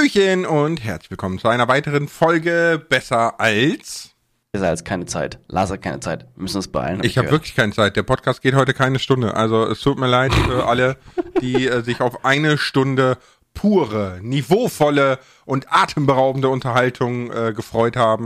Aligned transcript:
Hallöchen 0.00 0.46
und 0.46 0.82
herzlich 0.82 1.10
willkommen 1.10 1.38
zu 1.38 1.48
einer 1.48 1.68
weiteren 1.68 2.08
Folge 2.08 2.82
Besser 2.88 3.38
als. 3.38 4.14
Besser 4.50 4.68
als 4.68 4.82
keine 4.82 5.04
Zeit. 5.04 5.38
Lars 5.48 5.70
hat 5.70 5.82
keine 5.82 6.00
Zeit. 6.00 6.26
Wir 6.36 6.42
müssen 6.42 6.56
uns 6.56 6.68
beeilen. 6.68 7.00
Hab 7.00 7.04
ich 7.04 7.18
habe 7.18 7.30
wirklich 7.30 7.54
keine 7.54 7.74
Zeit. 7.74 7.96
Der 7.96 8.02
Podcast 8.02 8.40
geht 8.40 8.54
heute 8.54 8.72
keine 8.72 8.98
Stunde. 8.98 9.34
Also 9.34 9.66
es 9.66 9.80
tut 9.80 9.98
mir 9.98 10.06
leid 10.06 10.32
für 10.32 10.66
alle, 10.66 10.96
die 11.42 11.68
äh, 11.68 11.82
sich 11.82 12.00
auf 12.00 12.24
eine 12.24 12.56
Stunde 12.56 13.18
pure, 13.52 14.20
niveauvolle 14.22 15.18
und 15.44 15.70
atemberaubende 15.70 16.48
Unterhaltung 16.48 17.30
äh, 17.30 17.52
gefreut 17.52 17.96
haben. 17.96 18.24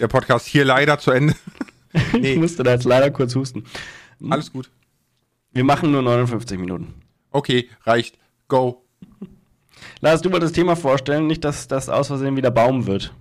Der 0.00 0.08
Podcast 0.08 0.46
hier 0.46 0.64
leider 0.64 0.98
zu 0.98 1.12
Ende. 1.12 1.34
nee. 2.14 2.32
Ich 2.32 2.38
musste 2.38 2.64
da 2.64 2.72
jetzt 2.72 2.84
leider 2.84 3.12
kurz 3.12 3.36
husten. 3.36 3.62
Alles 4.28 4.52
gut. 4.52 4.70
Wir 5.52 5.62
machen 5.62 5.92
nur 5.92 6.02
59 6.02 6.58
Minuten. 6.58 6.94
Okay, 7.30 7.70
reicht. 7.84 8.18
Go. 8.48 8.85
Lass 10.00 10.22
du 10.22 10.30
mal 10.30 10.40
das 10.40 10.52
Thema 10.52 10.76
vorstellen, 10.76 11.26
nicht, 11.26 11.44
dass 11.44 11.68
das 11.68 11.88
aus 11.88 12.08
Versehen 12.08 12.36
wieder 12.36 12.50
Baum 12.50 12.86
wird. 12.86 13.12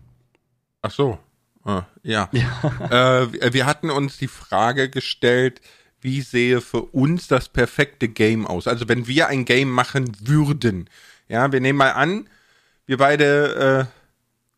Ach 0.81 0.91
so. 0.91 1.17
Ah, 1.63 1.83
ja. 2.03 2.29
ja. 2.31 3.21
Äh, 3.21 3.53
wir 3.53 3.65
hatten 3.65 3.89
uns 3.89 4.17
die 4.17 4.27
Frage 4.27 4.89
gestellt, 4.89 5.61
wie 5.99 6.21
sehe 6.21 6.61
für 6.61 6.83
uns 6.83 7.27
das 7.27 7.49
perfekte 7.49 8.07
Game 8.07 8.45
aus? 8.45 8.67
Also 8.67 8.87
wenn 8.87 9.07
wir 9.07 9.27
ein 9.27 9.45
Game 9.45 9.71
machen 9.71 10.11
würden. 10.21 10.87
Ja, 11.27 11.51
wir 11.51 11.59
nehmen 11.59 11.79
mal 11.79 11.93
an, 11.93 12.29
wir 12.85 12.97
beide 12.97 13.89
äh, 13.89 13.94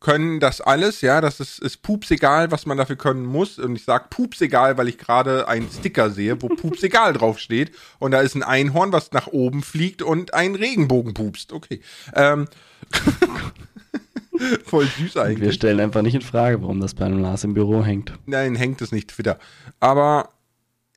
können 0.00 0.38
das 0.38 0.60
alles, 0.60 1.00
ja, 1.00 1.20
das 1.20 1.40
ist, 1.40 1.58
ist 1.58 1.82
pups 1.82 2.10
egal, 2.10 2.52
was 2.52 2.66
man 2.66 2.78
dafür 2.78 2.96
können 2.96 3.26
muss. 3.26 3.58
Und 3.58 3.76
ich 3.76 3.84
sag 3.84 4.10
pups 4.10 4.40
egal, 4.40 4.78
weil 4.78 4.88
ich 4.88 4.98
gerade 4.98 5.48
einen 5.48 5.68
Sticker 5.70 6.10
sehe, 6.10 6.40
wo 6.40 6.48
pups 6.48 6.82
egal 6.82 7.12
draufsteht. 7.14 7.72
Und 7.98 8.12
da 8.12 8.20
ist 8.20 8.36
ein 8.36 8.44
Einhorn, 8.44 8.92
was 8.92 9.12
nach 9.12 9.26
oben 9.26 9.62
fliegt 9.62 10.02
und 10.02 10.34
ein 10.34 10.54
Regenbogen 10.54 11.14
pupst. 11.14 11.52
Okay. 11.52 11.80
Ähm. 12.14 12.46
Voll 14.64 14.86
süß 14.86 15.16
eigentlich. 15.16 15.40
Wir 15.40 15.52
stellen 15.52 15.80
einfach 15.80 16.02
nicht 16.02 16.14
in 16.14 16.22
Frage, 16.22 16.62
warum 16.62 16.80
das 16.80 16.94
bei 16.94 17.04
einem 17.04 17.18
Lars 17.18 17.42
im 17.42 17.54
Büro 17.54 17.84
hängt. 17.84 18.12
Nein, 18.24 18.54
hängt 18.54 18.80
es 18.80 18.92
nicht, 18.92 19.10
Twitter. 19.10 19.36
Aber 19.80 20.28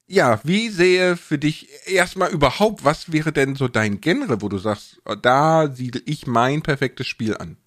ja, 0.05 0.39
wie 0.43 0.69
sehe 0.69 1.17
für 1.17 1.39
dich 1.39 1.69
erstmal 1.87 2.31
überhaupt, 2.31 2.85
was 2.85 3.11
wäre 3.11 3.31
denn 3.31 3.55
so 3.55 3.67
dein 3.67 3.99
Genre, 3.99 4.43
wo 4.43 4.49
du 4.49 4.59
sagst, 4.59 5.01
da 5.23 5.71
siedle 5.71 6.01
ich 6.05 6.27
mein 6.27 6.61
perfektes 6.61 7.07
Spiel 7.07 7.35
an? 7.35 7.57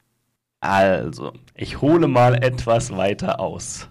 Also, 0.64 1.34
ich 1.54 1.82
hole 1.82 2.08
mal 2.08 2.42
etwas 2.42 2.96
weiter 2.96 3.38
aus. 3.38 3.90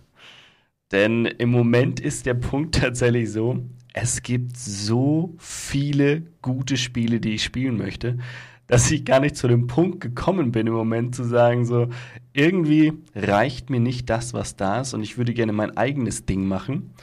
Denn 0.92 1.26
im 1.26 1.52
Moment 1.52 2.00
ist 2.00 2.26
der 2.26 2.34
Punkt 2.34 2.74
tatsächlich 2.82 3.32
so, 3.32 3.64
es 3.94 4.24
gibt 4.24 4.58
so 4.58 5.36
viele 5.38 6.24
gute 6.42 6.76
Spiele, 6.78 7.20
die 7.20 7.36
ich 7.36 7.44
spielen 7.44 7.78
möchte, 7.78 8.18
dass 8.66 8.90
ich 8.90 9.06
gar 9.06 9.20
nicht 9.20 9.36
zu 9.36 9.48
dem 9.48 9.68
Punkt 9.68 10.02
gekommen 10.02 10.52
bin 10.52 10.66
im 10.66 10.74
Moment 10.74 11.14
zu 11.14 11.24
sagen, 11.24 11.64
so, 11.64 11.90
irgendwie 12.34 12.94
reicht 13.14 13.70
mir 13.70 13.80
nicht 13.80 14.10
das, 14.10 14.34
was 14.34 14.56
da 14.56 14.82
ist 14.82 14.96
und 14.96 15.04
ich 15.04 15.16
würde 15.20 15.36
gerne 15.36 15.54
mein 15.54 15.78
eigenes 15.78 16.26
Ding 16.26 16.48
machen. 16.48 16.96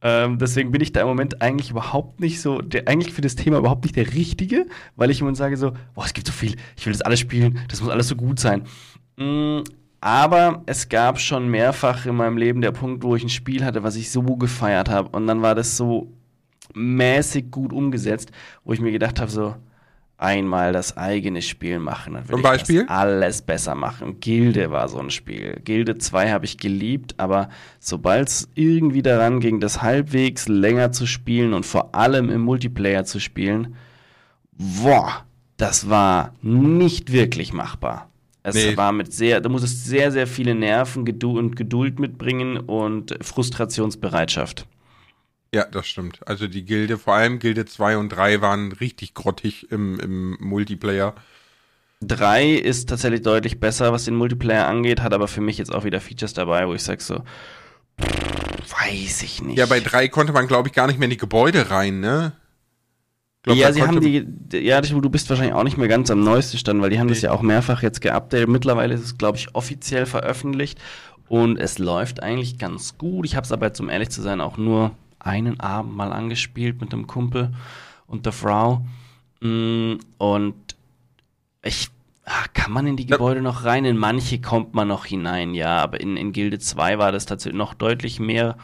Ähm, 0.00 0.38
deswegen 0.38 0.70
bin 0.70 0.80
ich 0.80 0.92
da 0.92 1.00
im 1.00 1.08
Moment 1.08 1.42
eigentlich 1.42 1.70
überhaupt 1.70 2.20
nicht 2.20 2.40
so, 2.40 2.62
der, 2.62 2.86
eigentlich 2.86 3.12
für 3.12 3.20
das 3.20 3.34
Thema 3.34 3.58
überhaupt 3.58 3.82
nicht 3.82 3.96
der 3.96 4.14
Richtige, 4.14 4.66
weil 4.94 5.10
ich 5.10 5.20
immer 5.20 5.34
sage 5.34 5.56
so, 5.56 5.72
boah, 5.94 6.04
es 6.04 6.14
gibt 6.14 6.28
so 6.28 6.32
viel, 6.32 6.54
ich 6.76 6.86
will 6.86 6.92
das 6.92 7.02
alles 7.02 7.18
spielen, 7.18 7.58
das 7.68 7.80
muss 7.80 7.90
alles 7.90 8.06
so 8.06 8.14
gut 8.14 8.38
sein. 8.38 8.62
Mm, 9.18 9.64
aber 10.00 10.62
es 10.66 10.88
gab 10.88 11.18
schon 11.18 11.48
mehrfach 11.48 12.06
in 12.06 12.14
meinem 12.14 12.36
Leben 12.36 12.60
der 12.60 12.70
Punkt, 12.70 13.02
wo 13.02 13.16
ich 13.16 13.24
ein 13.24 13.28
Spiel 13.28 13.64
hatte, 13.64 13.82
was 13.82 13.96
ich 13.96 14.10
so 14.10 14.22
gefeiert 14.22 14.88
habe. 14.88 15.08
Und 15.10 15.26
dann 15.26 15.42
war 15.42 15.54
das 15.54 15.76
so 15.76 16.12
mäßig 16.74 17.50
gut 17.50 17.72
umgesetzt, 17.72 18.30
wo 18.64 18.72
ich 18.72 18.80
mir 18.80 18.92
gedacht 18.92 19.20
habe, 19.20 19.30
so 19.30 19.56
einmal 20.18 20.72
das 20.72 20.96
eigene 20.96 21.42
Spiel 21.42 21.78
machen. 21.78 22.14
Dann 22.14 22.28
will 22.28 22.34
Zum 22.34 22.42
Beispiel? 22.42 22.86
alles 22.88 23.42
besser 23.42 23.74
machen. 23.74 24.20
Gilde 24.20 24.70
war 24.70 24.88
so 24.88 24.98
ein 24.98 25.10
Spiel. 25.10 25.60
Gilde 25.64 25.98
2 25.98 26.30
habe 26.30 26.44
ich 26.44 26.58
geliebt, 26.58 27.14
aber 27.18 27.48
sobald 27.80 28.28
es 28.28 28.48
irgendwie 28.54 29.02
daran 29.02 29.40
ging, 29.40 29.60
das 29.60 29.82
halbwegs 29.82 30.48
länger 30.48 30.92
zu 30.92 31.06
spielen 31.06 31.54
und 31.54 31.64
vor 31.66 31.94
allem 31.94 32.30
im 32.30 32.42
Multiplayer 32.42 33.04
zu 33.04 33.20
spielen, 33.20 33.76
boah, 34.52 35.24
das 35.56 35.88
war 35.88 36.34
nicht 36.42 37.12
wirklich 37.12 37.52
machbar. 37.52 38.07
Es 38.42 38.54
nee. 38.54 38.76
war 38.76 38.92
mit 38.92 39.12
sehr, 39.12 39.40
da 39.40 39.48
muss 39.48 39.62
es 39.62 39.84
sehr, 39.84 40.12
sehr 40.12 40.26
viele 40.26 40.54
Nerven 40.54 41.04
Geduld 41.04 41.38
und 41.38 41.56
Geduld 41.56 41.98
mitbringen 41.98 42.58
und 42.58 43.16
Frustrationsbereitschaft. 43.20 44.66
Ja, 45.54 45.64
das 45.64 45.86
stimmt. 45.86 46.20
Also 46.26 46.46
die 46.46 46.64
Gilde, 46.64 46.98
vor 46.98 47.14
allem 47.14 47.38
Gilde 47.38 47.64
2 47.64 47.96
und 47.96 48.10
3 48.10 48.40
waren 48.40 48.72
richtig 48.72 49.14
grottig 49.14 49.70
im, 49.72 49.98
im 49.98 50.36
Multiplayer. 50.40 51.14
3 52.02 52.52
ist 52.52 52.88
tatsächlich 52.88 53.22
deutlich 53.22 53.58
besser, 53.58 53.92
was 53.92 54.04
den 54.04 54.14
Multiplayer 54.14 54.68
angeht, 54.68 55.00
hat 55.00 55.14
aber 55.14 55.26
für 55.26 55.40
mich 55.40 55.58
jetzt 55.58 55.74
auch 55.74 55.84
wieder 55.84 56.00
Features 56.00 56.34
dabei, 56.34 56.68
wo 56.68 56.74
ich 56.74 56.82
sage 56.82 57.02
so, 57.02 57.24
weiß 57.98 59.22
ich 59.22 59.42
nicht. 59.42 59.58
Ja, 59.58 59.66
bei 59.66 59.80
3 59.80 60.08
konnte 60.08 60.32
man, 60.32 60.46
glaube 60.46 60.68
ich, 60.68 60.74
gar 60.74 60.86
nicht 60.86 60.98
mehr 60.98 61.06
in 61.06 61.10
die 61.10 61.16
Gebäude 61.16 61.70
rein, 61.70 62.00
ne? 62.00 62.32
Glaub, 63.48 63.58
ja, 63.58 63.72
sie 63.72 63.82
haben 63.82 64.00
die, 64.02 64.26
ja, 64.52 64.78
du 64.80 65.08
bist 65.08 65.30
wahrscheinlich 65.30 65.54
auch 65.54 65.64
nicht 65.64 65.78
mehr 65.78 65.88
ganz 65.88 66.10
am 66.10 66.20
neuesten 66.20 66.58
Stand, 66.58 66.82
weil 66.82 66.90
die 66.90 66.98
haben 66.98 67.06
nee. 67.06 67.14
das 67.14 67.22
ja 67.22 67.32
auch 67.32 67.40
mehrfach 67.40 67.82
jetzt 67.82 68.02
geupdatet. 68.02 68.46
Mittlerweile 68.46 68.92
ist 68.92 69.00
es, 69.00 69.16
glaube 69.16 69.38
ich, 69.38 69.54
offiziell 69.54 70.04
veröffentlicht 70.04 70.78
und 71.28 71.58
es 71.58 71.78
läuft 71.78 72.22
eigentlich 72.22 72.58
ganz 72.58 72.98
gut. 72.98 73.24
Ich 73.24 73.36
habe 73.36 73.44
es 73.44 73.52
aber 73.52 73.66
jetzt, 73.66 73.80
um 73.80 73.88
ehrlich 73.88 74.10
zu 74.10 74.20
sein, 74.20 74.42
auch 74.42 74.58
nur 74.58 74.90
einen 75.18 75.60
Abend 75.60 75.96
mal 75.96 76.12
angespielt 76.12 76.78
mit 76.80 76.92
dem 76.92 77.06
Kumpel 77.06 77.54
und 78.06 78.26
der 78.26 78.32
Frau. 78.32 78.82
Mm, 79.40 79.94
und 80.18 80.54
ich, 81.62 81.88
ach, 82.26 82.48
kann 82.52 82.72
man 82.72 82.86
in 82.86 82.96
die 82.98 83.06
Gebäude 83.06 83.40
noch 83.40 83.64
rein? 83.64 83.86
In 83.86 83.96
manche 83.96 84.42
kommt 84.42 84.74
man 84.74 84.88
noch 84.88 85.06
hinein, 85.06 85.54
ja, 85.54 85.78
aber 85.78 86.00
in, 86.02 86.18
in 86.18 86.32
Gilde 86.32 86.58
2 86.58 86.98
war 86.98 87.12
das 87.12 87.24
tatsächlich 87.24 87.58
noch 87.58 87.72
deutlich 87.72 88.20
mehr 88.20 88.56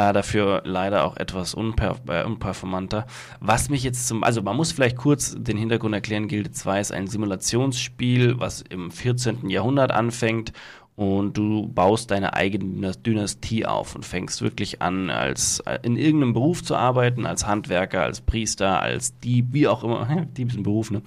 äh, 0.00 0.12
dafür 0.12 0.62
leider 0.64 1.04
auch 1.04 1.16
etwas 1.16 1.54
unper 1.54 1.96
äh, 2.08 2.24
unperformanter. 2.24 3.06
Was 3.40 3.68
mich 3.68 3.82
jetzt 3.82 4.08
zum, 4.08 4.24
also 4.24 4.42
man 4.42 4.56
muss 4.56 4.72
vielleicht 4.72 4.96
kurz 4.96 5.36
den 5.38 5.56
Hintergrund 5.56 5.94
erklären, 5.94 6.28
Gilde 6.28 6.50
2 6.50 6.80
ist 6.80 6.92
ein 6.92 7.06
Simulationsspiel, 7.06 8.40
was 8.40 8.62
im 8.62 8.90
14. 8.90 9.50
Jahrhundert 9.50 9.92
anfängt 9.92 10.52
und 10.96 11.36
du 11.36 11.66
baust 11.68 12.10
deine 12.10 12.34
eigene 12.34 12.92
Dynastie 12.92 13.64
auf 13.64 13.94
und 13.94 14.04
fängst 14.04 14.42
wirklich 14.42 14.82
an, 14.82 15.10
als 15.10 15.60
äh, 15.60 15.78
in 15.82 15.96
irgendeinem 15.96 16.34
Beruf 16.34 16.62
zu 16.62 16.76
arbeiten, 16.76 17.26
als 17.26 17.46
Handwerker, 17.46 18.02
als 18.02 18.20
Priester, 18.20 18.80
als 18.82 19.18
Dieb, 19.20 19.48
wie 19.52 19.66
auch 19.66 19.84
immer. 19.84 20.26
Dieb 20.36 20.48
ist 20.48 20.56
ein 20.56 20.62
Beruf, 20.62 20.90
ne? 20.90 21.02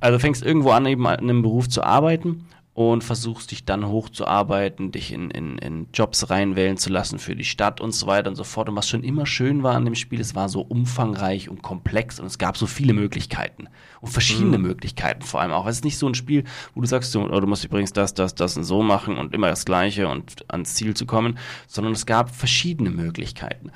Also 0.00 0.18
fängst 0.18 0.42
irgendwo 0.42 0.70
an, 0.70 0.86
eben 0.86 1.04
in 1.04 1.06
einem 1.06 1.42
Beruf 1.42 1.68
zu 1.68 1.82
arbeiten 1.82 2.46
und 2.76 3.02
versuchst 3.02 3.52
dich 3.52 3.64
dann 3.64 3.88
hochzuarbeiten, 3.88 4.92
dich 4.92 5.10
in, 5.10 5.30
in, 5.30 5.56
in 5.56 5.86
Jobs 5.94 6.28
reinwählen 6.28 6.76
zu 6.76 6.90
lassen 6.90 7.18
für 7.18 7.34
die 7.34 7.46
Stadt 7.46 7.80
und 7.80 7.92
so 7.92 8.06
weiter 8.06 8.28
und 8.28 8.36
so 8.36 8.44
fort. 8.44 8.68
Und 8.68 8.76
was 8.76 8.86
schon 8.86 9.02
immer 9.02 9.24
schön 9.24 9.62
war 9.62 9.74
an 9.74 9.86
dem 9.86 9.94
Spiel, 9.94 10.20
es 10.20 10.34
war 10.34 10.50
so 10.50 10.60
umfangreich 10.60 11.48
und 11.48 11.62
komplex 11.62 12.20
und 12.20 12.26
es 12.26 12.36
gab 12.36 12.58
so 12.58 12.66
viele 12.66 12.92
Möglichkeiten 12.92 13.68
und 14.02 14.10
verschiedene 14.10 14.58
mhm. 14.58 14.64
Möglichkeiten 14.64 15.22
vor 15.22 15.40
allem 15.40 15.52
auch. 15.52 15.66
Es 15.66 15.76
ist 15.76 15.84
nicht 15.84 15.96
so 15.96 16.06
ein 16.06 16.14
Spiel, 16.14 16.44
wo 16.74 16.82
du 16.82 16.86
sagst, 16.86 17.16
oh, 17.16 17.40
du 17.40 17.46
musst 17.46 17.64
übrigens 17.64 17.94
das, 17.94 18.12
das, 18.12 18.34
das 18.34 18.58
und 18.58 18.64
so 18.64 18.82
machen 18.82 19.16
und 19.16 19.32
immer 19.32 19.48
das 19.48 19.64
Gleiche 19.64 20.08
und 20.08 20.44
ans 20.48 20.74
Ziel 20.74 20.92
zu 20.92 21.06
kommen, 21.06 21.38
sondern 21.66 21.94
es 21.94 22.04
gab 22.04 22.28
verschiedene 22.28 22.90
Möglichkeiten. 22.90 23.72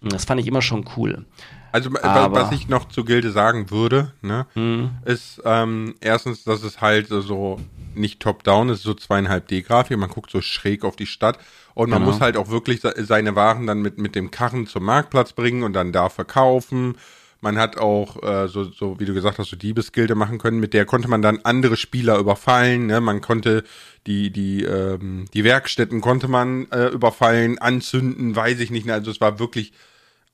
Und 0.00 0.12
das 0.12 0.26
fand 0.26 0.40
ich 0.40 0.46
immer 0.46 0.62
schon 0.62 0.84
cool. 0.96 1.26
Also 1.74 1.90
Aber, 2.02 2.40
was 2.40 2.52
ich 2.52 2.68
noch 2.68 2.86
zu 2.86 3.04
Gilde 3.04 3.32
sagen 3.32 3.72
würde, 3.72 4.12
ne, 4.22 4.46
mhm. 4.54 4.90
ist 5.06 5.42
ähm, 5.44 5.96
erstens, 6.00 6.44
dass 6.44 6.62
es 6.62 6.80
halt 6.80 7.08
so 7.08 7.58
nicht 7.96 8.20
top-down, 8.20 8.68
ist 8.68 8.82
so 8.82 8.94
zweieinhalb 8.94 9.48
D-Grafik, 9.48 9.98
man 9.98 10.08
guckt 10.08 10.30
so 10.30 10.40
schräg 10.40 10.84
auf 10.84 10.94
die 10.94 11.06
Stadt 11.06 11.36
und 11.74 11.90
man 11.90 11.98
genau. 11.98 12.12
muss 12.12 12.20
halt 12.20 12.36
auch 12.36 12.48
wirklich 12.48 12.80
seine 12.80 13.34
Waren 13.34 13.66
dann 13.66 13.82
mit, 13.82 13.98
mit 13.98 14.14
dem 14.14 14.30
Karren 14.30 14.68
zum 14.68 14.84
Marktplatz 14.84 15.32
bringen 15.32 15.64
und 15.64 15.72
dann 15.72 15.90
da 15.90 16.10
verkaufen. 16.10 16.94
Man 17.40 17.58
hat 17.58 17.76
auch, 17.76 18.22
äh, 18.22 18.46
so, 18.46 18.70
so 18.70 19.00
wie 19.00 19.04
du 19.04 19.12
gesagt 19.12 19.40
hast, 19.40 19.50
so 19.50 19.56
Diebesgilde 19.56 20.14
machen 20.14 20.38
können, 20.38 20.60
mit 20.60 20.74
der 20.74 20.84
konnte 20.84 21.08
man 21.08 21.22
dann 21.22 21.40
andere 21.42 21.76
Spieler 21.76 22.18
überfallen. 22.18 22.86
Ne? 22.86 23.00
Man 23.00 23.20
konnte 23.20 23.64
die, 24.06 24.30
die, 24.30 24.62
ähm, 24.62 25.24
die 25.34 25.42
Werkstätten 25.42 26.00
konnte 26.00 26.28
man 26.28 26.70
äh, 26.70 26.86
überfallen, 26.86 27.58
anzünden, 27.58 28.36
weiß 28.36 28.60
ich 28.60 28.70
nicht. 28.70 28.88
Also 28.88 29.10
es 29.10 29.20
war 29.20 29.40
wirklich 29.40 29.72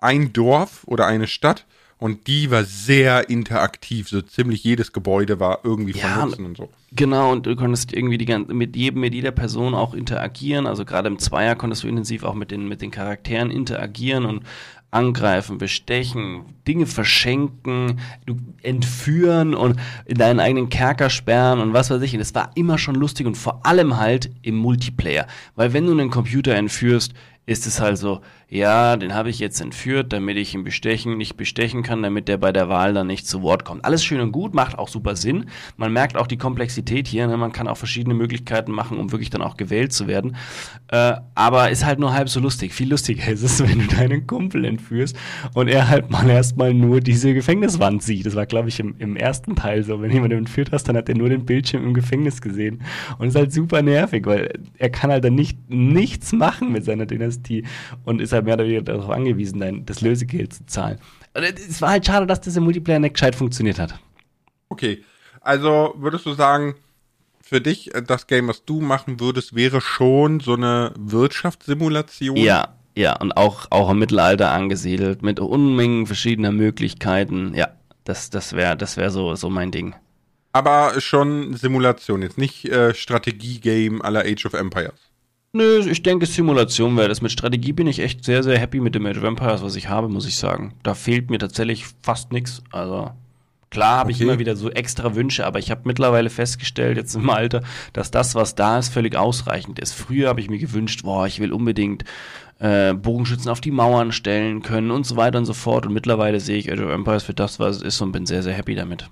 ein 0.01 0.33
Dorf 0.33 0.83
oder 0.87 1.07
eine 1.07 1.27
Stadt 1.27 1.67
und 2.01 2.27
die 2.27 2.51
war 2.51 2.65
sehr 2.65 3.29
interaktiv. 3.29 4.09
So 4.09 4.23
ziemlich 4.23 4.65
jedes 4.65 4.93
Gebäude 4.93 5.39
war 5.39 5.61
irgendwie 5.65 5.99
ja, 5.99 6.09
von 6.09 6.31
Nutzen 6.31 6.47
und 6.47 6.57
so. 6.57 6.71
Genau, 6.93 7.31
und 7.31 7.45
du 7.45 7.55
konntest 7.55 7.93
irgendwie 7.93 8.17
die 8.17 8.25
ganze, 8.25 8.55
mit 8.55 8.75
jedem, 8.75 9.01
mit 9.01 9.15
jeder 9.15 9.33
Person 9.33 9.75
auch 9.75 9.93
interagieren. 9.93 10.67
Also 10.67 10.87
gerade 10.87 11.09
im 11.09 11.19
Zweier 11.19 11.55
konntest 11.57 11.83
du 11.85 11.89
intensiv 11.89 12.25
auch 12.25 12.35
mit 12.35 12.51
den, 12.51 12.67
mit 12.69 12.81
den 12.81 12.91
Charakteren 12.91 13.51
interagieren 13.51 14.25
und 14.25 14.45
angreifen, 14.91 15.59
bestechen, 15.59 16.47
Dinge 16.71 16.87
verschenken, 16.87 17.99
du 18.27 18.37
entführen 18.63 19.55
und 19.55 19.75
in 20.07 20.19
deinen 20.19 20.39
eigenen 20.39 20.69
Kerker 20.69 21.11
sperren 21.11 21.59
und 21.59 21.73
was 21.73 21.91
weiß 21.91 22.01
ich. 22.03 22.15
Und 22.15 22.21
es 22.21 22.33
war 22.33 22.53
immer 22.55 22.79
schon 22.79 22.95
lustig 22.95 23.27
und 23.27 23.37
vor 23.37 23.67
allem 23.67 23.97
halt 23.97 24.31
im 24.43 24.55
Multiplayer. 24.55 25.27
Weil 25.57 25.73
wenn 25.73 25.87
du 25.87 25.91
einen 25.91 26.11
Computer 26.11 26.55
entführst, 26.55 27.13
ist 27.51 27.67
es 27.67 27.81
halt 27.81 27.99
so, 27.99 28.21
ja, 28.49 28.97
den 28.97 29.13
habe 29.13 29.29
ich 29.29 29.41
jetzt 29.41 29.61
entführt, 29.61 30.13
damit 30.13 30.37
ich 30.37 30.55
ihn 30.55 30.63
bestechen, 30.63 31.17
nicht 31.17 31.37
bestechen 31.37 31.83
kann, 31.83 32.01
damit 32.01 32.29
der 32.29 32.37
bei 32.37 32.53
der 32.53 32.69
Wahl 32.69 32.95
dann 32.95 33.09
nicht 33.09 33.27
zu 33.27 33.43
Wort 33.43 33.65
kommt. 33.65 33.85
Alles 33.85 34.05
schön 34.05 34.21
und 34.21 34.31
gut, 34.31 34.55
macht 34.55 34.79
auch 34.79 34.87
super 34.87 35.17
Sinn. 35.17 35.47
Man 35.77 35.93
merkt 35.93 36.17
auch 36.17 36.29
die 36.29 36.37
Komplexität 36.37 37.09
hier, 37.09 37.27
ne? 37.27 37.37
man 37.37 37.51
kann 37.51 37.67
auch 37.67 37.77
verschiedene 37.77 38.15
Möglichkeiten 38.15 38.71
machen, 38.71 38.99
um 38.99 39.11
wirklich 39.11 39.31
dann 39.31 39.43
auch 39.43 39.57
gewählt 39.57 39.93
zu 39.93 40.07
werden. 40.07 40.37
Äh, 40.89 41.15
aber 41.35 41.71
ist 41.71 41.85
halt 41.85 41.99
nur 41.99 42.13
halb 42.13 42.29
so 42.29 42.39
lustig. 42.39 42.73
Viel 42.73 42.91
lustiger 42.91 43.27
ist 43.33 43.43
es, 43.43 43.61
wenn 43.61 43.81
du 43.81 43.97
deinen 43.97 44.29
Kumpel 44.29 44.65
entführst 44.65 45.17
und 45.55 45.67
er 45.67 45.89
halt 45.89 46.11
mal 46.11 46.29
erstmal 46.61 46.75
nur 46.75 47.01
diese 47.01 47.33
Gefängniswand 47.35 48.03
sieht. 48.03 48.27
Das 48.27 48.35
war, 48.35 48.47
glaube 48.47 48.69
ich, 48.69 48.81
im, 48.81 48.95
im 48.99 49.17
ersten 49.17 49.57
Teil 49.57 49.83
so. 49.83 50.01
Wenn 50.01 50.11
jemand 50.11 50.33
entführt 50.33 50.71
hast, 50.73 50.85
dann 50.85 50.97
hat 50.97 51.09
er 51.09 51.17
nur 51.17 51.29
den 51.29 51.45
Bildschirm 51.45 51.85
im 51.85 51.95
Gefängnis 51.95 52.41
gesehen. 52.41 52.83
Und 53.19 53.29
ist 53.29 53.37
halt 53.37 53.53
super 53.53 53.83
nervig, 53.83 54.27
weil 54.27 54.61
er 54.79 54.91
kann 54.91 55.11
halt 55.11 55.25
dann 55.25 55.35
nicht 55.35 55.59
nichts 55.69 56.33
machen 56.33 56.73
mit 56.73 56.85
seiner 56.85 57.07
Dynastie 57.07 57.65
und 58.05 58.21
ist 58.21 58.33
halt 58.33 58.45
mehr 58.45 58.55
oder 58.55 58.65
weniger 58.65 58.83
darauf 58.83 59.11
angewiesen, 59.11 59.61
dann 59.61 59.87
das 59.87 60.01
Lösegeld 60.01 60.53
zu 60.53 60.67
zahlen. 60.67 60.99
Und 61.35 61.45
es 61.45 61.81
war 61.81 61.91
halt 61.91 62.07
schade, 62.07 62.27
dass 62.27 62.41
das 62.41 62.57
im 62.57 62.65
Multiplayer 62.65 62.99
nicht 62.99 63.15
gescheit 63.15 63.35
funktioniert 63.35 63.79
hat. 63.79 63.99
Okay. 64.69 65.03
Also 65.41 65.95
würdest 65.97 66.27
du 66.27 66.35
sagen, 66.35 66.75
für 67.43 67.61
dich 67.61 67.95
äh, 67.95 68.03
das 68.03 68.27
Game, 68.27 68.49
was 68.49 68.65
du 68.65 68.81
machen 68.81 69.21
würdest, 69.21 69.55
wäre 69.55 69.81
schon 69.81 70.41
so 70.41 70.55
eine 70.55 70.93
Wirtschaftssimulation? 70.99 72.37
Ja, 72.37 72.75
ja, 72.97 73.17
und 73.17 73.37
auch, 73.37 73.67
auch 73.71 73.91
im 73.91 73.99
Mittelalter 73.99 74.51
angesiedelt, 74.51 75.23
mit 75.23 75.41
Unmengen 75.41 76.07
verschiedener 76.07 76.53
Möglichkeiten. 76.53 77.55
Ja, 77.55 77.69
das, 78.05 78.31
das 78.31 78.53
wäre 78.55 78.77
das 78.77 78.97
wär 78.97 79.11
so, 79.11 79.35
so 79.35 79.51
mein 79.51 79.71
Ding. 79.71 79.95
Aber 80.53 81.01
schon 81.01 81.55
Simulation, 81.55 82.23
jetzt 82.23 82.39
nicht 82.39 82.65
äh, 82.65 82.93
Strategie-Game 82.93 84.03
aller 84.03 84.25
Age 84.25 84.47
of 84.47 84.55
Empires. 84.55 85.11
Nö, 85.53 85.81
ich 85.81 86.03
denke, 86.03 86.27
Simulation 86.27 86.97
wäre 86.97 87.09
das. 87.09 87.23
Mit 87.23 87.33
Strategie 87.33 87.73
bin 87.73 87.87
ich 87.87 87.99
echt 87.99 88.25
sehr, 88.25 88.43
sehr 88.43 88.59
happy 88.59 88.81
mit 88.81 88.95
dem 88.95 89.07
Age 89.07 89.19
of 89.19 89.25
Empires, 89.25 89.63
was 89.63 89.77
ich 89.77 89.89
habe, 89.89 90.09
muss 90.09 90.27
ich 90.27 90.37
sagen. 90.37 90.75
Da 90.83 90.95
fehlt 90.95 91.31
mir 91.31 91.39
tatsächlich 91.39 91.87
fast 92.03 92.31
nichts. 92.31 92.63
Also 92.71 93.11
klar 93.71 93.99
habe 93.99 94.11
okay. 94.11 94.17
ich 94.17 94.21
immer 94.21 94.39
wieder 94.39 94.55
so 94.55 94.71
extra 94.71 95.15
Wünsche, 95.17 95.47
aber 95.47 95.59
ich 95.59 95.73
habe 95.73 95.83
mittlerweile 95.85 96.31
festgestellt, 96.31 96.97
jetzt 96.97 97.17
im 97.17 97.31
Alter, 97.31 97.63
dass 97.93 98.13
das, 98.13 98.37
was 98.37 98.55
da 98.55 98.79
ist, 98.79 98.93
völlig 98.93 99.17
ausreichend 99.17 99.81
ist. 99.81 99.93
Früher 99.93 100.29
habe 100.29 100.41
ich 100.41 100.51
mir 100.51 100.59
gewünscht, 100.59 101.03
boah, 101.03 101.27
ich 101.27 101.41
will 101.41 101.53
unbedingt 101.53 102.05
äh, 102.61 102.93
Bogenschützen 102.95 103.51
auf 103.51 103.61
die 103.61 103.71
Mauern 103.71 104.13
stellen 104.13 104.63
können 104.63 104.91
und 104.91 105.05
so 105.05 105.17
weiter 105.17 105.39
und 105.39 105.47
so 105.47 105.55
fort. 105.55 105.87
Und 105.87 105.95
mittlerweile 105.95 106.41
sehe 106.41 106.59
ich 106.59 106.71
Age 106.71 106.81
of 106.81 106.91
Empires 106.91 107.25
für 107.25 107.35
das, 107.35 107.59
was 107.59 107.77
es 107.77 107.83
ist 107.83 108.01
und 108.01 108.13
bin 108.13 108.27
sehr, 108.27 108.43
sehr 108.43 108.55
happy 108.55 108.75
damit. 108.75 109.09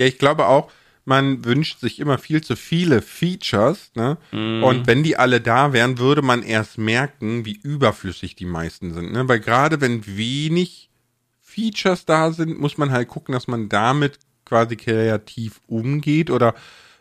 Ja, 0.00 0.06
ich 0.06 0.18
glaube 0.18 0.46
auch, 0.46 0.70
man 1.04 1.44
wünscht 1.44 1.78
sich 1.78 2.00
immer 2.00 2.18
viel 2.18 2.42
zu 2.42 2.56
viele 2.56 3.00
Features, 3.00 3.92
ne? 3.94 4.18
Mm. 4.32 4.64
Und 4.64 4.86
wenn 4.86 5.02
die 5.02 5.16
alle 5.16 5.40
da 5.40 5.72
wären, 5.72 5.98
würde 5.98 6.20
man 6.20 6.42
erst 6.42 6.78
merken, 6.78 7.44
wie 7.44 7.58
überflüssig 7.62 8.34
die 8.34 8.44
meisten 8.44 8.92
sind, 8.92 9.12
ne? 9.12 9.28
Weil 9.28 9.40
gerade 9.40 9.80
wenn 9.80 10.04
wenig 10.06 10.90
Features 11.40 12.06
da 12.06 12.32
sind, 12.32 12.58
muss 12.58 12.76
man 12.76 12.90
halt 12.90 13.08
gucken, 13.08 13.32
dass 13.32 13.46
man 13.46 13.68
damit 13.68 14.18
quasi 14.44 14.76
kreativ 14.76 15.60
umgeht 15.68 16.30
oder 16.30 16.54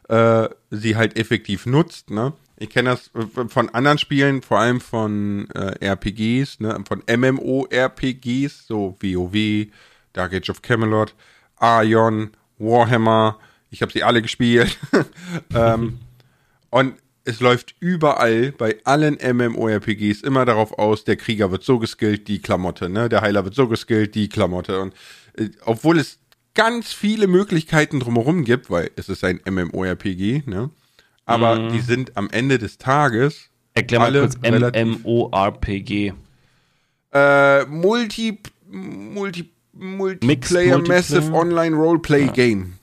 äh, 0.08 0.50
sie 0.70 0.96
halt 0.96 1.18
effektiv 1.18 1.66
nutzt, 1.66 2.12
ne? 2.12 2.34
Ich 2.58 2.70
kenne 2.70 2.92
das 2.92 3.12
äh, 3.14 3.48
von 3.48 3.70
anderen 3.70 3.98
Spielen, 3.98 4.42
vor 4.42 4.60
allem 4.60 4.80
von 4.80 5.50
äh, 5.52 5.86
RPGs, 5.86 6.60
ne? 6.60 6.84
von 6.88 7.04
MMO-RPGs, 7.08 8.68
so 8.68 8.98
WoW, 9.00 9.68
Dark 10.14 10.34
Age 10.34 10.50
of 10.50 10.62
Camelot, 10.62 11.14
Aion, 11.58 12.32
Warhammer, 12.58 13.38
ich 13.72 13.82
habe 13.82 13.92
sie 13.92 14.04
alle 14.04 14.22
gespielt. 14.22 14.78
ähm, 15.54 16.00
und 16.70 16.96
es 17.26 17.40
läuft 17.40 17.76
überall 17.80 18.52
bei 18.52 18.78
allen 18.84 19.16
MMORPGs 19.16 20.22
immer 20.22 20.46
darauf 20.46 20.78
aus, 20.78 21.04
der 21.04 21.18
Krieger 21.18 21.52
wird 21.52 21.64
so 21.64 21.80
geskillt, 21.80 22.28
die 22.28 22.40
Klamotte, 22.40 22.88
ne? 22.88 23.10
Der 23.10 23.22
Heiler 23.22 23.44
wird 23.44 23.56
so 23.56 23.68
geskillt, 23.68 24.16
die 24.16 24.30
Klamotte. 24.30 24.80
Und 24.80 24.94
äh, 25.34 25.50
obwohl 25.66 25.98
es 25.98 26.20
ganz 26.54 26.94
viele 26.94 27.28
Möglichkeiten 27.28 28.00
drumherum 28.00 28.46
gibt, 28.46 28.70
weil 28.70 28.92
es 28.96 29.10
ist 29.10 29.24
ein 29.24 29.42
MMORPG, 29.46 30.44
ne? 30.46 30.70
Aber 31.26 31.60
mm. 31.60 31.70
die 31.72 31.82
sind 31.82 32.18
am 32.18 32.30
Ende 32.30 32.60
des 32.60 32.78
Tages 32.78 33.50
Erklär 33.74 34.00
mal 34.00 34.14
kurz 34.14 34.38
MMORPG. 34.38 36.14
Äh, 37.12 37.66
Multi, 37.66 38.40
Multi, 38.68 39.52
Multiplayer, 39.74 40.80
Massive 40.80 41.34
Online 41.34 41.76
Roleplay 41.76 42.26
ja. 42.26 42.32
Game. 42.32 42.74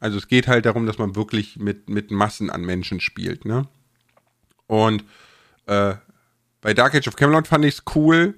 Also 0.00 0.16
es 0.16 0.28
geht 0.28 0.48
halt 0.48 0.64
darum, 0.64 0.86
dass 0.86 0.98
man 0.98 1.16
wirklich 1.16 1.56
mit, 1.56 1.90
mit 1.90 2.10
Massen 2.10 2.50
an 2.50 2.62
Menschen 2.62 3.00
spielt, 3.00 3.44
ne? 3.44 3.66
Und 4.66 5.04
äh, 5.66 5.94
bei 6.60 6.74
Dark 6.74 6.94
Age 6.94 7.08
of 7.08 7.16
Camelot 7.16 7.48
fand 7.48 7.64
ich 7.64 7.74
es 7.74 7.82
cool, 7.94 8.34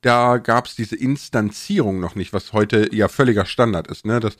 da 0.00 0.38
gab 0.38 0.66
es 0.66 0.76
diese 0.76 0.96
Instanzierung 0.96 2.00
noch 2.00 2.14
nicht, 2.14 2.32
was 2.32 2.52
heute 2.52 2.88
ja 2.94 3.08
völliger 3.08 3.44
Standard 3.44 3.88
ist, 3.88 4.06
ne? 4.06 4.20
Das, 4.20 4.36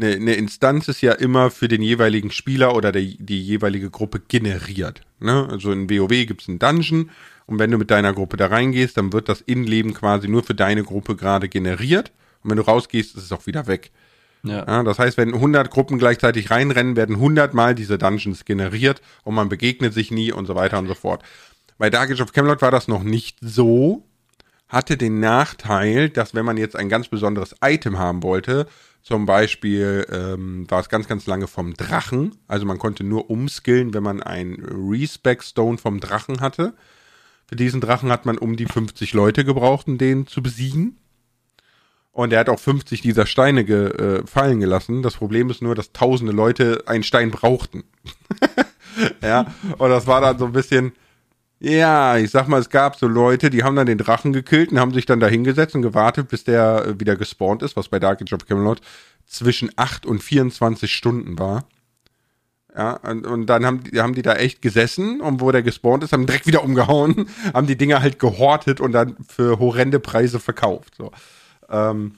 eine, 0.00 0.14
eine 0.14 0.34
Instanz 0.34 0.88
ist 0.88 1.00
ja 1.00 1.12
immer 1.12 1.50
für 1.50 1.68
den 1.68 1.82
jeweiligen 1.82 2.30
Spieler 2.30 2.74
oder 2.74 2.92
der, 2.92 3.02
die 3.02 3.42
jeweilige 3.42 3.90
Gruppe 3.90 4.20
generiert. 4.20 5.02
Ne? 5.18 5.48
Also 5.50 5.72
in 5.72 5.90
WoW 5.90 6.26
gibt 6.26 6.42
es 6.42 6.48
einen 6.48 6.58
Dungeon 6.58 7.10
und 7.46 7.58
wenn 7.58 7.70
du 7.70 7.78
mit 7.78 7.90
deiner 7.90 8.12
Gruppe 8.12 8.36
da 8.36 8.46
reingehst, 8.46 8.96
dann 8.96 9.12
wird 9.12 9.28
das 9.28 9.40
Innenleben 9.40 9.94
quasi 9.94 10.28
nur 10.28 10.42
für 10.42 10.54
deine 10.54 10.82
Gruppe 10.84 11.16
gerade 11.16 11.48
generiert 11.48 12.12
und 12.42 12.50
wenn 12.50 12.56
du 12.56 12.62
rausgehst, 12.62 13.16
ist 13.16 13.24
es 13.24 13.32
auch 13.32 13.46
wieder 13.46 13.66
weg. 13.66 13.90
Ja. 14.42 14.66
ja. 14.66 14.82
das 14.82 14.98
heißt, 14.98 15.18
wenn 15.18 15.34
100 15.34 15.70
Gruppen 15.70 15.98
gleichzeitig 15.98 16.50
reinrennen, 16.50 16.96
werden 16.96 17.16
100 17.16 17.52
Mal 17.54 17.74
diese 17.74 17.98
Dungeons 17.98 18.44
generiert 18.44 19.02
und 19.24 19.34
man 19.34 19.48
begegnet 19.48 19.92
sich 19.92 20.10
nie 20.10 20.32
und 20.32 20.46
so 20.46 20.54
weiter 20.54 20.78
und 20.78 20.86
so 20.86 20.94
fort. 20.94 21.22
Bei 21.78 21.90
Dark 21.90 22.10
Age 22.10 22.20
of 22.20 22.32
Camelot 22.32 22.62
war 22.62 22.70
das 22.70 22.88
noch 22.88 23.02
nicht 23.02 23.38
so, 23.40 24.04
hatte 24.70 24.96
den 24.96 25.20
Nachteil, 25.20 26.08
dass 26.08 26.34
wenn 26.34 26.46
man 26.46 26.56
jetzt 26.56 26.76
ein 26.76 26.88
ganz 26.88 27.08
besonderes 27.08 27.54
Item 27.62 27.98
haben 27.98 28.22
wollte, 28.22 28.66
zum 29.02 29.26
Beispiel 29.26 30.06
ähm, 30.10 30.70
war 30.70 30.80
es 30.80 30.88
ganz, 30.88 31.08
ganz 31.08 31.26
lange 31.26 31.46
vom 31.46 31.74
Drachen, 31.74 32.36
also 32.48 32.66
man 32.66 32.78
konnte 32.78 33.02
nur 33.02 33.30
umskillen, 33.30 33.92
wenn 33.94 34.02
man 34.02 34.22
ein 34.22 34.56
Respec 34.64 35.42
Stone 35.42 35.78
vom 35.78 36.00
Drachen 36.00 36.40
hatte. 36.40 36.74
Für 37.46 37.56
diesen 37.56 37.80
Drachen 37.80 38.12
hat 38.12 38.26
man 38.26 38.38
um 38.38 38.56
die 38.56 38.66
50 38.66 39.12
Leute 39.12 39.44
gebraucht, 39.44 39.88
um 39.88 39.98
den 39.98 40.26
zu 40.26 40.42
besiegen. 40.42 40.98
Und 42.12 42.32
er 42.32 42.40
hat 42.40 42.48
auch 42.48 42.60
50 42.60 43.00
dieser 43.00 43.26
Steine 43.26 43.64
ge, 43.64 43.86
äh, 43.86 44.26
fallen 44.26 44.60
gelassen. 44.60 45.02
Das 45.02 45.16
Problem 45.16 45.48
ist 45.50 45.62
nur, 45.62 45.74
dass 45.74 45.92
tausende 45.92 46.32
Leute 46.32 46.84
einen 46.86 47.02
Stein 47.02 47.30
brauchten. 47.30 47.84
ja, 49.22 49.52
und 49.78 49.90
das 49.90 50.06
war 50.06 50.20
dann 50.20 50.38
so 50.38 50.46
ein 50.46 50.52
bisschen, 50.52 50.92
ja, 51.60 52.16
ich 52.16 52.30
sag 52.30 52.48
mal, 52.48 52.58
es 52.58 52.70
gab 52.70 52.96
so 52.96 53.06
Leute, 53.06 53.50
die 53.50 53.62
haben 53.62 53.76
dann 53.76 53.86
den 53.86 53.98
Drachen 53.98 54.32
gekillt 54.32 54.72
und 54.72 54.80
haben 54.80 54.94
sich 54.94 55.04
dann 55.04 55.20
da 55.20 55.26
hingesetzt 55.26 55.74
und 55.74 55.82
gewartet, 55.82 56.28
bis 56.28 56.44
der 56.44 56.86
äh, 56.86 57.00
wieder 57.00 57.16
gespawnt 57.16 57.62
ist, 57.62 57.76
was 57.76 57.88
bei 57.88 57.98
Dark 57.98 58.22
Age 58.22 58.32
of 58.32 58.46
Camelot 58.46 58.80
zwischen 59.26 59.70
8 59.76 60.06
und 60.06 60.22
24 60.22 60.92
Stunden 60.92 61.38
war. 61.38 61.66
Ja, 62.74 62.94
und, 62.94 63.26
und 63.26 63.46
dann 63.46 63.66
haben, 63.66 63.82
haben 63.96 64.14
die 64.14 64.22
da 64.22 64.34
echt 64.34 64.62
gesessen 64.62 65.20
und 65.20 65.40
wo 65.40 65.50
der 65.50 65.62
gespawnt 65.62 66.02
ist, 66.02 66.12
haben 66.12 66.26
direkt 66.26 66.46
wieder 66.46 66.64
umgehauen, 66.64 67.28
haben 67.54 67.66
die 67.66 67.76
Dinger 67.76 68.00
halt 68.00 68.18
gehortet 68.18 68.80
und 68.80 68.92
dann 68.92 69.16
für 69.28 69.58
horrende 69.58 70.00
Preise 70.00 70.40
verkauft. 70.40 70.94
So. 70.96 71.10
Ähm, 71.68 72.14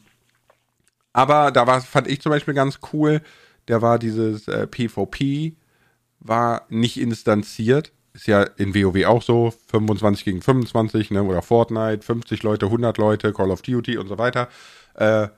aber 1.12 1.50
da 1.50 1.66
war, 1.66 1.80
fand 1.80 2.06
ich 2.06 2.20
zum 2.20 2.30
Beispiel 2.30 2.54
ganz 2.54 2.78
cool, 2.92 3.22
der 3.66 3.82
war 3.82 3.99
dieses 3.99 4.46
äh, 4.46 4.66
PvP, 4.68 5.56
war 6.20 6.66
nicht 6.68 7.00
instanziert. 7.00 7.92
Ist 8.14 8.26
ja 8.26 8.42
in 8.42 8.75
WoW 8.75 9.07
auch 9.07 9.23
so, 9.23 9.54
25 9.69 10.25
gegen 10.25 10.42
25, 10.42 11.11
ne, 11.12 11.23
oder 11.23 11.40
Fortnite, 11.40 12.04
50 12.04 12.42
Leute, 12.42 12.66
100 12.66 12.99
Leute, 12.99 13.33
Call 13.33 13.50
of 13.50 13.62
Duty 13.62 13.97
und 13.97 14.09
so 14.09 14.19
weiter. 14.19 14.49
Äh, 14.95 15.28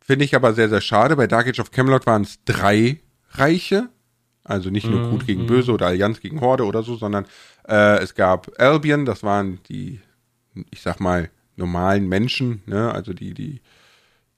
Finde 0.00 0.24
ich 0.24 0.36
aber 0.36 0.52
sehr, 0.52 0.68
sehr 0.68 0.82
schade. 0.82 1.16
Bei 1.16 1.26
Dark 1.26 1.48
Age 1.48 1.60
of 1.60 1.70
Camelot 1.70 2.06
waren 2.06 2.22
es 2.22 2.38
drei 2.44 3.00
Reiche. 3.30 3.88
Also 4.44 4.68
nicht 4.68 4.86
nur 4.86 5.10
Gut 5.10 5.26
gegen 5.26 5.42
mhm. 5.42 5.46
Böse 5.46 5.72
oder 5.72 5.86
Allianz 5.86 6.20
gegen 6.20 6.42
Horde 6.42 6.66
oder 6.66 6.82
so, 6.82 6.96
sondern 6.96 7.24
äh, 7.66 7.98
es 8.02 8.14
gab 8.14 8.52
Albion, 8.60 9.06
das 9.06 9.22
waren 9.22 9.60
die, 9.70 10.00
ich 10.70 10.82
sag 10.82 11.00
mal, 11.00 11.30
normalen 11.56 12.06
Menschen, 12.06 12.62
ne? 12.66 12.92
also 12.92 13.14
die, 13.14 13.32
die, 13.32 13.62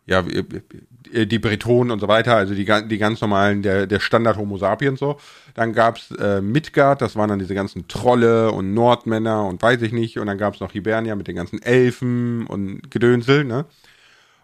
ja, 0.07 0.23
die 0.23 1.39
Bretonen 1.39 1.91
und 1.91 2.01
so 2.01 2.09
weiter, 2.09 2.37
also 2.37 2.55
die, 2.55 2.65
die 2.65 2.99
ganz 2.99 3.21
normalen, 3.21 3.63
der, 3.63 3.87
der 3.87 4.01
Standard 4.01 4.37
Homo 4.37 4.57
sapiens 4.57 5.01
so. 5.01 5.19
Dann 5.55 5.73
gab's 5.73 6.11
äh, 6.13 6.41
Midgard, 6.41 7.01
das 7.03 7.17
waren 7.17 7.29
dann 7.29 7.39
diese 7.39 7.55
ganzen 7.55 7.89
Trolle 7.89 8.53
und 8.53 8.75
Nordmänner 8.75 9.45
und 9.45 9.63
weiß 9.63 9.83
ich 9.83 9.93
nicht. 9.93 10.19
Und 10.19 10.27
dann 10.27 10.39
gab's 10.39 10.61
noch 10.61 10.73
Hibernia 10.73 11.15
mit 11.17 11.27
den 11.27 11.37
ganzen 11.37 11.61
Elfen 11.61 12.47
und 12.47 12.91
Gedönsel, 12.91 13.45
ne? 13.45 13.65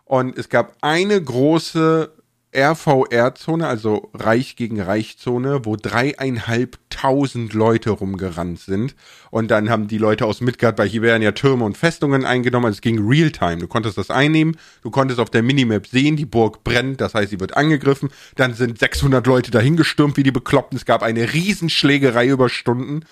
Und 0.04 0.36
es 0.36 0.48
gab 0.48 0.76
eine 0.82 1.22
große 1.22 2.10
RVR-Zone, 2.54 3.66
also 3.66 4.10
Reich 4.12 4.56
gegen 4.56 4.80
Reich-Zone, 4.80 5.64
wo 5.64 5.76
dreieinhalbtausend 5.76 7.54
Leute 7.54 7.90
rumgerannt 7.90 8.60
sind. 8.60 8.94
Und 9.30 9.50
dann 9.50 9.70
haben 9.70 9.88
die 9.88 9.96
Leute 9.96 10.26
aus 10.26 10.42
Midgard 10.42 10.76
bei 10.76 10.86
Hibernia 10.86 11.32
Türme 11.32 11.64
und 11.64 11.78
Festungen 11.78 12.26
eingenommen. 12.26 12.66
Also 12.66 12.76
es 12.76 12.80
ging 12.82 13.06
Realtime. 13.06 13.56
Du 13.56 13.68
konntest 13.68 13.96
das 13.96 14.10
einnehmen. 14.10 14.58
Du 14.82 14.90
konntest 14.90 15.18
auf 15.18 15.30
der 15.30 15.42
Minimap 15.42 15.86
sehen, 15.86 16.16
die 16.16 16.26
Burg 16.26 16.62
brennt. 16.62 17.00
Das 17.00 17.14
heißt, 17.14 17.30
sie 17.30 17.40
wird 17.40 17.56
angegriffen. 17.56 18.10
Dann 18.36 18.52
sind 18.52 18.78
600 18.78 19.26
Leute 19.26 19.50
dahingestürmt 19.50 20.18
wie 20.18 20.22
die 20.22 20.30
Bekloppten. 20.30 20.76
Es 20.76 20.84
gab 20.84 21.02
eine 21.02 21.32
Riesenschlägerei 21.32 22.28
über 22.28 22.50
Stunden. 22.50 23.04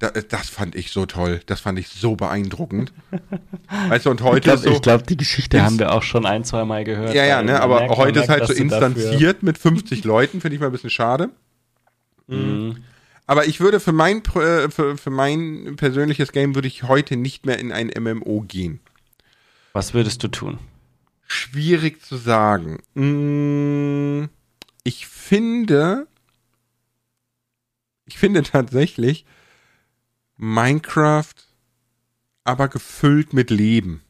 Das, 0.00 0.28
das, 0.28 0.48
fand 0.48 0.74
ich 0.74 0.90
so 0.90 1.04
toll. 1.06 1.42
Das 1.46 1.60
fand 1.60 1.78
ich 1.78 1.88
so 1.88 2.16
beeindruckend. 2.16 2.92
weißt 3.88 4.06
du, 4.06 4.10
und 4.10 4.22
heute 4.22 4.38
ich 4.38 4.44
glaub, 4.44 4.56
ist 4.56 4.64
so. 4.64 4.70
Ich 4.70 4.82
glaube, 4.82 5.04
die 5.04 5.16
Geschichte 5.16 5.62
haben 5.62 5.78
wir 5.78 5.92
auch 5.92 6.02
schon 6.02 6.26
ein, 6.26 6.42
zwei 6.42 6.64
Mal 6.64 6.84
gehört. 6.84 7.14
Ja, 7.14 7.24
ja, 7.24 7.42
ne, 7.42 7.60
aber 7.60 7.80
merkt, 7.80 7.96
heute 7.96 8.20
ist 8.20 8.28
halt 8.30 8.46
so 8.46 8.54
instanziert 8.54 9.42
mit 9.42 9.58
50 9.58 10.02
Leuten, 10.04 10.40
finde 10.40 10.54
ich 10.54 10.60
mal 10.60 10.66
ein 10.66 10.72
bisschen 10.72 10.90
schade. 10.90 11.28
Mhm. 12.26 12.78
Aber 13.26 13.46
ich 13.46 13.60
würde 13.60 13.78
für 13.78 13.92
mein, 13.92 14.24
äh, 14.34 14.70
für, 14.70 14.96
für 14.96 15.10
mein 15.10 15.76
persönliches 15.76 16.32
Game 16.32 16.54
würde 16.54 16.66
ich 16.66 16.84
heute 16.84 17.16
nicht 17.16 17.44
mehr 17.44 17.58
in 17.58 17.70
ein 17.70 17.92
MMO 17.96 18.40
gehen. 18.40 18.80
Was 19.74 19.94
würdest 19.94 20.22
du 20.22 20.28
tun? 20.28 20.58
Schwierig 21.26 22.02
zu 22.02 22.16
sagen. 22.16 22.78
Mm, 22.94 24.30
ich 24.82 25.06
finde, 25.06 26.06
ich 28.06 28.18
finde 28.18 28.42
tatsächlich 28.42 29.26
Minecraft 30.40 31.34
aber 32.44 32.68
gefüllt 32.68 33.34
mit 33.34 33.50
Leben. 33.50 34.02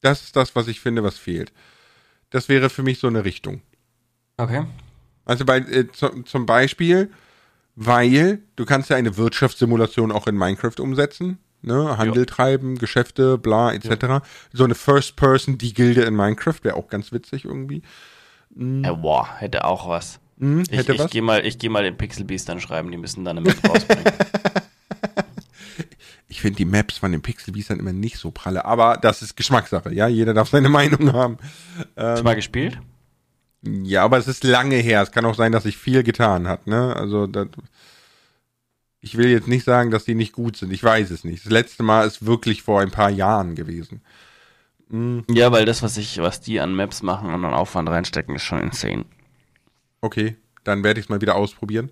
Das 0.00 0.22
ist 0.22 0.36
das, 0.36 0.54
was 0.54 0.68
ich 0.68 0.80
finde, 0.80 1.02
was 1.02 1.18
fehlt. 1.18 1.52
Das 2.30 2.48
wäre 2.48 2.70
für 2.70 2.84
mich 2.84 3.00
so 3.00 3.08
eine 3.08 3.24
Richtung. 3.24 3.60
Okay. 4.36 4.64
Also 5.24 5.44
bei, 5.44 5.58
äh, 5.58 5.90
zu, 5.90 6.22
zum 6.22 6.46
Beispiel, 6.46 7.10
weil 7.74 8.42
du 8.54 8.64
kannst 8.64 8.90
ja 8.90 8.96
eine 8.96 9.16
Wirtschaftssimulation 9.16 10.12
auch 10.12 10.28
in 10.28 10.36
Minecraft 10.36 10.78
umsetzen. 10.78 11.38
Ne? 11.62 11.98
Handel 11.98 12.22
ja. 12.22 12.24
treiben, 12.26 12.78
Geschäfte, 12.78 13.38
bla, 13.38 13.72
etc. 13.72 14.02
Ja. 14.02 14.22
So 14.52 14.62
eine 14.62 14.76
First-Person, 14.76 15.58
die 15.58 15.74
Gilde 15.74 16.02
in 16.02 16.14
Minecraft 16.14 16.62
wäre 16.62 16.76
auch 16.76 16.88
ganz 16.88 17.10
witzig 17.10 17.44
irgendwie. 17.44 17.82
Mhm. 18.54 18.84
Ja, 18.84 18.92
boah, 18.92 19.28
hätte 19.38 19.64
auch 19.64 19.88
was. 19.88 20.20
Mhm, 20.36 20.62
hätte 20.70 20.92
ich, 20.92 21.00
ich 21.00 21.10
gehe 21.10 21.22
mal, 21.22 21.42
geh 21.42 21.68
mal 21.68 21.82
den 21.82 21.96
Pixel 21.96 22.24
Beast 22.24 22.48
dann 22.48 22.60
schreiben, 22.60 22.92
die 22.92 22.96
müssen 22.96 23.24
dann 23.24 23.38
eine 23.38 23.48
Map 23.48 23.68
rausbringen. 23.68 24.04
ich 26.28 26.40
finde 26.40 26.56
die 26.56 26.64
Maps 26.64 26.98
von 26.98 27.10
den 27.10 27.22
Pixel 27.22 27.52
Beast 27.52 27.70
dann 27.70 27.80
immer 27.80 27.92
nicht 27.92 28.18
so 28.18 28.30
pralle, 28.30 28.64
aber 28.64 28.98
das 29.00 29.22
ist 29.22 29.36
Geschmackssache, 29.36 29.92
ja, 29.94 30.08
jeder 30.08 30.34
darf 30.34 30.50
seine 30.50 30.68
Meinung 30.70 31.12
haben. 31.12 31.38
Ähm, 31.96 32.06
Hast 32.06 32.20
du 32.20 32.24
mal 32.24 32.36
gespielt? 32.36 32.78
Ja, 33.62 34.04
aber 34.04 34.18
es 34.18 34.28
ist 34.28 34.44
lange 34.44 34.76
her. 34.76 35.02
Es 35.02 35.10
kann 35.10 35.24
auch 35.24 35.34
sein, 35.34 35.52
dass 35.52 35.64
sich 35.64 35.76
viel 35.76 36.02
getan 36.04 36.46
hat, 36.46 36.66
ne? 36.66 36.94
Also 36.94 37.26
das, 37.26 37.48
ich 39.00 39.16
will 39.16 39.28
jetzt 39.28 39.48
nicht 39.48 39.64
sagen, 39.64 39.90
dass 39.90 40.04
die 40.04 40.14
nicht 40.14 40.32
gut 40.32 40.56
sind. 40.56 40.72
Ich 40.72 40.82
weiß 40.82 41.10
es 41.10 41.24
nicht. 41.24 41.44
Das 41.44 41.52
letzte 41.52 41.82
Mal 41.82 42.06
ist 42.06 42.24
wirklich 42.24 42.62
vor 42.62 42.80
ein 42.80 42.90
paar 42.90 43.10
Jahren 43.10 43.54
gewesen. 43.54 44.00
Mhm. 44.88 45.24
Ja, 45.30 45.52
weil 45.52 45.64
das, 45.64 45.82
was 45.82 45.96
ich, 45.96 46.18
was 46.18 46.40
die 46.40 46.60
an 46.60 46.74
Maps 46.74 47.02
machen 47.02 47.32
und 47.32 47.44
an 47.44 47.54
Aufwand 47.54 47.88
reinstecken, 47.88 48.36
ist 48.36 48.44
schon 48.44 48.60
insane. 48.60 49.04
Okay, 50.00 50.36
dann 50.64 50.84
werde 50.84 51.00
ich 51.00 51.06
es 51.06 51.10
mal 51.10 51.20
wieder 51.20 51.34
ausprobieren. 51.34 51.90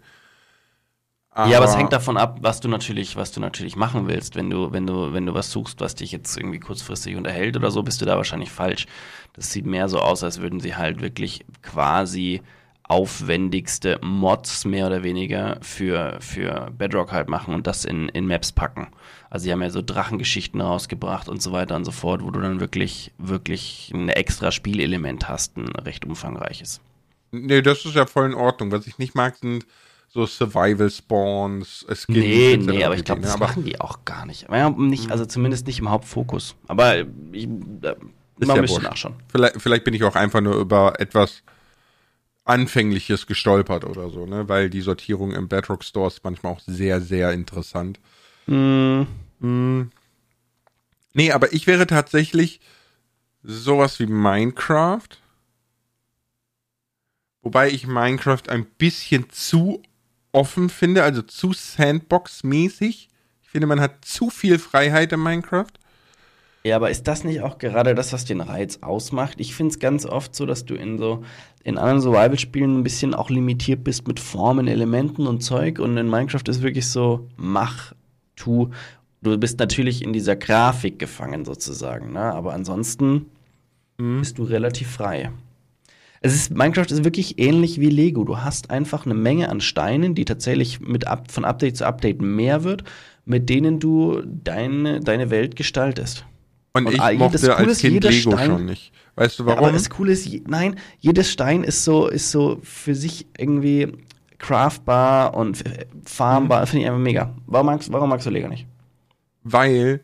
Aber 1.36 1.50
ja, 1.50 1.58
aber 1.58 1.66
es 1.66 1.76
hängt 1.76 1.92
davon 1.92 2.16
ab, 2.16 2.38
was 2.40 2.60
du 2.60 2.68
natürlich, 2.68 3.14
was 3.14 3.30
du 3.30 3.40
natürlich 3.40 3.76
machen 3.76 4.08
willst. 4.08 4.36
Wenn 4.36 4.48
du, 4.48 4.72
wenn 4.72 4.86
du, 4.86 5.12
wenn 5.12 5.26
du 5.26 5.34
was 5.34 5.52
suchst, 5.52 5.82
was 5.82 5.94
dich 5.94 6.10
jetzt 6.10 6.34
irgendwie 6.38 6.58
kurzfristig 6.58 7.14
unterhält 7.14 7.58
oder 7.58 7.70
so, 7.70 7.82
bist 7.82 8.00
du 8.00 8.06
da 8.06 8.16
wahrscheinlich 8.16 8.50
falsch. 8.50 8.86
Das 9.34 9.52
sieht 9.52 9.66
mehr 9.66 9.90
so 9.90 10.00
aus, 10.00 10.24
als 10.24 10.40
würden 10.40 10.60
sie 10.60 10.76
halt 10.76 11.02
wirklich 11.02 11.44
quasi 11.60 12.40
aufwendigste 12.84 13.98
Mods 14.02 14.64
mehr 14.64 14.86
oder 14.86 15.02
weniger 15.02 15.58
für, 15.60 16.16
für 16.20 16.70
Bedrock 16.70 17.12
halt 17.12 17.28
machen 17.28 17.52
und 17.52 17.66
das 17.66 17.84
in, 17.84 18.08
in 18.08 18.26
Maps 18.26 18.50
packen. 18.50 18.88
Also 19.28 19.44
sie 19.44 19.52
haben 19.52 19.60
ja 19.60 19.68
so 19.68 19.82
Drachengeschichten 19.82 20.62
rausgebracht 20.62 21.28
und 21.28 21.42
so 21.42 21.52
weiter 21.52 21.76
und 21.76 21.84
so 21.84 21.92
fort, 21.92 22.22
wo 22.22 22.30
du 22.30 22.40
dann 22.40 22.60
wirklich, 22.60 23.12
wirklich 23.18 23.92
ein 23.92 24.08
extra 24.08 24.52
Spielelement 24.52 25.28
hast, 25.28 25.58
ein 25.58 25.68
recht 25.68 26.06
umfangreiches. 26.06 26.80
Nee, 27.30 27.60
das 27.60 27.84
ist 27.84 27.94
ja 27.94 28.06
voll 28.06 28.24
in 28.24 28.34
Ordnung. 28.34 28.72
Was 28.72 28.86
ich 28.86 28.96
nicht 28.96 29.14
mag, 29.14 29.36
sind 29.36 29.66
so 30.16 30.26
Survival 30.26 30.90
Spawns, 30.90 31.86
Skins. 31.88 32.08
Nee, 32.08 32.56
nee, 32.56 32.82
aber 32.82 32.96
ich 32.96 33.04
glaube, 33.04 33.20
das 33.20 33.34
aber 33.34 33.46
machen 33.46 33.64
die 33.64 33.80
auch 33.80 34.04
gar 34.04 34.26
nicht. 34.26 34.48
nicht. 34.78 35.10
Also 35.10 35.26
zumindest 35.26 35.66
nicht 35.66 35.78
im 35.78 35.90
Hauptfokus. 35.90 36.56
Aber 36.66 37.00
ich, 37.32 37.44
äh, 37.44 37.94
ist 38.38 38.48
man 38.48 38.56
ja 38.56 38.62
müsste 38.62 38.82
nachschauen. 38.82 39.14
Vielleicht, 39.28 39.60
vielleicht 39.60 39.84
bin 39.84 39.94
ich 39.94 40.02
auch 40.02 40.16
einfach 40.16 40.40
nur 40.40 40.56
über 40.56 40.98
etwas 40.98 41.42
Anfängliches 42.44 43.26
gestolpert 43.26 43.84
oder 43.84 44.10
so, 44.10 44.26
ne? 44.26 44.48
Weil 44.48 44.70
die 44.70 44.80
Sortierung 44.80 45.32
im 45.32 45.48
Bedrock 45.48 45.84
Store 45.84 46.08
ist 46.08 46.24
manchmal 46.24 46.52
auch 46.52 46.60
sehr, 46.60 47.00
sehr 47.00 47.32
interessant. 47.32 48.00
Mm. 48.46 49.02
Mm. 49.40 49.90
Nee, 51.12 51.32
aber 51.32 51.52
ich 51.52 51.66
wäre 51.66 51.86
tatsächlich 51.86 52.60
sowas 53.42 54.00
wie 54.00 54.06
Minecraft. 54.06 55.08
Wobei 57.42 57.70
ich 57.70 57.86
Minecraft 57.86 58.48
ein 58.48 58.64
bisschen 58.64 59.30
zu 59.30 59.82
offen 60.36 60.68
finde, 60.68 61.02
also 61.02 61.22
zu 61.22 61.52
Sandbox-mäßig. 61.52 63.08
Ich 63.42 63.48
finde, 63.48 63.66
man 63.66 63.80
hat 63.80 64.04
zu 64.04 64.28
viel 64.28 64.58
Freiheit 64.58 65.12
in 65.12 65.22
Minecraft. 65.22 65.72
Ja, 66.62 66.76
aber 66.76 66.90
ist 66.90 67.04
das 67.04 67.24
nicht 67.24 67.40
auch 67.40 67.58
gerade 67.58 67.94
das, 67.94 68.12
was 68.12 68.24
den 68.24 68.40
Reiz 68.40 68.80
ausmacht? 68.82 69.40
Ich 69.40 69.54
finde 69.54 69.72
es 69.72 69.78
ganz 69.78 70.04
oft 70.04 70.34
so, 70.34 70.46
dass 70.46 70.64
du 70.64 70.74
in 70.74 70.98
so 70.98 71.24
in 71.64 71.78
anderen 71.78 72.00
Survival-Spielen 72.00 72.78
ein 72.78 72.82
bisschen 72.82 73.14
auch 73.14 73.30
limitiert 73.30 73.82
bist 73.82 74.06
mit 74.06 74.20
Formen, 74.20 74.68
Elementen 74.68 75.26
und 75.26 75.42
Zeug. 75.42 75.78
Und 75.78 75.96
in 75.96 76.10
Minecraft 76.10 76.42
ist 76.48 76.62
wirklich 76.62 76.88
so, 76.88 77.28
mach, 77.36 77.92
tu. 78.34 78.70
Du 79.22 79.38
bist 79.38 79.58
natürlich 79.58 80.02
in 80.02 80.12
dieser 80.12 80.36
Grafik 80.36 80.98
gefangen 80.98 81.44
sozusagen, 81.44 82.12
ne? 82.12 82.20
Aber 82.20 82.52
ansonsten 82.52 83.26
mhm. 83.96 84.20
bist 84.20 84.38
du 84.38 84.44
relativ 84.44 84.90
frei. 84.90 85.30
Es 86.26 86.34
ist, 86.34 86.56
Minecraft 86.56 86.86
ist 86.90 87.04
wirklich 87.04 87.38
ähnlich 87.38 87.80
wie 87.80 87.88
Lego. 87.88 88.24
Du 88.24 88.38
hast 88.38 88.70
einfach 88.70 89.04
eine 89.04 89.14
Menge 89.14 89.48
an 89.48 89.60
Steinen, 89.60 90.14
die 90.14 90.24
tatsächlich 90.24 90.80
mit 90.80 91.06
ab, 91.06 91.30
von 91.30 91.44
Update 91.44 91.76
zu 91.76 91.86
Update 91.86 92.20
mehr 92.20 92.64
wird, 92.64 92.82
mit 93.24 93.48
denen 93.48 93.78
du 93.78 94.22
deine, 94.24 95.00
deine 95.00 95.30
Welt 95.30 95.54
gestaltest. 95.54 96.24
Und, 96.72 96.86
und 96.86 96.94
ich 96.94 97.18
mochte 97.18 97.56
als 97.56 97.78
Kind 97.78 98.02
Lego 98.02 98.32
Stein, 98.32 98.50
schon 98.50 98.64
nicht. 98.66 98.92
Weißt 99.14 99.38
du 99.38 99.46
warum? 99.46 99.60
Ja, 99.60 99.68
aber 99.68 99.72
das 99.72 99.88
Coole 99.88 100.12
ist, 100.12 100.28
nein, 100.48 100.76
jedes 100.98 101.30
Stein 101.30 101.62
ist 101.62 101.84
so, 101.84 102.08
ist 102.08 102.30
so 102.30 102.58
für 102.62 102.94
sich 102.94 103.26
irgendwie 103.38 103.92
craftbar 104.38 105.34
und 105.34 105.62
farmbar. 106.04 106.62
Mhm. 106.62 106.66
Finde 106.66 106.82
ich 106.82 106.88
einfach 106.88 107.02
mega. 107.02 107.34
Warum 107.46 107.66
magst, 107.66 107.92
warum 107.92 108.10
magst 108.10 108.26
du 108.26 108.30
Lego 108.30 108.48
nicht? 108.48 108.66
Weil 109.44 110.00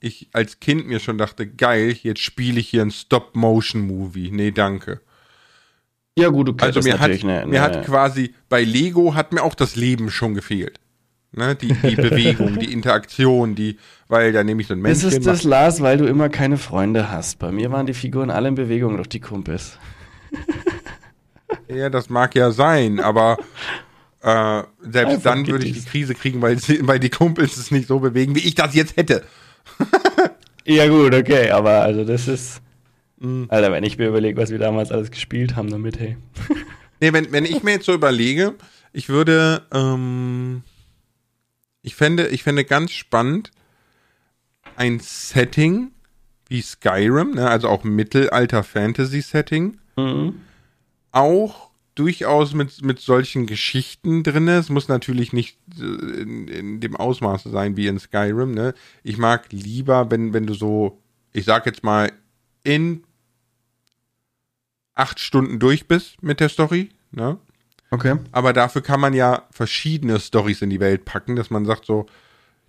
ich 0.00 0.28
als 0.32 0.60
Kind 0.60 0.86
mir 0.86 1.00
schon 1.00 1.16
dachte, 1.16 1.46
geil, 1.46 1.96
jetzt 2.02 2.20
spiele 2.20 2.60
ich 2.60 2.68
hier 2.68 2.82
ein 2.82 2.90
Stop-Motion-Movie. 2.90 4.30
Nee, 4.32 4.50
danke. 4.50 5.00
Ja, 6.18 6.28
gut, 6.28 6.48
du 6.48 6.54
also 6.58 6.80
mir 6.80 7.00
hat, 7.00 7.10
eine, 7.10 7.46
mir 7.46 7.62
hat 7.62 7.84
quasi 7.86 8.34
bei 8.48 8.62
Lego 8.62 9.14
hat 9.14 9.32
mir 9.32 9.42
auch 9.42 9.54
das 9.54 9.76
Leben 9.76 10.10
schon 10.10 10.34
gefehlt. 10.34 10.78
Ne, 11.34 11.54
die, 11.56 11.72
die 11.72 11.96
Bewegung, 11.96 12.58
die 12.58 12.70
Interaktion, 12.70 13.54
die, 13.54 13.78
weil 14.08 14.32
da 14.32 14.44
nehme 14.44 14.60
ich 14.60 14.68
so 14.68 14.74
ein 14.74 14.80
Männchen. 14.80 15.04
Das 15.04 15.14
ist 15.14 15.26
das, 15.26 15.44
Lars, 15.44 15.80
weil 15.80 15.96
du 15.96 16.04
immer 16.04 16.28
keine 16.28 16.58
Freunde 16.58 17.10
hast. 17.10 17.38
Bei 17.38 17.50
mir 17.50 17.72
waren 17.72 17.86
die 17.86 17.94
Figuren 17.94 18.30
alle 18.30 18.48
in 18.48 18.54
Bewegung 18.54 18.96
durch 18.96 19.08
die 19.08 19.20
Kumpels. 19.20 19.78
ja, 21.68 21.88
das 21.88 22.10
mag 22.10 22.34
ja 22.34 22.50
sein, 22.50 23.00
aber 23.00 23.38
äh, 24.20 24.62
selbst 24.82 25.14
Einfach 25.14 25.22
dann 25.22 25.46
würde 25.46 25.66
ich 25.66 25.72
die 25.72 25.88
Krise 25.88 26.14
kriegen, 26.14 26.42
weil, 26.42 26.58
weil 26.82 27.00
die 27.00 27.08
Kumpels 27.08 27.56
es 27.56 27.70
nicht 27.70 27.88
so 27.88 27.98
bewegen, 27.98 28.34
wie 28.34 28.46
ich 28.46 28.54
das 28.54 28.74
jetzt 28.74 28.98
hätte. 28.98 29.24
ja, 30.66 30.86
gut, 30.86 31.14
okay, 31.14 31.50
aber 31.50 31.80
also 31.82 32.04
das 32.04 32.28
ist. 32.28 32.60
Mhm. 33.22 33.46
Alter, 33.48 33.72
wenn 33.72 33.84
ich 33.84 33.98
mir 33.98 34.08
überlege, 34.08 34.40
was 34.40 34.50
wir 34.50 34.58
damals 34.58 34.90
alles 34.90 35.10
gespielt 35.10 35.54
haben 35.54 35.70
damit, 35.70 35.98
hey. 35.98 36.16
nee, 37.00 37.12
wenn, 37.12 37.30
wenn 37.32 37.44
ich 37.44 37.62
mir 37.62 37.72
jetzt 37.72 37.86
so 37.86 37.94
überlege, 37.94 38.54
ich 38.92 39.08
würde, 39.08 39.62
ähm, 39.72 40.62
ich 41.82 41.94
fände, 41.94 42.28
ich 42.28 42.42
fände 42.42 42.64
ganz 42.64 42.90
spannend 42.90 43.50
ein 44.76 44.98
Setting 45.00 45.92
wie 46.48 46.60
Skyrim, 46.60 47.34
ne, 47.34 47.48
also 47.48 47.68
auch 47.68 47.84
Mittelalter-Fantasy-Setting, 47.84 49.78
mhm. 49.96 50.40
auch 51.12 51.70
durchaus 51.94 52.54
mit, 52.54 52.82
mit 52.82 52.98
solchen 52.98 53.46
Geschichten 53.46 54.22
drin. 54.22 54.48
Es 54.48 54.68
muss 54.68 54.88
natürlich 54.88 55.32
nicht 55.32 55.58
äh, 55.78 55.84
in, 55.84 56.48
in 56.48 56.80
dem 56.80 56.96
Ausmaße 56.96 57.50
sein 57.50 57.76
wie 57.76 57.86
in 57.86 57.98
Skyrim. 57.98 58.52
Ne? 58.52 58.74
Ich 59.02 59.18
mag 59.18 59.52
lieber, 59.52 60.10
wenn, 60.10 60.32
wenn 60.32 60.46
du 60.46 60.54
so, 60.54 61.00
ich 61.32 61.44
sag 61.44 61.66
jetzt 61.66 61.84
mal, 61.84 62.10
in 62.64 63.04
acht 64.94 65.20
Stunden 65.20 65.58
durch 65.58 65.88
bist 65.88 66.22
mit 66.22 66.40
der 66.40 66.48
Story. 66.48 66.90
Ne? 67.10 67.38
Okay. 67.90 68.16
Aber 68.32 68.52
dafür 68.52 68.82
kann 68.82 69.00
man 69.00 69.14
ja 69.14 69.42
verschiedene 69.50 70.18
Stories 70.18 70.62
in 70.62 70.70
die 70.70 70.80
Welt 70.80 71.04
packen, 71.04 71.36
dass 71.36 71.50
man 71.50 71.64
sagt 71.64 71.84
so, 71.84 72.06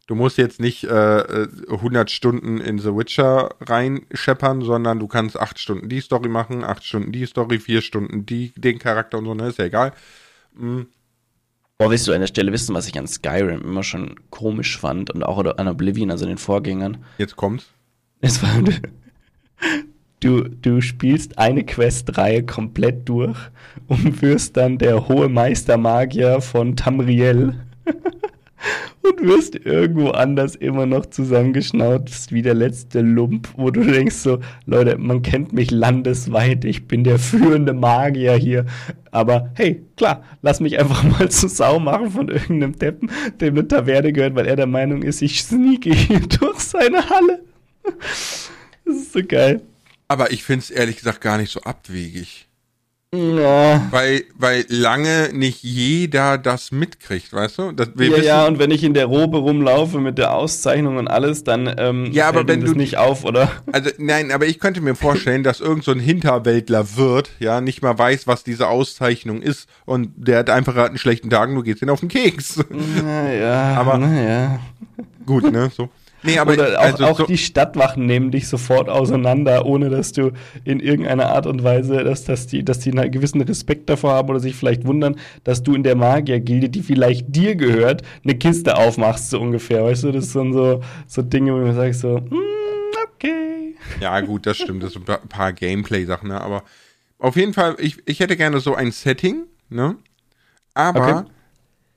du 0.08 0.16
musst 0.16 0.38
jetzt 0.38 0.60
nicht 0.60 0.84
äh, 0.84 1.48
100 1.70 2.12
Stunden 2.12 2.60
in 2.60 2.78
The 2.78 2.96
Witcher 2.96 3.52
reinscheppern, 3.62 4.62
sondern 4.62 5.00
du 5.00 5.08
kannst 5.08 5.40
acht 5.40 5.60
Stunden 5.60 5.90
die 5.90 6.02
Story 6.02 6.30
machen, 6.30 6.64
acht 6.64 6.84
Stunden 6.84 7.12
die 7.12 7.26
Story, 7.26 7.60
vier 7.60 7.82
Stunden 7.82 8.26
die, 8.26 8.54
den 8.58 8.80
Charakter 8.80 9.18
und 9.18 9.26
so, 9.26 9.34
ne, 9.34 9.48
ist 9.48 9.60
ja 9.60 9.66
egal. 9.66 9.94
Mhm. 10.56 10.88
Boah, 11.78 11.90
willst 11.90 12.08
du 12.08 12.14
an 12.14 12.20
der 12.20 12.28
Stelle 12.28 12.52
wissen, 12.52 12.76
was 12.76 12.88
ich 12.88 12.98
an 13.00 13.08
Skyrim 13.08 13.62
immer 13.62 13.84
schon 13.84 14.16
komisch 14.30 14.78
fand 14.78 15.10
und 15.10 15.24
auch 15.24 15.40
an 15.40 15.68
Oblivion, 15.68 16.12
also 16.12 16.26
den 16.26 16.38
Vorgängern? 16.38 17.04
Jetzt 17.18 17.36
kommt's. 17.36 17.68
Es 18.22 18.44
war, 18.44 18.62
Du, 20.24 20.44
du 20.44 20.80
spielst 20.80 21.38
eine 21.38 21.66
Questreihe 21.66 22.44
komplett 22.44 23.10
durch 23.10 23.38
und 23.88 24.22
wirst 24.22 24.56
dann 24.56 24.78
der 24.78 25.10
hohe 25.10 25.28
Meister 25.28 25.76
Magier 25.76 26.40
von 26.40 26.78
Tamriel. 26.78 27.56
und 29.04 29.28
wirst 29.28 29.56
irgendwo 29.66 30.12
anders 30.12 30.56
immer 30.56 30.86
noch 30.86 31.08
zusammengeschnauzt 31.08 32.32
wie 32.32 32.42
der 32.42 32.54
letzte 32.54 33.02
Lump, 33.02 33.50
wo 33.58 33.70
du 33.70 33.84
denkst 33.84 34.16
so, 34.16 34.40
Leute, 34.66 34.98
man 34.98 35.24
kennt 35.24 35.52
mich 35.52 35.72
landesweit, 35.72 36.64
ich 36.64 36.88
bin 36.88 37.04
der 37.04 37.20
führende 37.20 37.74
Magier 37.74 38.36
hier, 38.36 38.66
aber 39.12 39.52
hey, 39.56 39.84
klar, 39.98 40.24
lass 40.42 40.62
mich 40.62 40.80
einfach 40.80 41.04
mal 41.20 41.28
zu 41.28 41.50
Sau 41.50 41.80
machen 41.80 42.12
von 42.12 42.30
irgendeinem 42.30 42.80
Deppen, 42.80 43.12
dem 43.42 43.56
eine 43.56 43.68
Taverne 43.68 44.14
gehört, 44.14 44.36
weil 44.36 44.48
er 44.48 44.56
der 44.56 44.68
Meinung 44.68 45.04
ist, 45.04 45.22
ich 45.22 45.44
sneake 45.44 45.94
hier 45.94 46.22
durch 46.40 46.60
seine 46.60 47.10
Halle. 47.10 47.42
Das 48.86 48.96
ist 48.96 49.12
so 49.12 49.20
geil. 49.28 49.62
Aber 50.14 50.32
ich 50.32 50.44
finde 50.44 50.62
es 50.62 50.70
ehrlich 50.70 50.98
gesagt 50.98 51.22
gar 51.22 51.40
nicht 51.40 51.52
so 51.52 51.62
abwegig. 51.62 52.48
Ja. 53.12 53.82
Weil, 53.90 54.26
weil 54.38 54.64
lange 54.70 55.30
nicht 55.34 55.64
jeder 55.64 56.38
das 56.38 56.72
mitkriegt, 56.72 57.34
weißt 57.34 57.58
du? 57.58 57.72
Das, 57.72 57.88
ja, 57.88 57.98
wissen, 57.98 58.24
ja, 58.24 58.46
und 58.46 58.60
wenn 58.60 58.70
ich 58.70 58.84
in 58.84 58.94
der 58.94 59.08
Robe 59.08 59.40
rumlaufe 59.40 60.00
mit 60.00 60.20
der 60.20 60.36
Auszeichnung 60.36 60.98
und 60.98 61.08
alles, 61.08 61.44
dann 61.44 61.74
ähm, 61.80 62.12
ja, 62.12 62.28
aber 62.28 62.48
wenn 62.48 62.62
das 62.62 62.70
du, 62.70 62.78
nicht 62.78 62.98
auf, 62.98 63.26
oder? 63.26 63.52
Also 63.72 63.90
nein, 63.98 64.32
aber 64.32 64.46
ich 64.46 64.60
könnte 64.60 64.82
mir 64.82 64.94
vorstellen, 64.94 65.42
dass 65.42 65.62
irgend 65.62 65.84
so 65.84 65.92
ein 65.92 66.00
Hinterwäldler 66.00 66.96
wird, 66.96 67.32
ja, 67.40 67.60
nicht 67.60 67.82
mal 67.82 67.98
weiß, 67.98 68.28
was 68.28 68.44
diese 68.44 68.68
Auszeichnung 68.68 69.42
ist 69.42 69.68
und 69.86 70.12
der 70.16 70.38
hat 70.38 70.52
einfach 70.52 70.76
einen 70.76 71.00
schlechten 71.00 71.32
Tag, 71.32 71.50
du 71.50 71.64
gehst 71.64 71.82
ihn 71.82 71.90
auf 71.90 72.02
den 72.02 72.10
Keks. 72.10 72.64
Naja, 73.04 73.74
aber 73.78 73.98
naja. 73.98 74.60
Gut, 75.26 75.52
ne, 75.52 75.72
so. 75.76 75.90
Nee, 76.24 76.40
aber 76.40 76.54
Oder 76.54 76.80
auch, 76.80 76.84
also, 76.84 77.06
auch 77.06 77.18
so 77.18 77.26
die 77.26 77.38
Stadtwachen 77.38 78.06
nehmen 78.06 78.32
dich 78.32 78.48
sofort 78.48 78.90
auseinander, 78.90 79.66
ohne 79.66 79.90
dass 79.90 80.14
du 80.14 80.32
in 80.64 80.80
irgendeiner 80.80 81.28
Art 81.30 81.46
und 81.46 81.64
Weise, 81.64 82.04
dass, 82.04 82.24
dass, 82.24 82.48
die, 82.48 82.64
dass 82.64 82.80
die 82.80 82.92
einen 82.92 83.12
gewissen 83.12 83.42
Respekt 83.42 83.90
davor 83.90 84.14
haben 84.14 84.30
oder 84.30 84.40
sich 84.40 84.56
vielleicht 84.56 84.86
wundern, 84.86 85.18
dass 85.44 85.64
du 85.64 85.76
in 85.76 85.84
der 85.84 85.96
Magiergilde, 85.96 86.70
die 86.70 86.82
vielleicht 86.82 87.36
dir 87.36 87.56
gehört, 87.56 88.04
eine 88.24 88.36
Kiste 88.36 88.78
aufmachst, 88.78 89.30
so 89.30 89.40
ungefähr. 89.40 89.84
Weißt 89.84 90.04
du, 90.04 90.12
das 90.12 90.32
sind 90.32 90.54
so, 90.54 90.82
so 91.08 91.22
Dinge, 91.22 91.54
wo 91.54 91.58
man 91.58 91.76
sagt 91.76 91.96
so, 91.96 92.20
mm, 92.20 92.36
okay. 93.16 93.76
Ja, 94.00 94.22
gut, 94.22 94.46
das 94.46 94.58
stimmt. 94.58 94.84
Das 94.84 94.94
sind 94.94 95.10
ein 95.10 95.28
paar 95.28 95.52
Gameplay-Sachen, 95.52 96.30
ne? 96.30 96.40
Aber 96.40 96.64
auf 97.20 97.36
jeden 97.36 97.54
Fall, 97.54 97.76
ich, 97.80 97.98
ich 98.06 98.20
hätte 98.22 98.38
gerne 98.38 98.60
so 98.60 98.76
ein 98.76 98.92
Setting, 98.92 99.44
ne? 99.70 99.98
Aber 100.74 101.20
okay 101.20 101.33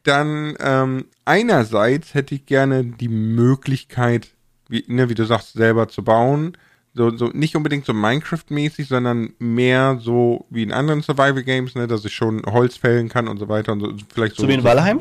dann 0.06 0.56
ähm, 0.60 1.06
einerseits 1.25 2.14
hätte 2.14 2.34
ich 2.34 2.46
gerne 2.46 2.84
die 2.84 3.08
Möglichkeit, 3.08 4.28
wie, 4.68 4.84
ne, 4.88 5.08
wie 5.08 5.14
du 5.14 5.25
sagst, 5.25 5.54
selber 5.54 5.88
zu 5.88 6.02
bauen. 6.02 6.56
So, 6.94 7.14
so 7.14 7.28
nicht 7.28 7.56
unbedingt 7.56 7.84
so 7.84 7.92
Minecraft-mäßig, 7.92 8.88
sondern 8.88 9.34
mehr 9.38 9.98
so 10.00 10.46
wie 10.48 10.62
in 10.62 10.72
anderen 10.72 11.02
Survival-Games, 11.02 11.75
ne, 11.75 11.86
dass 11.86 12.04
ich 12.04 12.14
schon 12.14 12.42
Holz 12.46 12.76
fällen 12.76 13.08
kann 13.08 13.28
und 13.28 13.38
so 13.38 13.48
weiter 13.48 13.72
und 13.72 13.80
so. 13.80 13.92
Vielleicht 14.12 14.36
so, 14.36 14.42
so 14.42 14.48
wie 14.48 14.54
in 14.54 14.64
Valheim? 14.64 15.00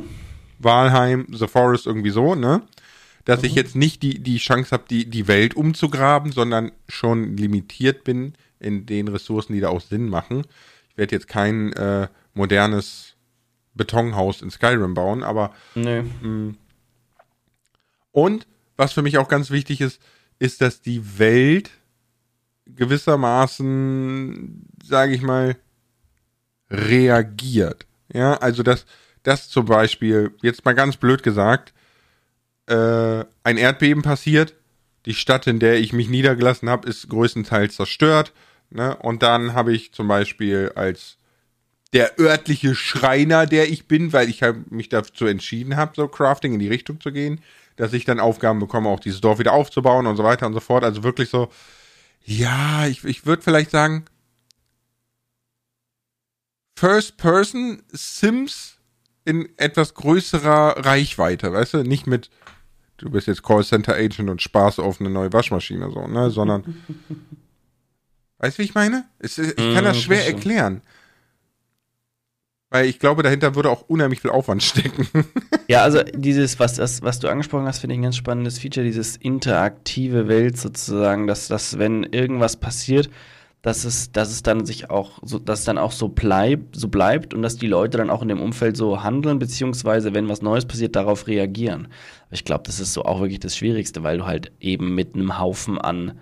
Walheim, 0.59 1.27
The 1.31 1.47
Forest 1.47 1.87
irgendwie 1.87 2.09
so, 2.09 2.35
ne? 2.35 2.61
Dass 3.23 3.41
mhm. 3.41 3.45
ich 3.45 3.55
jetzt 3.55 3.75
nicht 3.75 4.03
die, 4.03 4.19
die 4.19 4.37
Chance 4.37 4.71
habe, 4.71 4.83
die, 4.89 5.09
die 5.09 5.27
Welt 5.27 5.55
umzugraben, 5.55 6.31
sondern 6.31 6.71
schon 6.89 7.37
limitiert 7.37 8.03
bin 8.03 8.33
in 8.59 8.85
den 8.85 9.07
Ressourcen, 9.07 9.53
die 9.53 9.61
da 9.61 9.69
auch 9.69 9.81
Sinn 9.81 10.09
machen. 10.09 10.43
Ich 10.89 10.97
werde 10.97 11.15
jetzt 11.15 11.27
kein 11.27 11.73
äh, 11.73 12.07
modernes 12.33 13.14
Betonhaus 13.75 14.41
in 14.41 14.49
Skyrim 14.49 14.93
bauen, 14.93 15.23
aber. 15.23 15.53
Nee. 15.75 16.01
Mh. 16.01 16.27
Mm. 16.27 16.57
Und 18.11 18.47
was 18.77 18.93
für 18.93 19.01
mich 19.01 19.17
auch 19.17 19.27
ganz 19.27 19.51
wichtig 19.51 19.81
ist, 19.81 20.01
ist, 20.39 20.61
dass 20.61 20.81
die 20.81 21.19
Welt 21.19 21.71
gewissermaßen, 22.65 24.67
sage 24.83 25.13
ich 25.13 25.21
mal, 25.21 25.57
reagiert. 26.69 27.85
Ja, 28.13 28.35
also 28.35 28.63
dass 28.63 28.85
das 29.23 29.49
zum 29.49 29.65
Beispiel, 29.65 30.31
jetzt 30.41 30.65
mal 30.65 30.73
ganz 30.73 30.97
blöd 30.97 31.23
gesagt, 31.23 31.73
äh, 32.67 33.23
ein 33.43 33.57
Erdbeben 33.57 34.01
passiert, 34.01 34.55
die 35.05 35.13
Stadt, 35.13 35.47
in 35.47 35.59
der 35.59 35.79
ich 35.79 35.93
mich 35.93 36.09
niedergelassen 36.09 36.69
habe, 36.69 36.89
ist 36.89 37.09
größtenteils 37.09 37.75
zerstört. 37.75 38.33
Ne? 38.69 38.95
Und 38.97 39.21
dann 39.21 39.53
habe 39.53 39.73
ich 39.73 39.93
zum 39.93 40.07
Beispiel 40.07 40.71
als 40.75 41.17
der 41.95 42.19
örtliche 42.19 42.75
Schreiner, 42.75 43.47
der 43.47 43.69
ich 43.69 43.87
bin, 43.87 44.13
weil 44.13 44.29
ich 44.29 44.43
halt 44.43 44.71
mich 44.71 44.89
dazu 44.89 45.25
entschieden 45.25 45.77
habe, 45.77 45.93
so 45.95 46.07
Crafting 46.07 46.53
in 46.53 46.59
die 46.59 46.67
Richtung 46.67 47.01
zu 47.01 47.11
gehen, 47.11 47.41
dass 47.77 47.93
ich 47.93 48.05
dann 48.05 48.19
Aufgaben 48.19 48.59
bekomme, 48.59 48.89
auch 48.89 48.99
dieses 48.99 49.21
Dorf 49.21 49.39
wieder 49.39 49.53
aufzubauen 49.53 50.05
und 50.05 50.17
so 50.17 50.23
weiter 50.23 50.45
und 50.45 50.53
so 50.53 50.59
fort. 50.59 50.83
Also 50.83 51.03
wirklich 51.03 51.29
so, 51.29 51.49
ja, 52.23 52.85
ich, 52.85 53.03
ich 53.05 53.25
würde 53.25 53.41
vielleicht 53.41 53.71
sagen, 53.71 54.05
First 56.77 57.17
Person 57.17 57.81
Sims 57.91 58.77
in 59.23 59.47
etwas 59.57 59.93
größerer 59.93 60.85
Reichweite, 60.85 61.53
weißt 61.53 61.75
du, 61.75 61.83
nicht 61.83 62.05
mit 62.05 62.29
du 62.97 63.09
bist 63.09 63.27
jetzt 63.27 63.43
Callcenter 63.43 63.95
Agent 63.95 64.29
und 64.29 64.41
Spaß 64.41 64.79
auf 64.79 64.99
eine 64.99 65.09
neue 65.09 65.33
Waschmaschine 65.33 65.89
so, 65.91 66.07
ne, 66.07 66.29
sondern 66.29 66.77
Weißt 68.37 68.57
du, 68.57 68.63
wie 68.63 68.65
ich 68.65 68.75
meine? 68.75 69.05
Ich, 69.19 69.37
ich 69.37 69.55
kann 69.55 69.85
das 69.85 69.97
mm, 69.97 70.01
schwer 70.01 70.27
erklären. 70.27 70.81
Weil 72.71 72.87
ich 72.87 72.99
glaube, 72.99 73.23
dahinter 73.23 73.55
würde 73.55 73.69
auch 73.69 73.83
unheimlich 73.87 74.21
viel 74.21 74.31
Aufwand 74.31 74.63
stecken. 74.63 75.07
ja, 75.67 75.83
also 75.83 76.01
dieses, 76.03 76.59
was, 76.59 76.75
das, 76.75 77.03
was 77.03 77.19
du 77.19 77.27
angesprochen 77.27 77.67
hast, 77.67 77.79
finde 77.79 77.93
ich 77.93 77.99
ein 77.99 78.03
ganz 78.03 78.17
spannendes 78.17 78.59
Feature, 78.59 78.85
dieses 78.85 79.17
interaktive 79.17 80.27
Welt 80.27 80.57
sozusagen, 80.57 81.27
dass, 81.27 81.47
dass 81.47 81.77
wenn 81.77 82.03
irgendwas 82.03 82.57
passiert, 82.57 83.09
dass 83.65 83.83
es, 83.83 84.11
dass 84.11 84.29
es 84.29 84.43
dann 84.43 84.63
sich 84.65 84.91
auch 84.91 85.19
so, 85.23 85.39
dass 85.39 85.63
dann 85.63 85.79
auch 85.79 85.91
so 85.91 86.07
bleibt, 86.07 86.75
so 86.75 86.87
bleibt 86.87 87.33
und 87.33 87.41
dass 87.41 87.57
die 87.57 87.65
Leute 87.65 87.97
dann 87.97 88.11
auch 88.11 88.21
in 88.21 88.27
dem 88.27 88.39
Umfeld 88.39 88.77
so 88.77 89.01
handeln, 89.01 89.39
beziehungsweise 89.39 90.13
wenn 90.13 90.29
was 90.29 90.43
Neues 90.43 90.65
passiert, 90.65 90.95
darauf 90.95 91.25
reagieren. 91.25 91.87
Ich 92.29 92.45
glaube, 92.45 92.63
das 92.65 92.79
ist 92.79 92.93
so 92.93 93.05
auch 93.05 93.21
wirklich 93.21 93.39
das 93.39 93.57
Schwierigste, 93.57 94.03
weil 94.03 94.19
du 94.19 94.27
halt 94.27 94.51
eben 94.59 94.93
mit 94.93 95.15
einem 95.15 95.39
Haufen 95.39 95.79
an 95.79 96.19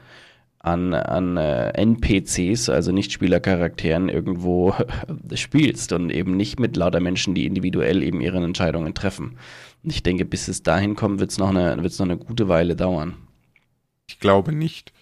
an, 0.64 0.94
an 0.94 1.38
äh, 1.38 1.72
NPCs, 1.74 2.70
also 2.70 2.92
Nichtspielercharakteren, 2.94 4.08
irgendwo 4.10 4.74
spielst 5.36 5.92
und 5.92 6.10
eben 6.10 6.36
nicht 6.38 6.60
mit 6.60 6.78
lauter 6.78 7.02
Menschen, 7.02 7.36
die 7.36 7.46
individuell 7.46 8.02
eben 8.02 8.22
ihre 8.22 8.44
Entscheidungen 8.44 8.94
treffen. 8.94 9.38
Ich 9.84 10.02
denke, 10.04 10.24
bis 10.24 10.48
es 10.48 10.64
dahin 10.64 10.96
kommt, 10.96 11.20
wird 11.20 11.32
es 11.32 11.38
noch, 11.38 11.50
eine, 11.50 11.76
noch 11.76 12.00
eine 12.00 12.18
gute 12.18 12.48
Weile 12.48 12.78
dauern. 12.78 13.16
Ich 14.08 14.20
glaube 14.20 14.54
nicht. 14.54 14.94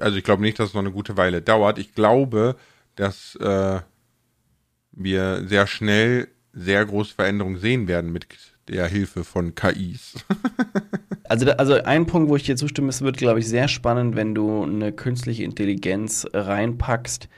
Also 0.00 0.18
ich 0.18 0.24
glaube 0.24 0.42
nicht, 0.42 0.58
dass 0.58 0.68
es 0.68 0.74
noch 0.74 0.82
eine 0.82 0.92
gute 0.92 1.16
Weile 1.16 1.40
dauert. 1.40 1.78
Ich 1.78 1.94
glaube, 1.94 2.56
dass 2.94 3.34
äh, 3.36 3.80
wir 4.92 5.48
sehr 5.48 5.66
schnell 5.66 6.28
sehr 6.52 6.84
große 6.84 7.14
Veränderungen 7.14 7.58
sehen 7.58 7.88
werden 7.88 8.12
mit 8.12 8.26
der 8.68 8.86
Hilfe 8.86 9.24
von 9.24 9.54
KIs. 9.54 10.14
also, 11.28 11.50
also 11.52 11.74
ein 11.82 12.06
Punkt, 12.06 12.30
wo 12.30 12.36
ich 12.36 12.44
dir 12.44 12.56
zustimme, 12.56 12.88
es 12.88 13.02
wird, 13.02 13.16
glaube 13.16 13.40
ich, 13.40 13.48
sehr 13.48 13.68
spannend, 13.68 14.16
wenn 14.16 14.34
du 14.34 14.62
eine 14.62 14.92
künstliche 14.92 15.44
Intelligenz 15.44 16.26
reinpackst, 16.32 17.28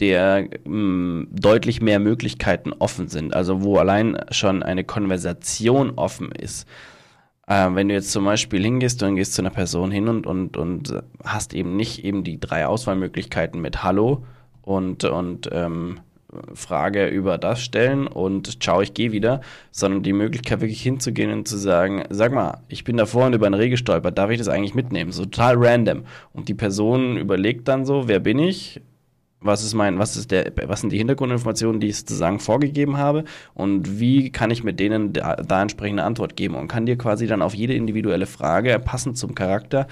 der 0.00 0.48
mh, 0.64 0.70
mm, 0.70 1.28
deutlich 1.32 1.80
mehr 1.80 1.98
Möglichkeiten 1.98 2.72
offen 2.72 3.08
sind. 3.08 3.34
Also 3.34 3.62
wo 3.62 3.78
allein 3.78 4.18
schon 4.30 4.62
eine 4.62 4.84
Konversation 4.84 5.92
offen 5.96 6.32
ist. 6.32 6.68
Äh, 7.46 7.70
wenn 7.72 7.88
du 7.88 7.94
jetzt 7.94 8.12
zum 8.12 8.24
Beispiel 8.24 8.62
hingehst 8.62 9.02
und 9.02 9.16
gehst 9.16 9.34
zu 9.34 9.42
einer 9.42 9.50
Person 9.50 9.90
hin 9.90 10.08
und, 10.08 10.26
und, 10.26 10.56
und 10.56 11.02
hast 11.24 11.54
eben 11.54 11.76
nicht 11.76 12.04
eben 12.04 12.24
die 12.24 12.40
drei 12.40 12.66
Auswahlmöglichkeiten 12.66 13.60
mit 13.60 13.82
Hallo 13.82 14.24
und, 14.62 15.04
und 15.04 15.48
ähm, 15.52 16.00
Frage 16.54 17.06
über 17.06 17.38
das 17.38 17.60
stellen 17.60 18.06
und 18.06 18.62
ciao, 18.62 18.80
ich 18.80 18.94
gehe 18.94 19.12
wieder, 19.12 19.40
sondern 19.70 20.02
die 20.02 20.12
Möglichkeit 20.12 20.60
wirklich 20.60 20.82
hinzugehen 20.82 21.32
und 21.32 21.48
zu 21.48 21.56
sagen, 21.56 22.04
sag 22.10 22.32
mal, 22.32 22.60
ich 22.68 22.84
bin 22.84 22.96
da 22.96 23.06
vorhin 23.06 23.32
über 23.32 23.46
einen 23.46 23.54
Reh 23.54 23.68
gestolpert, 23.68 24.16
darf 24.18 24.30
ich 24.30 24.38
das 24.38 24.48
eigentlich 24.48 24.74
mitnehmen? 24.74 25.12
So 25.12 25.24
total 25.24 25.56
random. 25.58 26.04
Und 26.32 26.48
die 26.48 26.54
Person 26.54 27.16
überlegt 27.16 27.68
dann 27.68 27.84
so, 27.84 28.08
wer 28.08 28.20
bin 28.20 28.38
ich? 28.38 28.80
was 29.40 29.62
ist 29.62 29.74
mein, 29.74 29.98
was 29.98 30.16
ist 30.16 30.30
der, 30.30 30.52
was 30.66 30.80
sind 30.80 30.90
die 30.90 30.98
Hintergrundinformationen, 30.98 31.80
die 31.80 31.88
ich 31.88 31.98
sozusagen 31.98 32.40
vorgegeben 32.40 32.96
habe 32.96 33.24
und 33.54 34.00
wie 34.00 34.30
kann 34.30 34.50
ich 34.50 34.64
mit 34.64 34.80
denen 34.80 35.12
da, 35.12 35.36
da 35.36 35.62
entsprechende 35.62 36.04
Antwort 36.04 36.36
geben 36.36 36.54
und 36.54 36.68
kann 36.68 36.86
dir 36.86 36.96
quasi 36.96 37.26
dann 37.26 37.42
auf 37.42 37.54
jede 37.54 37.74
individuelle 37.74 38.26
Frage 38.26 38.78
passend 38.78 39.18
zum 39.18 39.34
Charakter 39.34 39.86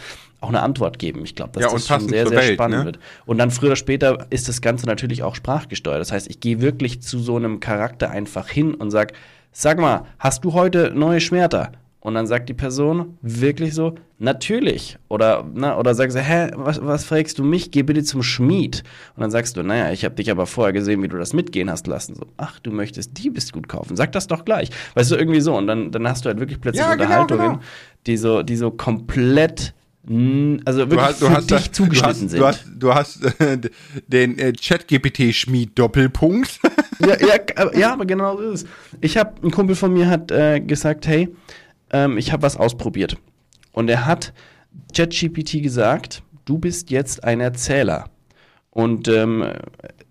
auch 0.45 0.49
eine 0.49 0.63
Antwort 0.63 0.99
geben. 0.99 1.23
Ich 1.25 1.35
glaube, 1.35 1.53
dass 1.53 1.63
ja, 1.63 1.71
das 1.71 1.87
schon 1.87 2.09
sehr, 2.09 2.27
sehr 2.27 2.39
Welt, 2.39 2.55
spannend 2.55 2.79
ne? 2.81 2.85
wird. 2.85 2.99
Und 3.27 3.39
dann 3.39 3.51
früher 3.51 3.71
oder 3.71 3.77
später 3.77 4.27
ist 4.31 4.49
das 4.49 4.61
Ganze 4.61 4.87
natürlich 4.87 5.23
auch 5.23 5.35
sprachgesteuert. 5.35 6.01
Das 6.01 6.13
heißt, 6.13 6.29
ich 6.29 6.41
gehe 6.41 6.61
wirklich 6.61 7.03
zu 7.03 7.19
so 7.19 7.37
einem 7.37 7.61
Charakter 7.61 8.11
einfach 8.11 8.49
hin 8.49 8.75
und 8.75 8.91
sag, 8.91 9.15
sag 9.53 9.79
mal, 9.79 10.05
hast 10.19 10.45
du 10.45 10.53
heute 10.53 10.93
neue 10.95 11.21
Schwerter? 11.21 11.73
Und 12.05 12.13
dann 12.13 12.27
sagt 12.27 12.51
die 12.51 12.55
Person 12.55 13.17
wirklich 13.23 13.73
so, 13.73 13.95
natürlich. 14.19 14.99
Oder, 15.09 15.43
na, 15.55 15.79
oder 15.79 15.95
sagst 15.95 16.15
du, 16.15 16.21
hä, 16.21 16.51
was, 16.55 16.85
was 16.85 17.07
fragst 17.07 17.39
du 17.39 17.45
mich? 17.45 17.71
Geh 17.71 17.83
bitte 17.83 18.05
zum 18.05 18.23
Schmied. 18.23 18.85
Und 19.17 19.23
dann 19.23 19.31
sagst 19.31 19.57
du, 19.57 19.63
naja, 19.63 19.91
ich 19.91 20.05
habe 20.05 20.15
dich 20.15 20.31
aber 20.31 20.45
vorher 20.45 20.75
gesehen, 20.75 21.03
wie 21.03 21.09
du 21.09 21.17
das 21.17 21.33
mitgehen 21.33 21.71
hast 21.71 21.87
lassen. 21.87 22.15
So, 22.15 22.27
ach, 22.37 22.59
du 22.61 22.73
möchtest 22.73 23.17
die 23.17 23.31
bist 23.31 23.55
gut 23.55 23.71
kaufen. 23.71 23.97
Sag 23.97 24.13
das 24.13 24.27
doch 24.27 24.45
gleich. 24.45 24.69
Weißt 24.93 25.13
du, 25.13 25.17
irgendwie 25.17 25.41
so. 25.41 25.57
Und 25.57 25.67
dann, 25.67 25.93
dann 25.93 26.07
hast 26.07 26.27
du 26.27 26.29
halt 26.29 26.41
wirklich 26.41 26.61
plötzlich 26.61 26.85
ja, 26.85 26.93
Unterhaltungen, 26.93 27.43
genau, 27.43 27.53
genau. 27.55 27.65
die 28.07 28.19
so, 28.19 28.43
die 28.43 28.57
so 28.57 28.71
komplett 28.71 29.73
also 30.07 30.91
wirklich 30.91 30.91
du 30.91 31.01
hast, 31.01 31.23
du 31.23 31.31
hast, 31.31 31.51
dich 31.51 31.73
zugeschnitten 31.73 32.29
du 32.29 32.45
hast, 32.45 32.61
sind. 32.61 32.79
Du 32.79 32.95
hast, 32.95 33.21
du 33.21 33.31
hast 33.31 33.41
äh, 33.41 33.59
den 34.07 34.39
äh, 34.39 34.53
Chat-GPT-Schmied 34.53 35.79
Doppelpunkt. 35.79 36.61
ja, 37.01 37.17
ja, 37.21 37.73
ja, 37.79 37.93
aber 37.95 38.05
genau 38.05 38.37
so 38.37 38.51
ist 38.51 38.65
es. 38.65 38.69
Ich 39.01 39.17
habe, 39.17 39.35
ein 39.43 39.51
Kumpel 39.51 39.75
von 39.75 39.93
mir 39.93 40.09
hat 40.09 40.31
äh, 40.31 40.61
gesagt, 40.61 41.07
hey, 41.07 41.35
ähm, 41.91 42.19
ich 42.19 42.33
habe 42.33 42.43
was 42.43 42.57
ausprobiert. 42.57 43.17
Und 43.73 43.89
er 43.89 44.05
hat 44.05 44.35
ChatGPT 44.95 45.63
gesagt, 45.63 46.23
du 46.45 46.59
bist 46.59 46.91
jetzt 46.91 47.25
ein 47.25 47.41
Erzähler. 47.41 48.11
Und 48.71 49.09
ähm, 49.09 49.45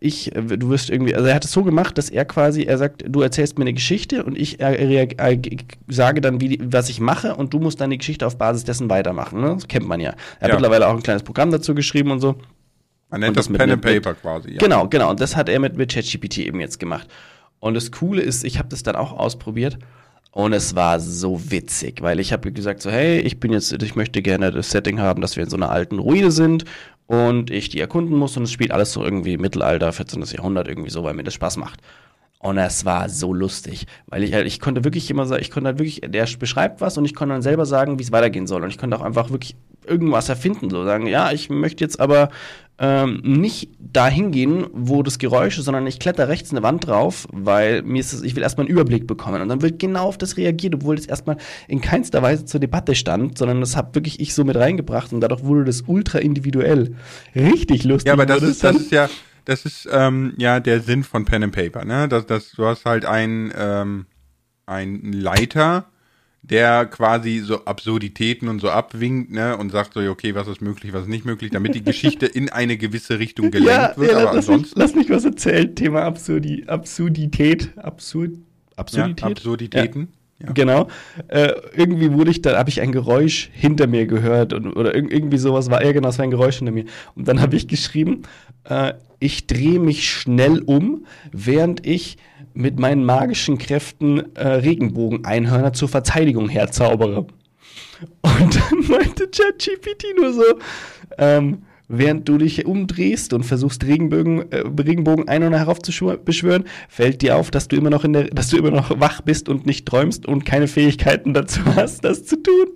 ich, 0.04 0.32
du 0.34 0.70
wirst 0.70 0.90
irgendwie, 0.90 1.16
also 1.16 1.28
er 1.28 1.36
hat 1.36 1.46
es 1.46 1.54
so 1.54 1.64
gemacht, 1.64 1.98
dass 1.98 2.10
er 2.10 2.26
quasi, 2.26 2.64
er 2.64 2.78
sagt, 2.78 3.06
du 3.08 3.22
erzählst 3.22 3.58
mir 3.58 3.64
eine 3.64 3.74
Geschichte 3.74 4.26
und 4.26 4.38
ich 4.38 4.60
äh, 4.60 5.06
äh, 5.06 5.58
sage 5.88 6.20
dann, 6.20 6.42
wie, 6.42 6.60
was 6.62 6.90
ich 6.90 7.00
mache 7.00 7.36
und 7.36 7.54
du 7.54 7.60
musst 7.60 7.80
dann 7.80 7.90
die 7.90 7.98
Geschichte 7.98 8.28
auf 8.28 8.38
Basis 8.38 8.66
dessen 8.66 8.90
weitermachen. 8.90 9.40
Ne? 9.40 9.54
Das 9.54 9.68
kennt 9.70 9.88
man 9.88 10.02
ja. 10.02 10.10
Er 10.10 10.16
hat 10.42 10.50
ja. 10.50 10.56
mittlerweile 10.56 10.88
auch 10.90 10.94
ein 10.94 11.04
kleines 11.04 11.24
Programm 11.24 11.52
dazu 11.52 11.74
geschrieben 11.74 12.12
und 12.12 12.20
so. 12.20 12.36
Man 13.10 13.22
nennt 13.22 13.38
das, 13.38 13.48
das 13.48 13.58
Pen 13.58 13.72
and 13.72 13.82
Paper 13.82 14.14
quasi. 14.14 14.52
Ja. 14.52 14.58
Genau, 14.58 14.90
genau. 14.90 15.10
Und 15.10 15.22
das 15.22 15.38
hat 15.38 15.48
er 15.48 15.60
mit, 15.60 15.78
mit 15.78 15.94
ChatGPT 15.94 16.40
eben 16.40 16.60
jetzt 16.60 16.80
gemacht. 16.80 17.08
Und 17.60 17.76
das 17.76 17.92
Coole 17.94 18.22
ist, 18.22 18.44
ich 18.44 18.60
habe 18.60 18.68
das 18.68 18.84
dann 18.84 18.98
auch 18.98 19.14
ausprobiert. 19.14 19.78
Und 20.32 20.52
es 20.52 20.76
war 20.76 21.00
so 21.00 21.52
witzig, 21.52 22.02
weil 22.02 22.20
ich 22.20 22.34
habe 22.34 22.52
gesagt 22.52 22.82
so, 22.82 22.90
hey, 22.90 23.20
ich 23.20 23.40
bin 23.40 23.54
jetzt, 23.54 23.72
ich 23.72 23.96
möchte 23.96 24.22
gerne 24.22 24.52
das 24.52 24.72
Setting 24.72 25.00
haben, 25.00 25.22
dass 25.22 25.36
wir 25.36 25.44
in 25.44 25.50
so 25.50 25.56
einer 25.56 25.70
alten 25.70 26.00
Ruine 26.00 26.32
sind 26.32 26.66
und 27.08 27.52
ich 27.52 27.70
die 27.70 27.80
erkunden 27.80 28.18
muss 28.18 28.38
und 28.38 28.44
es 28.44 28.52
spielt 28.52 28.72
alles 28.72 28.94
so 28.94 29.04
irgendwie 29.04 29.38
Mittelalter, 29.38 29.92
14. 29.92 30.24
Jahrhundert 30.24 30.68
irgendwie 30.68 30.90
so, 30.90 31.04
weil 31.04 31.14
mir 31.14 31.24
das 31.24 31.34
Spaß 31.34 31.58
macht. 31.58 31.82
Und 32.44 32.58
es 32.58 32.84
war 32.84 33.08
so 33.08 33.34
lustig, 33.34 33.88
weil 34.08 34.22
ich 34.22 34.34
halt, 34.34 34.46
ich 34.46 34.60
konnte 34.60 34.84
wirklich 34.84 35.10
immer 35.10 35.26
sagen, 35.26 35.42
ich 35.42 35.50
konnte 35.50 35.68
halt 35.68 35.80
wirklich, 35.80 36.02
der 36.06 36.28
beschreibt 36.38 36.82
was 36.82 36.98
und 36.98 37.06
ich 37.06 37.16
konnte 37.16 37.34
dann 37.34 37.42
selber 37.42 37.66
sagen, 37.66 38.00
wie 38.00 38.04
es 38.04 38.12
weitergehen 38.12 38.48
soll. 38.48 38.64
Und 38.64 38.70
ich 38.70 38.78
konnte 38.78 38.98
auch 38.98 39.02
einfach 39.02 39.30
wirklich 39.30 39.56
irgendwas 39.88 40.28
erfinden, 40.28 40.70
so 40.70 40.84
sagen, 40.84 41.08
ja, 41.08 41.32
ich 41.32 41.50
möchte 41.50 41.86
jetzt 41.86 42.02
aber 42.02 42.28
ähm, 42.80 43.22
nicht 43.24 43.70
dahin 43.80 44.32
gehen, 44.32 44.66
wo 44.74 45.04
das 45.04 45.20
Geräusch 45.20 45.58
ist, 45.58 45.64
sondern 45.64 45.88
ich 45.88 46.00
kletter 46.00 46.28
rechts 46.28 46.52
eine 46.52 46.64
Wand 46.64 46.86
drauf, 46.86 47.30
weil 47.32 47.82
mir 47.84 48.02
ist 48.02 48.12
es, 48.12 48.24
ich 48.24 48.36
will 48.36 48.44
erstmal 48.44 48.66
einen 48.66 48.74
Überblick 48.74 49.08
bekommen. 49.08 49.42
Und 49.42 49.48
dann 49.48 49.62
wird 49.62 49.80
genau 49.80 50.08
auf 50.08 50.18
das 50.18 50.36
reagiert, 50.36 50.76
obwohl 50.76 50.98
das 50.98 51.06
erstmal 51.06 51.38
in 51.70 51.80
keinster 51.80 52.22
Weise 52.22 52.44
zur 52.44 52.60
Debatte 52.60 52.94
stand, 52.94 53.38
sondern 53.38 53.62
das 53.62 53.78
habe 53.78 53.96
wirklich 53.96 54.20
ich 54.20 54.34
so 54.34 54.44
mit 54.44 54.58
reingebracht 54.58 55.14
und 55.14 55.22
dadurch 55.22 55.46
wurde 55.46 55.64
das 55.64 55.84
ultra 55.88 56.20
individuell. 56.20 56.94
Richtig 57.34 57.86
lustig. 57.86 58.08
Ja, 58.08 58.14
aber 58.14 58.26
das 58.26 58.42
ist, 58.42 58.66
das 58.66 58.76
ist 58.76 58.92
ja 58.92 59.08
das 59.46 59.66
ist 59.66 59.88
ähm, 59.92 60.34
ja 60.38 60.60
der 60.60 60.82
Sinn 60.82 61.04
von 61.04 61.26
Pen 61.26 61.44
and 61.44 61.56
Paper, 61.56 61.86
ne? 61.86 62.08
Das, 62.08 62.26
das, 62.26 62.52
du 62.52 62.66
hast 62.66 62.86
halt 62.86 63.06
einen 63.06 63.52
ähm, 63.56 64.06
ein 64.66 65.12
Leiter, 65.12 65.86
der 66.42 66.86
quasi 66.86 67.40
so 67.40 67.66
Absurditäten 67.66 68.50
und 68.50 68.60
so 68.60 68.70
abwinkt, 68.70 69.32
ne, 69.32 69.58
und 69.58 69.72
sagt 69.72 69.94
so, 69.94 70.02
okay, 70.02 70.36
was 70.36 70.48
ist 70.48 70.62
möglich, 70.62 70.94
was 70.94 71.04
ist 71.04 71.10
nicht 71.10 71.26
möglich, 71.26 71.52
damit 71.52 71.74
die 71.74 71.84
Geschichte 71.84 72.26
in 72.26 72.50
eine 72.50 72.78
gewisse 72.78 73.20
Richtung 73.20 73.50
gelenkt 73.52 73.72
ja, 73.72 73.98
wird. 73.98 74.12
Ja, 74.12 74.18
aber 74.18 74.26
lass, 74.26 74.50
ansonsten. 74.50 74.80
Mich, 74.80 74.88
lass 74.88 74.96
mich 74.96 75.10
was 75.10 75.26
erzählen. 75.26 75.74
Thema 75.74 76.04
Absurdi 76.04 76.66
Absurdität. 76.68 77.78
Absurd 77.78 78.32
Absurdität. 78.76 79.22
Ja, 79.22 79.28
Absurditäten. 79.28 80.08
Ja. 80.40 80.52
Genau. 80.52 80.88
Äh, 81.30 81.54
irgendwie 81.76 82.12
wurde 82.12 82.32
ich 82.32 82.42
da, 82.42 82.58
habe 82.58 82.70
ich 82.70 82.82
ein 82.82 82.92
Geräusch 82.92 83.50
hinter 83.54 83.88
mir 83.88 84.06
gehört 84.08 84.52
und, 84.52 84.74
oder 84.74 84.94
irgendwie 84.96 85.38
sowas 85.38 85.70
war, 85.70 85.84
ja 85.84 85.94
genau, 85.94 86.10
es 86.10 86.18
war 86.18 86.24
ein 86.24 86.32
Geräusch 86.32 86.58
hinter 86.58 86.74
mir. 86.74 86.86
Und 87.16 87.28
dann 87.28 87.40
habe 87.40 87.56
ich 87.56 87.68
geschrieben, 87.68 88.24
äh, 88.66 88.94
ich 89.24 89.48
drehe 89.48 89.80
mich 89.80 90.10
schnell 90.10 90.62
um, 90.66 91.06
während 91.32 91.88
ich 91.88 92.18
mit 92.54 92.78
meinen 92.78 93.06
magischen 93.06 93.58
Kräften 93.58 94.36
äh, 94.36 94.48
Regenbogen-Einhörner 94.48 95.74
zur 95.74 95.88
Verteidigung 95.88 96.50
herzaubere. 96.50 97.28
Und 98.22 98.56
dann 98.56 98.88
meinte 98.90 99.30
ChatGPT 99.30 100.06
nur 100.20 100.34
so, 100.34 100.44
ähm, 101.18 101.64
Während 101.90 102.28
du 102.28 102.38
dich 102.38 102.66
umdrehst 102.66 103.34
und 103.34 103.44
versuchst, 103.44 103.86
Regenbogen, 103.86 104.52
äh, 104.52 104.60
Regenbogen 104.62 105.28
ein- 105.28 105.44
und 105.44 105.54
heraufzubeschwören, 105.54 106.64
fällt 106.88 107.22
dir 107.22 107.36
auf, 107.36 107.52
dass 107.52 107.68
du 107.68 107.76
immer 107.76 107.90
noch 107.90 108.06
in 108.06 108.14
der, 108.14 108.24
dass 108.30 108.50
du 108.50 108.58
immer 108.58 108.72
noch 108.72 109.00
wach 109.02 109.22
bist 109.22 109.50
und 109.50 109.66
nicht 109.66 109.86
träumst 109.86 110.26
und 110.26 110.46
keine 110.46 110.68
Fähigkeiten 110.68 111.34
dazu 111.34 111.60
hast, 111.76 112.04
das 112.06 112.26
zu 112.26 112.42
tun. 112.42 112.68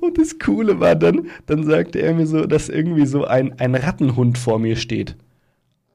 Und 0.00 0.18
das 0.18 0.38
Coole 0.38 0.80
war 0.80 0.96
dann, 0.96 1.28
dann 1.46 1.64
sagte 1.64 2.00
er 2.00 2.14
mir 2.14 2.26
so, 2.26 2.46
dass 2.46 2.68
irgendwie 2.68 3.06
so 3.06 3.24
ein, 3.26 3.60
ein 3.60 3.74
Rattenhund 3.74 4.38
vor 4.38 4.58
mir 4.58 4.76
steht. 4.76 5.14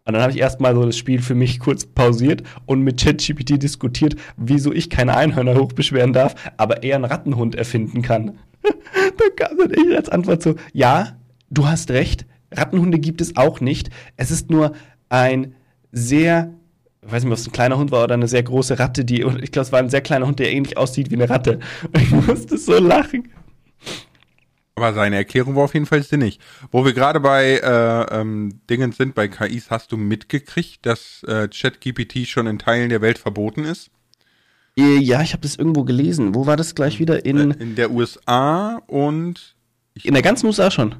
Und 0.07 0.13
dann 0.13 0.21
habe 0.21 0.31
ich 0.31 0.39
erstmal 0.39 0.73
so 0.73 0.85
das 0.85 0.97
Spiel 0.97 1.21
für 1.21 1.35
mich 1.35 1.59
kurz 1.59 1.85
pausiert 1.85 2.41
und 2.65 2.81
mit 2.81 3.01
ChatGPT 3.01 3.61
diskutiert, 3.61 4.15
wieso 4.37 4.71
ich 4.71 4.89
keine 4.89 5.17
Einhörner 5.17 5.55
hochbeschweren 5.55 6.13
darf, 6.13 6.33
aber 6.55 6.81
er 6.81 6.95
einen 6.95 7.03
Rattenhund 7.03 7.55
erfinden 7.55 8.01
kann. 8.01 8.39
da 8.63 9.45
kam 9.45 9.57
dann 9.57 9.73
ich 9.73 9.95
als 9.95 10.07
Antwort 10.07 10.41
so, 10.41 10.55
ja, 10.71 11.17
du 11.49 11.67
hast 11.67 11.91
recht, 11.91 12.25
Rattenhunde 12.53 12.99
gibt 12.99 13.19
es 13.19 13.35
auch 13.35 13.59
nicht. 13.59 13.89
Es 14.15 14.31
ist 14.31 14.49
nur 14.49 14.71
ein 15.09 15.55
sehr, 15.91 16.53
ich 17.05 17.11
weiß 17.11 17.23
nicht, 17.25 17.31
ob 17.33 17.37
es 17.37 17.47
ein 17.47 17.51
kleiner 17.51 17.77
Hund 17.77 17.91
war 17.91 18.05
oder 18.05 18.13
eine 18.13 18.29
sehr 18.29 18.43
große 18.43 18.79
Ratte, 18.79 19.03
die, 19.03 19.23
ich 19.41 19.51
glaube, 19.51 19.65
es 19.65 19.73
war 19.73 19.79
ein 19.79 19.89
sehr 19.89 20.01
kleiner 20.01 20.25
Hund, 20.25 20.39
der 20.39 20.53
ähnlich 20.53 20.77
aussieht 20.77 21.11
wie 21.11 21.15
eine 21.15 21.29
Ratte. 21.29 21.59
Und 21.83 22.01
ich 22.01 22.11
musste 22.11 22.57
so 22.57 22.79
lachen. 22.79 23.27
Aber 24.77 24.93
seine 24.93 25.15
Erklärung 25.15 25.55
war 25.55 25.63
auf 25.63 25.73
jeden 25.73 25.87
Fall 25.87 26.03
sinnig. 26.03 26.39
Wo 26.69 26.85
wir 26.85 26.93
gerade 26.93 27.19
bei 27.19 27.57
äh, 27.57 28.15
ähm, 28.15 28.61
Dingen 28.69 28.91
sind, 28.91 29.15
bei 29.15 29.27
KIs, 29.27 29.71
hast 29.71 29.91
du 29.91 29.97
mitgekriegt, 29.97 30.85
dass 30.85 31.23
äh, 31.23 31.47
ChatGPT 31.47 32.27
schon 32.27 32.45
in 32.45 32.59
Teilen 32.59 32.89
der 32.89 33.01
Welt 33.01 33.17
verboten 33.17 33.63
ist? 33.63 33.89
Äh, 34.77 34.99
ja, 34.99 35.23
ich 35.23 35.33
habe 35.33 35.41
das 35.41 35.55
irgendwo 35.55 35.83
gelesen. 35.83 36.35
Wo 36.35 36.45
war 36.45 36.57
das 36.57 36.75
gleich 36.75 36.99
wieder? 36.99 37.25
In, 37.25 37.49
in 37.49 37.75
der 37.75 37.89
USA 37.89 38.75
und. 38.85 39.55
in 40.03 40.13
der 40.13 40.21
ganzen 40.21 40.45
USA 40.45 40.69
schon? 40.69 40.93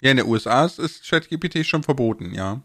Ja, 0.00 0.10
in 0.10 0.16
den 0.16 0.26
USA 0.26 0.64
ist 0.64 1.08
ChatGPT 1.08 1.64
schon 1.64 1.84
verboten, 1.84 2.34
ja. 2.34 2.62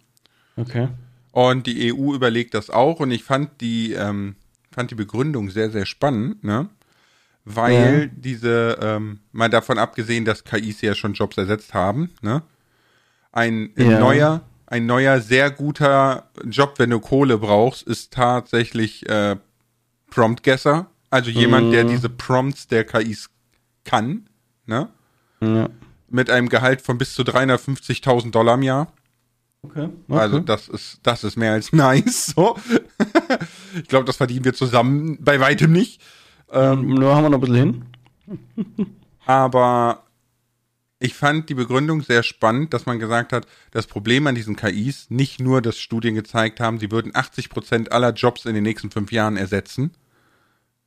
Okay. 0.55 0.87
Und 1.31 1.67
die 1.67 1.93
EU 1.93 2.15
überlegt 2.15 2.55
das 2.55 2.71
auch 2.71 2.99
und 2.99 3.11
ich 3.11 3.23
fand 3.23 3.61
die, 3.61 3.93
ähm, 3.93 4.35
fand 4.71 4.89
die 4.89 4.95
Begründung 4.95 5.51
sehr, 5.51 5.69
sehr 5.69 5.85
spannend, 5.85 6.43
ne? 6.43 6.69
Weil 7.51 8.01
ja. 8.01 8.09
diese, 8.15 8.77
ähm, 8.81 9.19
mal 9.31 9.49
davon 9.49 9.79
abgesehen, 9.79 10.25
dass 10.25 10.43
KIs 10.43 10.81
ja 10.81 10.93
schon 10.93 11.13
Jobs 11.13 11.37
ersetzt 11.37 11.73
haben, 11.73 12.11
ne? 12.21 12.43
Ein 13.31 13.71
ja. 13.75 13.99
neuer, 13.99 14.41
ein 14.65 14.85
neuer, 14.85 15.21
sehr 15.21 15.51
guter 15.51 16.29
Job, 16.45 16.75
wenn 16.77 16.89
du 16.89 16.99
Kohle 16.99 17.37
brauchst, 17.37 17.83
ist 17.83 18.11
tatsächlich 18.11 19.07
äh, 19.09 19.35
Prompt-Guesser. 20.09 20.87
Also 21.09 21.29
jemand, 21.31 21.67
mhm. 21.67 21.71
der 21.71 21.83
diese 21.85 22.09
Prompts 22.09 22.67
der 22.67 22.83
KIs 22.83 23.29
kann, 23.83 24.29
ne? 24.65 24.89
Ja 25.41 25.69
mit 26.11 26.29
einem 26.29 26.49
Gehalt 26.49 26.81
von 26.81 26.97
bis 26.97 27.13
zu 27.13 27.23
350.000 27.23 28.31
Dollar 28.31 28.55
im 28.55 28.63
Jahr. 28.63 28.93
Okay, 29.61 29.89
okay. 30.07 30.19
Also 30.19 30.39
das 30.39 30.69
ist 30.69 30.99
das 31.03 31.23
ist 31.23 31.35
mehr 31.35 31.53
als 31.53 31.73
nice. 31.73 32.27
So. 32.27 32.57
ich 33.75 33.87
glaube, 33.87 34.05
das 34.05 34.17
verdienen 34.17 34.45
wir 34.45 34.53
zusammen 34.53 35.17
bei 35.21 35.39
weitem 35.39 35.71
nicht. 35.71 36.01
Ähm, 36.51 36.95
Nur 36.95 37.15
haben 37.15 37.23
wir 37.23 37.29
noch 37.29 37.37
ein 37.37 37.41
bisschen 37.41 37.85
hin. 38.55 38.95
aber 39.25 40.03
ich 40.99 41.13
fand 41.13 41.49
die 41.49 41.53
Begründung 41.53 42.01
sehr 42.01 42.23
spannend, 42.23 42.73
dass 42.73 42.85
man 42.85 42.99
gesagt 42.99 43.31
hat, 43.31 43.47
das 43.71 43.87
Problem 43.87 44.27
an 44.27 44.35
diesen 44.35 44.55
KIs 44.57 45.09
nicht 45.09 45.39
nur, 45.39 45.61
dass 45.61 45.77
Studien 45.77 46.15
gezeigt 46.15 46.59
haben, 46.59 46.77
sie 46.77 46.91
würden 46.91 47.15
80 47.15 47.49
Prozent 47.49 47.91
aller 47.91 48.11
Jobs 48.11 48.45
in 48.45 48.53
den 48.53 48.63
nächsten 48.63 48.91
fünf 48.91 49.11
Jahren 49.11 49.37
ersetzen. 49.37 49.91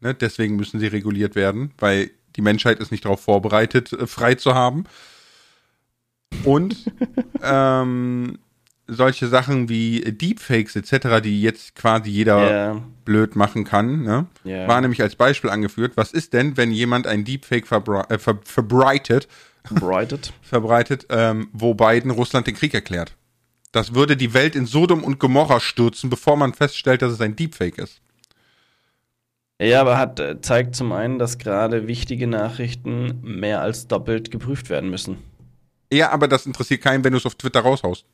Ne, 0.01 0.15
deswegen 0.15 0.57
müssen 0.57 0.81
sie 0.81 0.89
reguliert 0.89 1.35
werden, 1.35 1.73
weil 1.79 2.11
die 2.37 2.43
Menschheit 2.43 2.81
ist 2.81 2.91
nicht 2.91 3.05
darauf 3.05 3.23
vorbereitet, 3.23 3.93
äh, 3.93 4.07
frei 4.07 4.35
zu 4.35 4.55
haben. 4.55 4.85
Und 6.45 6.77
ähm, 7.43 8.39
solche 8.95 9.29
Sachen 9.29 9.69
wie 9.69 10.01
Deepfakes 10.01 10.77
etc., 10.77 11.21
die 11.23 11.43
jetzt 11.43 11.75
quasi 11.75 12.11
jeder 12.11 12.39
yeah. 12.39 12.83
blöd 13.05 13.37
machen 13.37 13.65
kann, 13.65 14.03
ne? 14.03 14.27
Yeah. 14.45 14.69
war 14.69 14.81
nämlich 14.81 15.03
als 15.03 15.17
Beispiel 15.17 15.51
angeführt. 15.51 15.93
Was 15.97 16.13
ist 16.13 16.33
denn, 16.33 16.57
wenn 16.57 16.71
jemand 16.71 17.07
ein 17.07 17.25
Deepfake 17.25 17.67
verbre 17.67 18.09
äh, 18.11 18.19
ver 18.19 18.39
verbreitet, 18.45 19.29
verbreitet, 19.65 20.33
verbreitet 20.43 21.07
ähm, 21.11 21.49
wo 21.53 21.75
Biden 21.75 22.11
Russland 22.11 22.47
den 22.47 22.55
Krieg 22.55 22.75
erklärt? 22.75 23.15
Das 23.73 23.95
würde 23.95 24.17
die 24.17 24.35
Welt 24.35 24.55
in 24.55 24.67
Sodom 24.67 25.03
und 25.03 25.19
Gomorra 25.19 25.59
stürzen, 25.59 26.11
bevor 26.11 26.37
man 26.37 26.53
feststellt, 26.53 27.01
dass 27.03 27.13
es 27.13 27.21
ein 27.21 27.37
Deepfake 27.37 27.79
ist. 27.79 28.03
Ja, 29.61 29.81
aber 29.81 29.97
hat 29.97 30.19
äh, 30.19 30.41
zeigt 30.41 30.75
zum 30.75 30.93
einen, 30.93 31.19
dass 31.19 31.39
gerade 31.39 31.87
wichtige 31.87 32.27
Nachrichten 32.27 33.21
mehr 33.23 33.61
als 33.61 33.87
doppelt 33.87 34.31
geprüft 34.31 34.71
werden 34.71 34.91
müssen. 34.91 35.19
Ja, 35.93 36.11
aber 36.11 36.27
das 36.27 36.47
interessiert 36.47 36.83
keinen, 36.83 37.05
wenn 37.05 37.13
du 37.13 37.19
es 37.19 37.27
auf 37.27 37.35
Twitter 37.35 37.61
raushaust. 37.61 38.05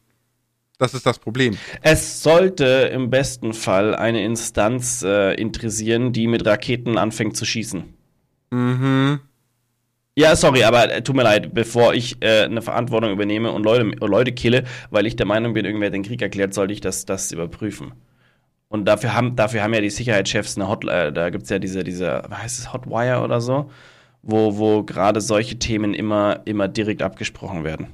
Das 0.78 0.94
ist 0.94 1.04
das 1.04 1.18
Problem. 1.18 1.58
Es 1.82 2.22
sollte 2.22 2.64
im 2.92 3.10
besten 3.10 3.52
Fall 3.52 3.96
eine 3.96 4.24
Instanz 4.24 5.02
äh, 5.02 5.34
interessieren, 5.34 6.12
die 6.12 6.28
mit 6.28 6.46
Raketen 6.46 6.96
anfängt 6.96 7.36
zu 7.36 7.44
schießen. 7.44 7.82
Mhm. 8.50 9.20
Ja, 10.14 10.34
sorry, 10.34 10.64
aber 10.64 10.92
äh, 10.92 11.02
tut 11.02 11.16
mir 11.16 11.22
leid, 11.22 11.52
bevor 11.52 11.94
ich 11.94 12.16
äh, 12.20 12.44
eine 12.44 12.62
Verantwortung 12.62 13.12
übernehme 13.12 13.52
und 13.52 13.64
Leute, 13.64 13.84
Leute 14.04 14.32
kille, 14.32 14.64
weil 14.90 15.06
ich 15.06 15.16
der 15.16 15.26
Meinung 15.26 15.52
bin, 15.52 15.64
irgendwer 15.64 15.90
den 15.90 16.02
Krieg 16.02 16.22
erklärt, 16.22 16.54
sollte 16.54 16.72
ich 16.72 16.80
das, 16.80 17.04
das 17.04 17.32
überprüfen. 17.32 17.92
Und 18.68 18.84
dafür 18.84 19.14
haben, 19.14 19.36
dafür 19.36 19.62
haben 19.62 19.74
ja 19.74 19.80
die 19.80 19.90
Sicherheitschefs 19.90 20.56
eine 20.56 20.68
Hotline, 20.68 21.06
äh, 21.06 21.12
da 21.12 21.30
gibt 21.30 21.44
es 21.44 21.50
ja 21.50 21.58
diese, 21.58 21.84
diese, 21.84 22.22
was 22.28 22.42
heißt 22.42 22.58
es, 22.58 22.72
Hotwire 22.72 23.22
oder 23.22 23.40
so, 23.40 23.70
wo, 24.22 24.58
wo 24.58 24.82
gerade 24.82 25.20
solche 25.20 25.58
Themen 25.58 25.94
immer, 25.94 26.40
immer 26.44 26.68
direkt 26.68 27.02
abgesprochen 27.02 27.64
werden. 27.64 27.88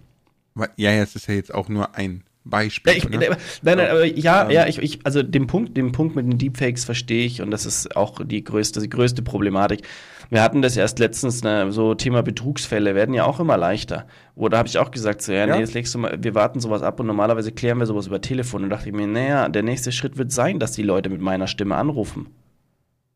Ja, 0.57 0.93
ja, 0.93 1.03
es 1.03 1.17
ist 1.17 1.29
ja 1.29 1.35
jetzt 1.35 1.53
auch 1.53 1.69
nur 1.69 1.95
ein 1.95 2.25
Beispiel. 2.45 2.93
Ja, 2.93 2.99
ich, 2.99 3.09
ne? 3.09 3.19
Nein, 3.63 3.79
nein, 3.79 3.91
aber 3.91 4.05
ja, 4.05 4.51
ja, 4.51 4.67
ich, 4.67 4.79
ich, 4.79 5.01
also 5.05 5.23
den 5.23 5.47
Punkt, 5.47 5.77
den 5.77 5.93
Punkt 5.93 6.15
mit 6.15 6.27
den 6.27 6.39
Deepfakes 6.39 6.85
verstehe 6.85 7.25
ich 7.25 7.41
und 7.41 7.51
das 7.51 7.65
ist 7.65 7.97
auch 7.97 8.21
die 8.23 8.45
größte, 8.45 8.81
die 8.81 8.91
größte 8.91 9.23
Problematik. 9.23 9.83
Wir 10.31 10.43
hatten 10.43 10.63
das 10.63 10.77
erst 10.77 10.99
letztens, 10.99 11.43
ne, 11.43 11.71
so 11.73 11.95
Thema 11.95 12.23
Betrugsfälle 12.23 12.95
werden 12.95 13.15
ja 13.15 13.25
auch 13.25 13.41
immer 13.41 13.57
leichter. 13.57 14.07
Oder 14.35 14.59
habe 14.59 14.69
ich 14.69 14.79
auch 14.79 14.91
gesagt, 14.91 15.23
so, 15.23 15.33
ja, 15.33 15.47
ja, 15.47 15.55
nee, 15.55 15.61
jetzt 15.61 15.75
legst 15.75 15.95
du 15.95 15.99
mal, 15.99 16.19
wir 16.21 16.35
warten 16.35 16.61
sowas 16.61 16.83
ab 16.83 17.01
und 17.01 17.07
normalerweise 17.07 17.53
klären 17.53 17.79
wir 17.79 17.87
sowas 17.87 18.07
über 18.07 18.21
Telefon. 18.21 18.65
Und 18.65 18.71
dachte 18.71 18.89
ich 18.89 18.95
mir, 18.95 19.07
naja, 19.07 19.49
der 19.49 19.63
nächste 19.63 19.93
Schritt 19.93 20.19
wird 20.19 20.33
sein, 20.33 20.59
dass 20.59 20.73
die 20.73 20.83
Leute 20.83 21.11
mit 21.11 21.21
meiner 21.21 21.47
Stimme 21.47 21.77
anrufen. 21.77 22.29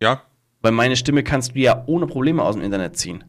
Ja. 0.02 0.22
Weil 0.60 0.72
meine 0.72 0.96
Stimme 0.96 1.22
kannst 1.22 1.54
du 1.54 1.60
ja 1.60 1.82
ohne 1.86 2.06
Probleme 2.06 2.42
aus 2.42 2.54
dem 2.54 2.64
Internet 2.64 2.96
ziehen. 2.96 3.24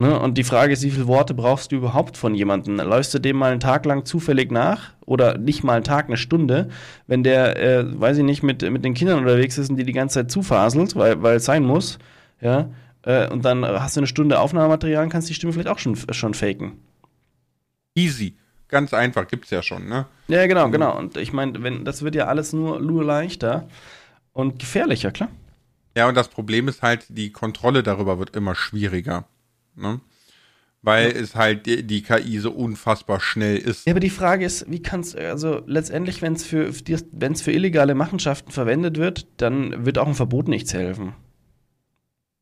Ne? 0.00 0.18
Und 0.18 0.36
die 0.38 0.44
Frage 0.44 0.72
ist, 0.72 0.82
wie 0.82 0.90
viele 0.90 1.06
Worte 1.06 1.34
brauchst 1.34 1.70
du 1.70 1.76
überhaupt 1.76 2.16
von 2.16 2.34
jemandem? 2.34 2.76
Läufst 2.76 3.14
du 3.14 3.20
dem 3.20 3.36
mal 3.36 3.52
einen 3.52 3.60
Tag 3.60 3.84
lang 3.86 4.04
zufällig 4.04 4.50
nach 4.50 4.92
oder 5.06 5.38
nicht 5.38 5.62
mal 5.62 5.74
einen 5.74 5.84
Tag, 5.84 6.06
eine 6.06 6.16
Stunde, 6.16 6.68
wenn 7.06 7.22
der, 7.22 7.56
äh, 7.56 8.00
weiß 8.00 8.18
ich 8.18 8.24
nicht, 8.24 8.42
mit, 8.42 8.68
mit 8.68 8.84
den 8.84 8.94
Kindern 8.94 9.20
unterwegs 9.20 9.56
ist 9.56 9.70
und 9.70 9.76
die 9.76 9.84
die 9.84 9.92
ganze 9.92 10.20
Zeit 10.20 10.30
zufaselt, 10.30 10.96
weil, 10.96 11.22
weil 11.22 11.36
es 11.36 11.44
sein 11.44 11.64
muss, 11.64 11.98
ja, 12.40 12.70
äh, 13.02 13.28
und 13.28 13.44
dann 13.44 13.64
hast 13.64 13.96
du 13.96 14.00
eine 14.00 14.06
Stunde 14.06 14.40
Aufnahmematerial 14.40 15.04
und 15.04 15.10
kannst 15.10 15.28
die 15.28 15.34
Stimme 15.34 15.52
vielleicht 15.52 15.68
auch 15.68 15.78
schon, 15.78 15.96
schon 16.10 16.34
faken. 16.34 16.72
Easy. 17.94 18.36
Ganz 18.68 18.92
einfach, 18.92 19.28
gibt's 19.28 19.50
ja 19.50 19.62
schon, 19.62 19.88
ne? 19.88 20.06
Ja, 20.26 20.46
genau, 20.46 20.68
genau. 20.70 20.98
Und 20.98 21.16
ich 21.16 21.32
meine, 21.32 21.62
wenn 21.62 21.84
das 21.84 22.02
wird 22.02 22.16
ja 22.16 22.26
alles 22.26 22.52
nur, 22.52 22.80
nur 22.80 23.04
leichter 23.04 23.68
und 24.32 24.58
gefährlicher, 24.58 25.12
klar. 25.12 25.28
Ja, 25.96 26.08
und 26.08 26.16
das 26.16 26.28
Problem 26.28 26.66
ist 26.66 26.82
halt, 26.82 27.06
die 27.08 27.30
Kontrolle 27.30 27.84
darüber 27.84 28.18
wird 28.18 28.34
immer 28.34 28.56
schwieriger. 28.56 29.26
Ne? 29.76 30.00
Weil 30.82 31.12
ja. 31.12 31.20
es 31.20 31.34
halt 31.34 31.64
die, 31.66 31.82
die, 31.82 32.02
KI 32.02 32.38
so 32.38 32.50
unfassbar 32.50 33.18
schnell 33.18 33.56
ist. 33.56 33.86
Ja, 33.86 33.92
aber 33.92 34.00
die 34.00 34.10
Frage 34.10 34.44
ist, 34.44 34.70
wie 34.70 34.82
kannst 34.82 35.16
also 35.16 35.62
letztendlich, 35.66 36.20
wenn 36.20 36.34
es 36.34 36.44
für, 36.44 36.72
wenn's 37.12 37.40
für 37.40 37.52
illegale 37.52 37.94
Machenschaften 37.94 38.52
verwendet 38.52 38.98
wird, 38.98 39.26
dann 39.38 39.86
wird 39.86 39.96
auch 39.96 40.08
ein 40.08 40.14
Verbot 40.14 40.48
nichts 40.48 40.74
helfen. 40.74 41.14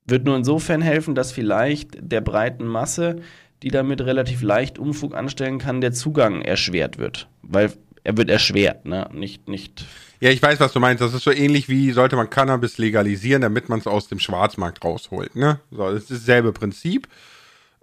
Wird 0.04 0.24
nur 0.24 0.36
insofern 0.36 0.82
helfen, 0.82 1.14
dass 1.14 1.30
vielleicht 1.30 1.98
der 2.00 2.20
breiten 2.20 2.66
Masse, 2.66 3.22
die 3.62 3.68
damit 3.68 4.00
relativ 4.00 4.42
leicht 4.42 4.76
Unfug 4.78 5.14
anstellen 5.14 5.58
kann, 5.58 5.80
der 5.80 5.92
Zugang 5.92 6.42
erschwert 6.42 6.98
wird. 6.98 7.28
Weil 7.42 7.72
er 8.04 8.16
wird 8.16 8.30
erschwert, 8.30 8.84
ne? 8.84 9.08
Nicht, 9.12 9.48
nicht. 9.48 9.84
Ja, 10.20 10.30
ich 10.30 10.42
weiß, 10.42 10.60
was 10.60 10.72
du 10.72 10.80
meinst. 10.80 11.00
Das 11.00 11.14
ist 11.14 11.24
so 11.24 11.30
ähnlich 11.32 11.68
wie 11.68 11.90
sollte 11.92 12.16
man 12.16 12.30
Cannabis 12.30 12.78
legalisieren, 12.78 13.42
damit 13.42 13.68
man 13.68 13.78
es 13.78 13.86
aus 13.86 14.08
dem 14.08 14.18
Schwarzmarkt 14.18 14.84
rausholt, 14.84 15.36
ne? 15.36 15.60
So, 15.70 15.90
das 15.90 16.10
ist 16.10 16.22
dasselbe 16.22 16.52
Prinzip, 16.52 17.08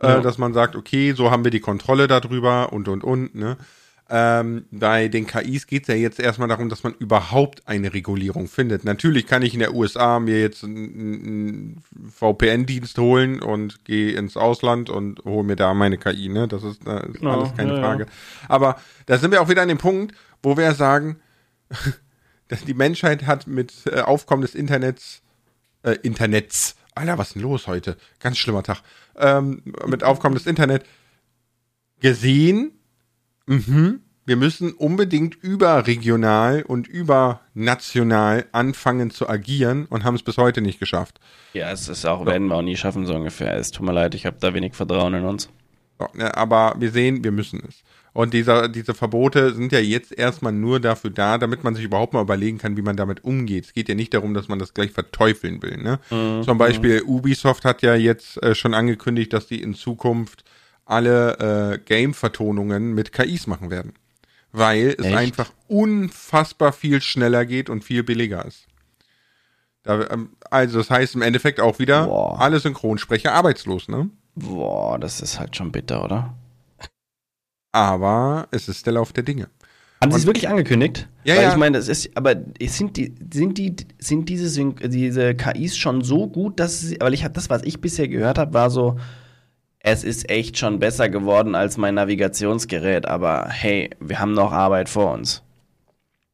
äh, 0.02 0.08
ja. 0.08 0.18
äh, 0.20 0.22
dass 0.22 0.38
man 0.38 0.54
sagt, 0.54 0.76
okay, 0.76 1.14
so 1.14 1.32
haben 1.32 1.44
wir 1.44 1.52
die 1.52 1.60
Kontrolle 1.60 2.08
darüber 2.08 2.74
und 2.74 2.88
und 2.88 3.04
und, 3.04 3.36
ne? 3.36 3.58
Ähm, 4.12 4.66
bei 4.72 5.08
den 5.08 5.28
KIs 5.28 5.68
geht 5.68 5.84
es 5.84 5.88
ja 5.88 5.94
jetzt 5.94 6.20
erstmal 6.20 6.48
darum, 6.48 6.68
dass 6.68 6.82
man 6.82 6.96
überhaupt 6.96 7.68
eine 7.68 7.94
Regulierung 7.94 8.48
findet. 8.48 8.84
Natürlich 8.84 9.28
kann 9.28 9.44
ich 9.44 9.54
in 9.54 9.60
der 9.60 9.76
USA 9.76 10.20
mir 10.20 10.42
jetzt 10.42 10.64
einen 10.64 11.84
VPN-Dienst 12.16 12.98
holen 12.98 13.40
und 13.40 13.86
gehe 13.86 14.14
ins 14.18 14.36
Ausland 14.36 14.90
und 14.90 15.24
hole 15.26 15.44
mir 15.44 15.56
da 15.56 15.76
meine 15.76 16.00
KI, 16.00 16.28
ne? 16.28 16.48
Das 16.48 16.64
ist, 16.64 16.88
das 16.88 17.04
ist 17.04 17.20
genau, 17.20 17.42
alles 17.42 17.56
keine 17.56 17.76
ja, 17.76 17.80
Frage. 17.80 18.04
Ja. 18.06 18.10
Aber 18.48 18.82
da 19.06 19.20
sind 19.20 19.30
wir 19.30 19.44
auch 19.44 19.50
wieder 19.50 19.62
an 19.62 19.68
dem 19.68 19.78
Punkt, 19.78 20.16
wo 20.42 20.58
wir 20.58 20.74
sagen, 20.74 21.18
dass 22.48 22.66
die 22.66 22.74
Menschheit 22.74 23.28
hat 23.28 23.46
mit 23.46 23.74
äh, 23.86 24.00
Aufkommen 24.02 24.42
des 24.42 24.56
Internets, 24.56 25.22
äh, 25.84 25.98
Internets, 26.02 26.78
Alter, 26.96 27.20
was 27.20 27.28
ist 27.28 27.36
denn 27.36 27.44
los 27.44 27.68
heute? 27.68 27.96
Ganz 28.20 28.40
schlimmer 28.40 28.64
Tag. 28.64 28.82
Ähm, 29.16 29.62
mit 29.86 30.04
Aufkommen 30.04 30.34
des 30.34 30.48
Internet 30.48 30.84
gesehen, 32.00 32.72
Mhm. 33.50 34.02
Wir 34.26 34.36
müssen 34.36 34.74
unbedingt 34.74 35.36
überregional 35.42 36.62
und 36.62 36.88
übernational 36.88 38.46
anfangen 38.52 39.10
zu 39.10 39.28
agieren 39.28 39.88
und 39.90 40.04
haben 40.04 40.14
es 40.14 40.22
bis 40.22 40.38
heute 40.38 40.62
nicht 40.62 40.80
geschafft. 40.80 41.20
Ja, 41.54 41.72
es 41.72 41.90
ist 41.90 42.06
auch, 42.06 42.20
so. 42.20 42.26
werden 42.28 42.48
wir 42.48 42.56
auch 42.56 42.62
nie 42.62 42.78
schaffen, 42.78 43.08
so 43.08 43.16
ungefähr. 43.16 43.58
Es 43.58 43.72
tut 43.72 43.88
mir 43.88 43.92
leid, 43.92 44.14
ich 44.14 44.28
habe 44.28 44.38
da 44.40 44.54
wenig 44.54 44.76
Vertrauen 44.76 45.16
in 45.16 45.26
uns. 45.26 45.50
So, 45.98 46.08
ne, 46.14 46.38
aber 46.38 46.76
wir 46.78 46.92
sehen, 46.92 47.24
wir 47.24 47.32
müssen 47.32 47.64
es. 47.68 47.82
Und 48.14 48.36
dieser, 48.36 48.70
diese 48.70 48.94
Verbote 48.94 49.54
sind 49.54 49.72
ja 49.72 49.80
jetzt 49.80 50.12
erstmal 50.16 50.54
nur 50.54 50.80
dafür 50.80 51.10
da, 51.10 51.40
damit 51.40 51.64
man 51.64 51.74
sich 51.74 51.86
überhaupt 51.86 52.14
mal 52.14 52.22
überlegen 52.22 52.60
kann, 52.60 52.78
wie 52.78 52.84
man 52.84 52.98
damit 52.98 53.24
umgeht. 53.24 53.66
Es 53.66 53.74
geht 53.74 53.90
ja 53.90 53.96
nicht 53.96 54.14
darum, 54.14 54.36
dass 54.36 54.48
man 54.48 54.60
das 54.60 54.76
gleich 54.76 54.92
verteufeln 54.92 55.64
will. 55.64 55.78
Ne? 55.78 56.00
Mhm. 56.12 56.44
Zum 56.44 56.60
Beispiel 56.60 57.02
Ubisoft 57.02 57.66
hat 57.66 57.82
ja 57.82 57.96
jetzt 57.96 58.42
äh, 58.44 58.54
schon 58.54 58.76
angekündigt, 58.76 59.34
dass 59.34 59.48
die 59.48 59.62
in 59.62 59.74
Zukunft 59.74 60.44
alle 60.90 61.74
äh, 61.74 61.78
Game-Vertonungen 61.78 62.94
mit 62.94 63.12
KIs 63.12 63.48
machen 63.48 63.70
werden. 63.70 63.94
Weil 64.52 64.96
es 64.98 65.06
Echt? 65.06 65.16
einfach 65.16 65.52
unfassbar 65.68 66.74
viel 66.74 67.02
schneller 67.02 67.46
geht 67.46 67.70
und 67.70 67.84
viel 67.84 68.04
billiger 68.04 68.46
ist. 68.46 68.66
Da, 69.84 70.10
ähm, 70.10 70.32
also 70.50 70.80
das 70.80 70.90
heißt 70.90 71.16
im 71.16 71.22
Endeffekt 71.22 71.60
auch 71.60 71.78
wieder, 71.78 72.08
Boah. 72.08 72.40
alle 72.40 72.60
Synchronsprecher 72.60 73.34
arbeitslos, 73.34 73.88
ne? 73.88 74.10
Boah, 74.36 74.98
das 74.98 75.22
ist 75.22 75.40
halt 75.40 75.56
schon 75.56 75.72
bitter, 75.72 76.04
oder? 76.04 76.34
Aber 77.72 78.48
es 78.50 78.68
ist 78.68 78.86
der 78.88 78.94
Lauf 78.94 79.14
der 79.14 79.24
Dinge. 79.24 79.48
Haben 80.02 80.12
Sie 80.12 80.18
es 80.18 80.26
wirklich 80.26 80.48
angekündigt? 80.48 81.08
Ja, 81.24 81.36
Weil 81.36 81.44
ja. 81.44 81.50
ich 81.52 81.58
meine, 81.58 81.78
das 81.78 81.90
ist, 81.90 82.16
aber 82.16 82.36
sind 82.62 82.96
die, 82.98 83.14
sind 83.32 83.58
die, 83.58 83.76
sind 84.00 84.30
diese, 84.30 84.74
diese 84.74 85.36
KIs 85.36 85.78
schon 85.78 86.04
so 86.04 86.28
gut, 86.28 86.60
dass 86.60 86.80
sie, 86.80 86.98
weil 87.02 87.14
ich 87.14 87.26
habe 87.26 87.34
das, 87.34 87.50
was 87.50 87.64
ich 87.64 87.82
bisher 87.82 88.08
gehört 88.08 88.38
habe, 88.38 88.54
war 88.54 88.70
so, 88.70 88.98
es 89.80 90.04
ist 90.04 90.30
echt 90.30 90.58
schon 90.58 90.80
besser 90.80 91.10
geworden 91.10 91.56
als 91.56 91.78
mein 91.78 91.96
Navigationsgerät, 91.96 93.06
aber 93.08 93.48
hey, 93.50 93.90
wir 94.00 94.20
haben 94.20 94.34
noch 94.34 94.52
Arbeit 94.52 94.90
vor 94.90 95.14
uns. 95.14 95.44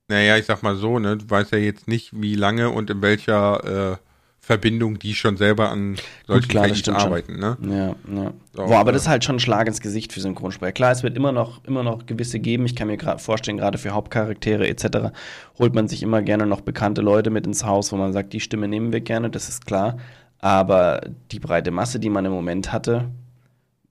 Naja, 0.08 0.38
ich 0.38 0.46
sag 0.46 0.62
mal 0.64 0.76
so, 0.76 1.00
ne, 1.00 1.18
du 1.18 1.30
weißt 1.30 1.52
ja 1.52 1.58
jetzt 1.58 1.88
nicht, 1.88 2.10
wie 2.14 2.36
lange 2.36 2.70
und 2.70 2.90
in 2.90 3.02
welcher 3.02 3.94
äh, 3.94 3.98
Verbindung 4.40 5.00
die 5.00 5.16
schon 5.16 5.38
selber 5.38 5.72
an 5.72 5.96
solchen 6.28 6.48
Gut, 6.48 6.84
klar, 6.84 6.98
arbeiten, 6.98 7.40
ne? 7.40 7.58
Ja, 7.64 7.96
ja. 8.16 8.34
So, 8.54 8.66
Boah, 8.66 8.78
aber 8.78 8.92
äh, 8.92 8.94
das 8.94 9.04
ist 9.04 9.08
halt 9.08 9.24
schon 9.24 9.38
ein 9.38 9.40
Schlag 9.40 9.68
ins 9.68 9.82
Gesicht 9.82 10.14
für 10.14 10.22
Synchronsprecher. 10.22 10.72
Klar, 10.72 10.92
es 10.92 11.02
wird 11.02 11.18
immer 11.18 11.32
noch, 11.32 11.64
immer 11.64 11.82
noch 11.82 12.06
gewisse 12.06 12.40
geben. 12.40 12.68
Ich 12.68 12.76
kann 12.76 12.88
mir 12.88 12.98
gerade 12.98 13.18
vorstellen, 13.18 13.58
gerade 13.58 13.80
für 13.80 13.90
Hauptcharaktere 13.92 14.68
etc. 14.68 15.10
holt 15.58 15.74
man 15.74 15.88
sich 15.88 16.04
immer 16.04 16.22
gerne 16.22 16.46
noch 16.46 16.62
bekannte 16.62 17.02
Leute 17.02 17.32
mit 17.32 17.48
ins 17.48 17.66
Haus, 17.66 17.92
wo 17.92 17.96
man 17.96 18.14
sagt, 18.14 18.34
die 18.34 18.40
Stimme 18.40 18.68
nehmen 18.68 18.94
wir 18.94 19.02
gerne, 19.02 19.32
das 19.32 19.50
ist 19.50 19.66
klar. 19.66 19.98
Aber 20.38 21.02
die 21.32 21.40
breite 21.40 21.72
Masse, 21.72 22.00
die 22.00 22.12
man 22.12 22.26
im 22.26 22.32
Moment 22.32 22.72
hatte, 22.72 23.10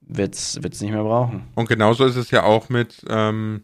wird 0.06 0.34
es 0.34 0.56
nicht 0.56 0.92
mehr 0.92 1.02
brauchen. 1.02 1.48
Und 1.54 1.68
genauso 1.68 2.04
ist 2.04 2.16
es 2.16 2.30
ja 2.30 2.42
auch 2.42 2.68
mit, 2.68 3.04
ähm, 3.08 3.62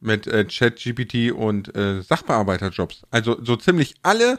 mit 0.00 0.26
äh, 0.26 0.44
ChatGPT 0.44 1.32
und 1.32 1.74
äh, 1.76 2.02
Sachbearbeiterjobs. 2.02 3.02
Also 3.10 3.42
so 3.42 3.56
ziemlich 3.56 3.94
alle 4.02 4.38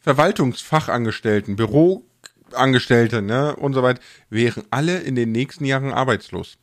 Verwaltungsfachangestellten, 0.00 1.56
Büroangestellte 1.56 3.22
ne, 3.22 3.56
und 3.56 3.74
so 3.74 3.82
weiter, 3.82 4.00
wären 4.30 4.64
alle 4.70 5.00
in 5.00 5.14
den 5.14 5.32
nächsten 5.32 5.64
Jahren 5.64 5.92
arbeitslos. 5.92 6.56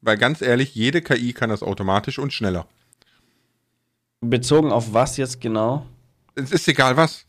Weil 0.00 0.16
ganz 0.16 0.42
ehrlich, 0.42 0.74
jede 0.74 1.02
KI 1.02 1.32
kann 1.32 1.50
das 1.50 1.62
automatisch 1.62 2.18
und 2.18 2.32
schneller. 2.32 2.66
Bezogen 4.20 4.72
auf 4.72 4.92
was 4.92 5.16
jetzt 5.16 5.40
genau? 5.40 5.86
Es 6.34 6.52
ist 6.52 6.68
egal 6.68 6.96
was. 6.96 7.26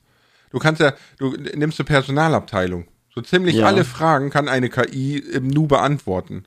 Du 0.51 0.59
kannst 0.59 0.81
ja, 0.81 0.93
du 1.17 1.31
nimmst 1.31 1.79
eine 1.79 1.85
Personalabteilung. 1.85 2.87
So 3.19 3.23
ziemlich 3.23 3.55
ja. 3.55 3.65
alle 3.65 3.83
Fragen 3.83 4.29
kann 4.29 4.47
eine 4.47 4.69
KI 4.69 5.17
im 5.17 5.47
Nu 5.47 5.67
beantworten. 5.67 6.45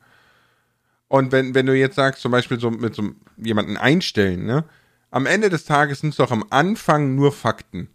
Und 1.08 1.30
wenn, 1.30 1.54
wenn 1.54 1.66
du 1.66 1.76
jetzt 1.76 1.96
sagst, 1.96 2.22
zum 2.22 2.32
Beispiel 2.32 2.58
so 2.58 2.70
mit 2.70 2.94
so 2.94 3.10
jemanden 3.36 3.76
einstellen, 3.76 4.46
ne? 4.46 4.64
Am 5.10 5.26
Ende 5.26 5.50
des 5.50 5.66
Tages 5.66 6.00
sind 6.00 6.10
es 6.10 6.16
doch 6.16 6.30
am 6.30 6.46
Anfang 6.48 7.14
nur 7.14 7.32
Fakten. 7.32 7.88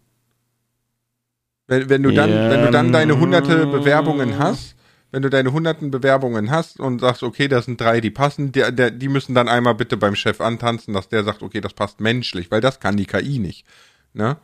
Wenn, 1.66 1.88
wenn 1.88 2.04
du 2.04 2.12
dann, 2.12 2.30
yeah. 2.30 2.50
wenn 2.50 2.64
du 2.66 2.70
dann 2.70 2.92
deine 2.92 3.18
hunderte 3.18 3.66
Bewerbungen 3.66 4.38
hast, 4.38 4.76
wenn 5.10 5.22
du 5.22 5.30
deine 5.30 5.52
hunderten 5.52 5.90
Bewerbungen 5.90 6.52
hast 6.52 6.78
und 6.78 7.00
sagst, 7.00 7.24
okay, 7.24 7.48
das 7.48 7.64
sind 7.64 7.80
drei, 7.80 8.00
die 8.00 8.12
passen, 8.12 8.52
die, 8.52 8.62
der, 8.70 8.92
die 8.92 9.08
müssen 9.08 9.34
dann 9.34 9.48
einmal 9.48 9.74
bitte 9.74 9.96
beim 9.96 10.14
Chef 10.14 10.40
antanzen, 10.40 10.94
dass 10.94 11.08
der 11.08 11.24
sagt, 11.24 11.42
okay, 11.42 11.60
das 11.60 11.74
passt 11.74 11.98
menschlich, 11.98 12.52
weil 12.52 12.60
das 12.60 12.78
kann 12.78 12.96
die 12.96 13.06
KI 13.06 13.40
nicht. 13.40 13.66
Ne? 14.12 14.36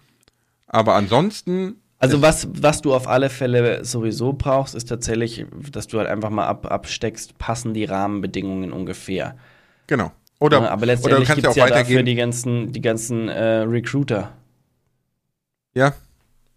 Aber 0.67 0.97
ansonsten 0.97 1.77
also 1.99 2.23
was, 2.23 2.49
was 2.53 2.83
du 2.83 2.95
auf 2.95 3.09
alle 3.09 3.31
Fälle 3.31 3.85
sowieso 3.85 4.33
brauchst, 4.33 4.75
ist 4.75 4.89
tatsächlich, 4.89 5.47
dass 5.71 5.87
du 5.87 5.99
halt 5.99 6.09
einfach 6.09 6.31
mal 6.31 6.47
ab, 6.47 6.71
absteckst, 6.71 7.39
passen 7.39 7.75
die 7.75 7.85
Rahmenbedingungen 7.85 8.73
ungefähr. 8.73 9.37
Genau. 9.87 10.13
Oder, 10.41 10.63
ja, 10.63 10.69
aber 10.71 10.87
letztendlich 10.87 11.29
gibt 11.33 11.47
es 11.47 11.57
ja, 11.57 11.69
ja 11.69 11.75
dafür 11.75 12.03
die 12.03 12.15
ganzen, 12.15 12.73
die 12.73 12.81
ganzen 12.81 13.29
äh, 13.29 13.61
Recruiter. 13.61 14.33
Ja. 15.75 15.95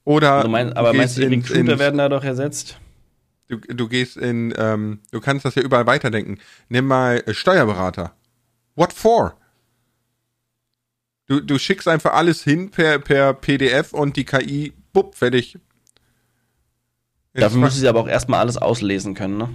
Oder. 0.04 0.34
Also 0.34 0.50
mein, 0.50 0.74
aber 0.74 0.94
meinst 0.94 1.18
du, 1.18 1.22
die 1.22 1.28
in, 1.28 1.42
Recruiter 1.42 1.74
in, 1.74 1.80
werden 1.80 1.98
da 1.98 2.10
doch 2.10 2.24
ersetzt? 2.24 2.80
Du, 3.48 3.58
du 3.58 3.88
gehst 3.88 4.18
in, 4.18 4.54
ähm, 4.58 5.00
du 5.12 5.22
kannst 5.22 5.46
das 5.46 5.56
ja 5.56 5.62
überall 5.62 5.86
weiterdenken. 5.86 6.40
Nimm 6.70 6.86
mal 6.86 7.24
äh, 7.26 7.34
Steuerberater. 7.34 8.14
What 8.76 8.92
for? 8.92 9.36
Du, 11.28 11.42
du 11.42 11.60
schickst 11.60 11.88
einfach 11.88 12.14
alles 12.14 12.44
hin 12.44 12.72
per, 12.72 13.00
per 13.00 13.34
PDF 13.34 13.94
und 13.94 14.16
die 14.16 14.26
KI 14.26 14.74
bupp, 14.94 15.16
fertig. 15.16 15.60
Dafür 17.34 17.60
müssen 17.60 17.80
sie 17.80 17.88
aber 17.88 18.00
auch 18.00 18.08
erstmal 18.08 18.40
alles 18.40 18.58
auslesen 18.58 19.14
können, 19.14 19.38
ne? 19.38 19.50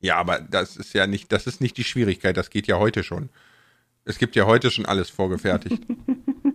Ja, 0.00 0.16
aber 0.16 0.40
das 0.40 0.76
ist 0.76 0.94
ja 0.94 1.06
nicht, 1.06 1.32
das 1.32 1.46
ist 1.46 1.60
nicht 1.60 1.76
die 1.76 1.84
Schwierigkeit, 1.84 2.36
das 2.36 2.50
geht 2.50 2.66
ja 2.66 2.78
heute 2.78 3.02
schon. 3.02 3.28
Es 4.04 4.18
gibt 4.18 4.36
ja 4.36 4.46
heute 4.46 4.70
schon 4.70 4.86
alles 4.86 5.10
vorgefertigt. 5.10 5.82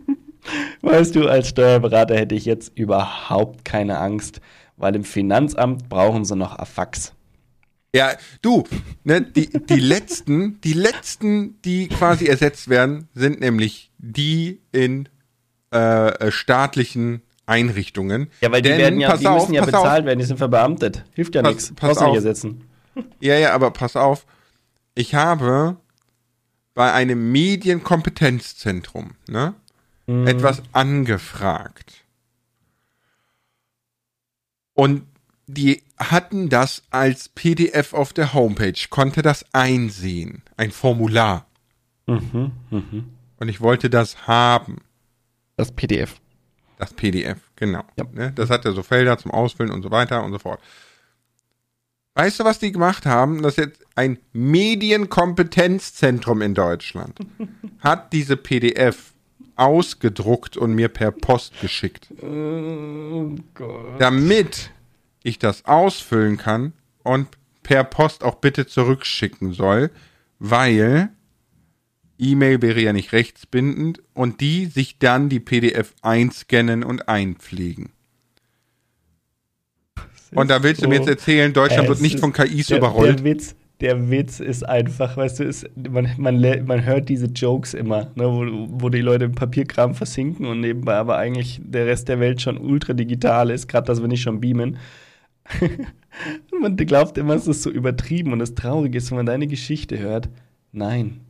Weißt 0.82 1.16
du, 1.16 1.28
als 1.28 1.50
Steuerberater 1.50 2.16
hätte 2.16 2.36
ich 2.36 2.46
jetzt 2.46 2.72
überhaupt 2.76 3.64
keine 3.64 4.00
Angst, 4.00 4.42
weil 4.78 4.96
im 4.96 5.04
Finanzamt 5.04 5.88
brauchen 5.88 6.26
sie 6.26 6.36
noch 6.36 6.58
Afax. 6.58 7.14
Ja, 7.94 8.14
du, 8.42 8.64
ne, 9.04 9.22
die, 9.22 9.50
die 9.50 9.80
letzten, 9.80 10.62
die 10.62 10.74
letzten, 10.74 11.62
die 11.62 11.90
quasi 11.90 12.26
ersetzt 12.26 12.70
werden, 12.70 13.10
sind 13.14 13.42
nämlich 13.42 13.92
die 13.98 14.62
in 14.72 15.10
äh, 15.72 16.32
staatlichen 16.32 17.22
Einrichtungen. 17.46 18.30
Ja, 18.40 18.52
weil 18.52 18.62
die 18.62 18.70
Denn, 18.70 18.78
werden 18.78 19.00
ja, 19.02 19.18
die 19.18 19.28
auf, 19.28 19.42
müssen 19.42 19.54
ja 19.56 19.66
bezahlt 19.66 20.02
auf. 20.02 20.06
werden, 20.06 20.20
die 20.20 20.26
sind 20.26 20.38
verbeamtet. 20.38 21.04
Hilft 21.14 21.36
ja 21.36 21.42
nichts. 21.42 21.74
Pass 21.76 21.98
auf. 21.98 22.08
nicht 22.08 22.16
ersetzen. 22.16 22.64
Ja, 23.20 23.36
ja, 23.36 23.54
aber 23.54 23.72
pass 23.72 23.96
auf. 23.96 24.26
Ich 24.96 25.16
habe 25.16 25.78
bei 26.74 26.94
einem 26.94 27.32
Medienkompetenzzentrum, 27.32 29.12
ne, 29.28 29.54
mhm. 30.08 30.28
etwas 30.28 30.62
angefragt. 30.72 32.06
Und 34.74 35.04
die 35.54 35.84
hatten 35.98 36.50
das 36.50 36.84
als 36.90 37.30
PDF 37.30 37.94
auf 37.94 38.14
der 38.14 38.34
Homepage, 38.34 38.74
konnte 38.90 39.22
das 39.22 39.46
einsehen, 39.54 40.44
ein 40.58 40.72
Formular. 40.72 41.46
Mhm, 42.08 42.52
mh. 42.70 43.04
Und 43.38 43.50
ich 43.50 43.62
wollte 43.62 43.90
das 43.90 44.28
haben. 44.28 44.78
Das 45.58 45.72
PDF. 45.72 46.20
Das 46.78 46.94
PDF, 46.94 47.40
genau. 47.56 47.84
Ja. 47.98 48.06
Ne? 48.12 48.32
Das 48.34 48.50
hat 48.50 48.66
ja 48.66 48.72
so 48.72 48.84
Felder 48.84 49.18
zum 49.18 49.32
Ausfüllen 49.32 49.72
und 49.72 49.84
so 49.84 49.92
weiter 49.92 50.24
und 50.24 50.32
so 50.32 50.40
fort. 50.40 50.60
Weißt 52.16 52.40
du, 52.40 52.44
was 52.44 52.60
die 52.60 52.72
gemacht 52.72 53.06
haben? 53.06 53.42
Das 53.42 53.58
ist 53.58 53.66
jetzt 53.66 53.86
ein 53.96 54.18
Medienkompetenzzentrum 54.34 56.42
in 56.42 56.54
Deutschland. 56.54 57.20
hat 57.80 58.12
diese 58.14 58.36
PDF 58.36 59.14
ausgedruckt 59.56 60.58
und 60.58 60.74
mir 60.74 60.90
per 60.90 61.12
Post 61.12 61.60
geschickt. 61.62 62.10
Oh 62.22 63.36
damit 64.00 64.72
ich 65.24 65.40
das 65.40 65.66
ausfüllen 65.66 66.38
kann 66.38 66.74
und 67.04 67.28
per 67.64 67.84
Post 67.84 68.24
auch 68.24 68.36
bitte 68.36 68.66
zurückschicken 68.66 69.54
soll, 69.54 69.92
weil 70.40 71.10
E-Mail 72.18 72.62
wäre 72.62 72.82
ja 72.82 72.94
nicht 72.94 73.14
rechtsbindend 73.14 74.02
und 74.14 74.42
die 74.42 74.68
sich 74.68 75.00
dann 75.00 75.30
die 75.30 75.40
PDF 75.40 75.94
einscannen 76.02 76.84
und 76.84 77.10
einpflegen. 77.10 77.90
Und 80.34 80.50
da 80.50 80.64
willst 80.64 80.82
so, 80.82 80.86
du 80.86 80.90
mir 80.90 80.96
jetzt 81.00 81.10
erzählen, 81.10 81.52
Deutschland 81.52 81.90
wird 81.90 82.02
nicht 82.02 82.20
von 82.20 82.32
KIs 82.32 82.68
der, 82.68 82.78
überrollt. 82.78 83.20
Der 83.20 83.26
Witz, 83.26 83.56
der 83.82 84.10
Witz 84.10 84.40
ist 84.40 84.64
einfach, 84.64 85.18
weißt 85.18 85.40
du, 85.40 85.44
ist, 85.44 85.70
man, 85.76 86.10
man, 86.18 86.66
man 86.66 86.86
hört 86.86 87.10
diese 87.10 87.26
Jokes 87.26 87.74
immer, 87.74 88.12
ne, 88.16 88.26
wo, 88.26 88.68
wo 88.84 88.90
die 88.90 89.02
Leute 89.02 89.26
im 89.26 89.34
Papierkram 89.34 89.96
versinken 89.96 90.46
und 90.46 90.62
nebenbei 90.62 90.94
aber 90.94 91.18
eigentlich 91.18 91.60
der 91.64 91.88
Rest 91.88 92.08
der 92.08 92.20
Welt 92.20 92.42
schon 92.42 92.58
ultra 92.58 92.94
digital 92.94 93.50
ist, 93.50 93.68
gerade 93.68 93.88
dass 93.88 94.00
wir 94.00 94.08
nicht 94.08 94.22
schon 94.22 94.40
beamen. 94.40 94.78
man 96.62 96.76
glaubt 96.76 97.18
immer, 97.18 97.36
es 97.36 97.48
ist 97.48 97.64
so 97.64 97.70
übertrieben 97.70 98.34
und 98.34 98.40
das 98.40 98.56
Traurige 98.56 98.98
ist, 98.98 99.12
wenn 99.12 99.18
man 99.18 99.26
deine 99.26 99.48
Geschichte 99.48 100.00
hört, 100.00 100.30
nein. 100.72 101.22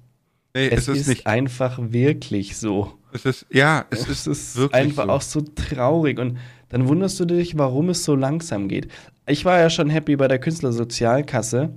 Nee, 0.54 0.68
es, 0.68 0.88
es 0.88 1.02
ist, 1.02 1.08
ist 1.08 1.28
einfach 1.28 1.80
wirklich 1.80 2.58
so. 2.58 2.94
Es 3.14 3.26
ist, 3.26 3.46
ja, 3.52 3.86
es, 3.90 4.08
es 4.08 4.28
ist, 4.28 4.58
ist 4.58 4.74
einfach 4.74 5.06
so. 5.06 5.10
auch 5.10 5.22
so 5.22 5.42
traurig 5.42 6.20
und 6.20 6.38
dann 6.70 6.88
wunderst 6.88 7.20
du 7.20 7.26
dich, 7.26 7.58
warum 7.58 7.90
es 7.90 8.04
so 8.04 8.16
langsam 8.16 8.68
geht. 8.68 8.88
Ich 9.28 9.46
war 9.46 9.60
ja 9.60 9.70
schon 9.70 9.90
happy 9.90 10.16
bei 10.16 10.28
der 10.28 10.40
Künstlersozialkasse, 10.40 11.74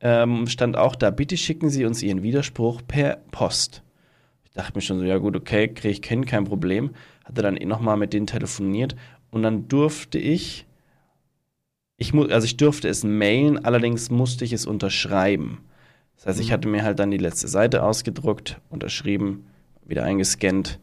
ähm, 0.00 0.46
stand 0.46 0.76
auch 0.76 0.94
da, 0.94 1.10
bitte 1.10 1.36
schicken 1.36 1.70
Sie 1.70 1.84
uns 1.84 2.02
Ihren 2.02 2.22
Widerspruch 2.22 2.82
per 2.86 3.16
Post. 3.30 3.82
Ich 4.44 4.52
dachte 4.52 4.76
mir 4.76 4.82
schon 4.82 4.98
so, 5.00 5.04
ja 5.04 5.18
gut, 5.18 5.36
okay, 5.36 5.68
kriege 5.68 5.90
ich 5.90 6.02
kennen, 6.02 6.24
kein 6.24 6.44
Problem. 6.44 6.90
Hatte 7.24 7.42
dann 7.42 7.56
eh 7.56 7.64
nochmal 7.64 7.96
mit 7.96 8.12
denen 8.12 8.26
telefoniert 8.26 8.96
und 9.30 9.42
dann 9.42 9.68
durfte 9.68 10.18
ich 10.18 10.67
ich 11.98 12.14
mu 12.14 12.24
also 12.24 12.44
ich 12.44 12.56
durfte 12.56 12.88
es 12.88 13.04
mailen, 13.04 13.64
allerdings 13.64 14.10
musste 14.10 14.44
ich 14.44 14.52
es 14.52 14.66
unterschreiben. 14.66 15.58
Das 16.16 16.26
heißt, 16.26 16.40
ich 16.40 16.48
mhm. 16.48 16.52
hatte 16.52 16.68
mir 16.68 16.82
halt 16.84 16.98
dann 16.98 17.10
die 17.10 17.18
letzte 17.18 17.48
Seite 17.48 17.82
ausgedruckt, 17.82 18.60
unterschrieben, 18.70 19.46
wieder 19.84 20.04
eingescannt 20.04 20.78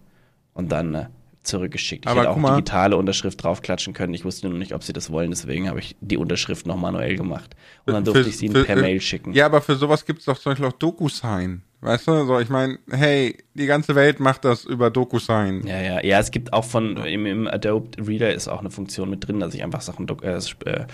und 0.54 0.71
dann 0.71 0.95
äh, 0.95 1.06
zurückgeschickt. 1.43 2.06
Ich 2.06 2.12
Aber 2.12 2.21
hätte 2.21 2.30
auch 2.32 2.38
mal, 2.38 2.56
digitale 2.56 2.97
Unterschrift 2.97 3.43
draufklatschen 3.43 3.93
können. 3.93 4.13
Ich 4.13 4.25
wusste 4.25 4.49
nur 4.49 4.58
nicht, 4.58 4.73
ob 4.73 4.84
sie 4.84 4.93
das 4.93 5.10
wollen, 5.10 5.32
deswegen 5.32 5.69
habe 5.69 5.80
ich 5.80 5.95
die 6.01 6.17
Unterschrift 6.17 6.65
noch 6.65 6.78
manuell 6.78 7.15
gemacht. 7.15 7.56
Und 7.86 7.93
dann 7.93 8.04
durfte 8.04 8.23
für, 8.23 8.30
ich 8.30 8.38
sie 8.38 8.47
ihnen 8.47 8.65
per 8.65 8.75
für, 8.75 8.82
Mail 8.82 8.99
schicken. 8.99 9.34
Ja, 9.34 9.45
aber 9.45 9.62
für 9.62 9.75
sowas 9.75 10.06
gibt 10.06 10.19
es 10.19 10.25
doch 10.25 10.38
zum 10.38 10.51
Beispiel 10.51 10.67
auch 10.67 10.73
DocuSign. 10.73 11.62
Weißt 11.85 12.07
du, 12.07 12.25
so 12.25 12.39
ich 12.39 12.49
meine, 12.49 12.79
hey, 12.89 13.37
die 13.53 13.67
ganze 13.67 13.93
Welt 13.93 14.19
macht 14.19 14.43
das 14.43 14.65
über 14.65 14.89
DocuSign. 14.89 15.67
Ja, 15.67 15.79
ja, 15.79 16.03
ja, 16.03 16.19
es 16.19 16.31
gibt 16.31 16.51
auch 16.51 16.65
von 16.65 16.97
im, 16.97 17.27
im 17.27 17.47
Adobe 17.47 18.03
Reader 18.03 18.33
ist 18.33 18.47
auch 18.47 18.61
eine 18.61 18.71
Funktion 18.71 19.07
mit 19.07 19.27
drin, 19.27 19.39
dass 19.39 19.53
ich 19.53 19.63
einfach 19.63 19.81
Sachen 19.81 20.07
äh, 20.23 20.39
äh, 20.65 20.85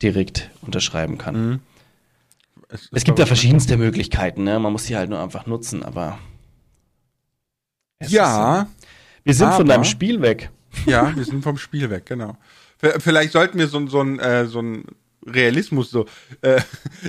direkt 0.00 0.48
unterschreiben 0.62 1.18
kann. 1.18 1.34
Mhm. 1.48 1.60
Es, 2.68 2.88
es 2.92 3.02
gibt 3.02 3.18
da 3.18 3.26
verschiedenste 3.26 3.76
Möglichkeiten, 3.76 4.44
ne? 4.44 4.60
Man 4.60 4.70
muss 4.70 4.84
sie 4.84 4.96
halt 4.96 5.10
nur 5.10 5.20
einfach 5.20 5.46
nutzen, 5.46 5.82
aber. 5.82 6.20
Ja. 8.06 8.62
Ist, 8.62 8.68
wir 9.24 9.34
sind 9.34 9.46
aber, 9.48 9.56
von 9.56 9.66
deinem 9.66 9.84
Spiel 9.84 10.22
weg. 10.22 10.50
Ja, 10.86 11.16
wir 11.16 11.24
sind 11.24 11.42
vom 11.42 11.58
Spiel 11.58 11.90
weg, 11.90 12.06
genau. 12.06 12.36
Vielleicht 12.76 13.32
sollten 13.32 13.58
wir 13.58 13.66
so, 13.66 13.84
so 13.88 14.02
ein, 14.02 14.20
äh, 14.20 14.46
so 14.46 14.60
ein 14.62 14.84
Realismus, 15.34 15.90
so 15.90 16.06
äh, 16.42 16.60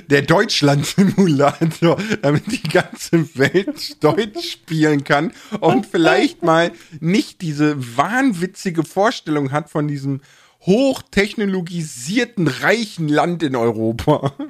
der 0.08 0.22
Deutschland-Simulator, 0.22 1.98
damit 2.22 2.50
die 2.50 2.62
ganze 2.62 3.36
Welt 3.36 4.02
Deutsch 4.02 4.52
spielen 4.52 5.04
kann 5.04 5.32
und 5.60 5.86
vielleicht 5.86 6.42
mal 6.42 6.72
nicht 7.00 7.42
diese 7.42 7.96
wahnwitzige 7.96 8.84
Vorstellung 8.84 9.52
hat 9.52 9.70
von 9.70 9.88
diesem 9.88 10.20
hochtechnologisierten, 10.62 12.48
reichen 12.48 13.08
Land 13.08 13.42
in 13.42 13.56
Europa. 13.56 14.32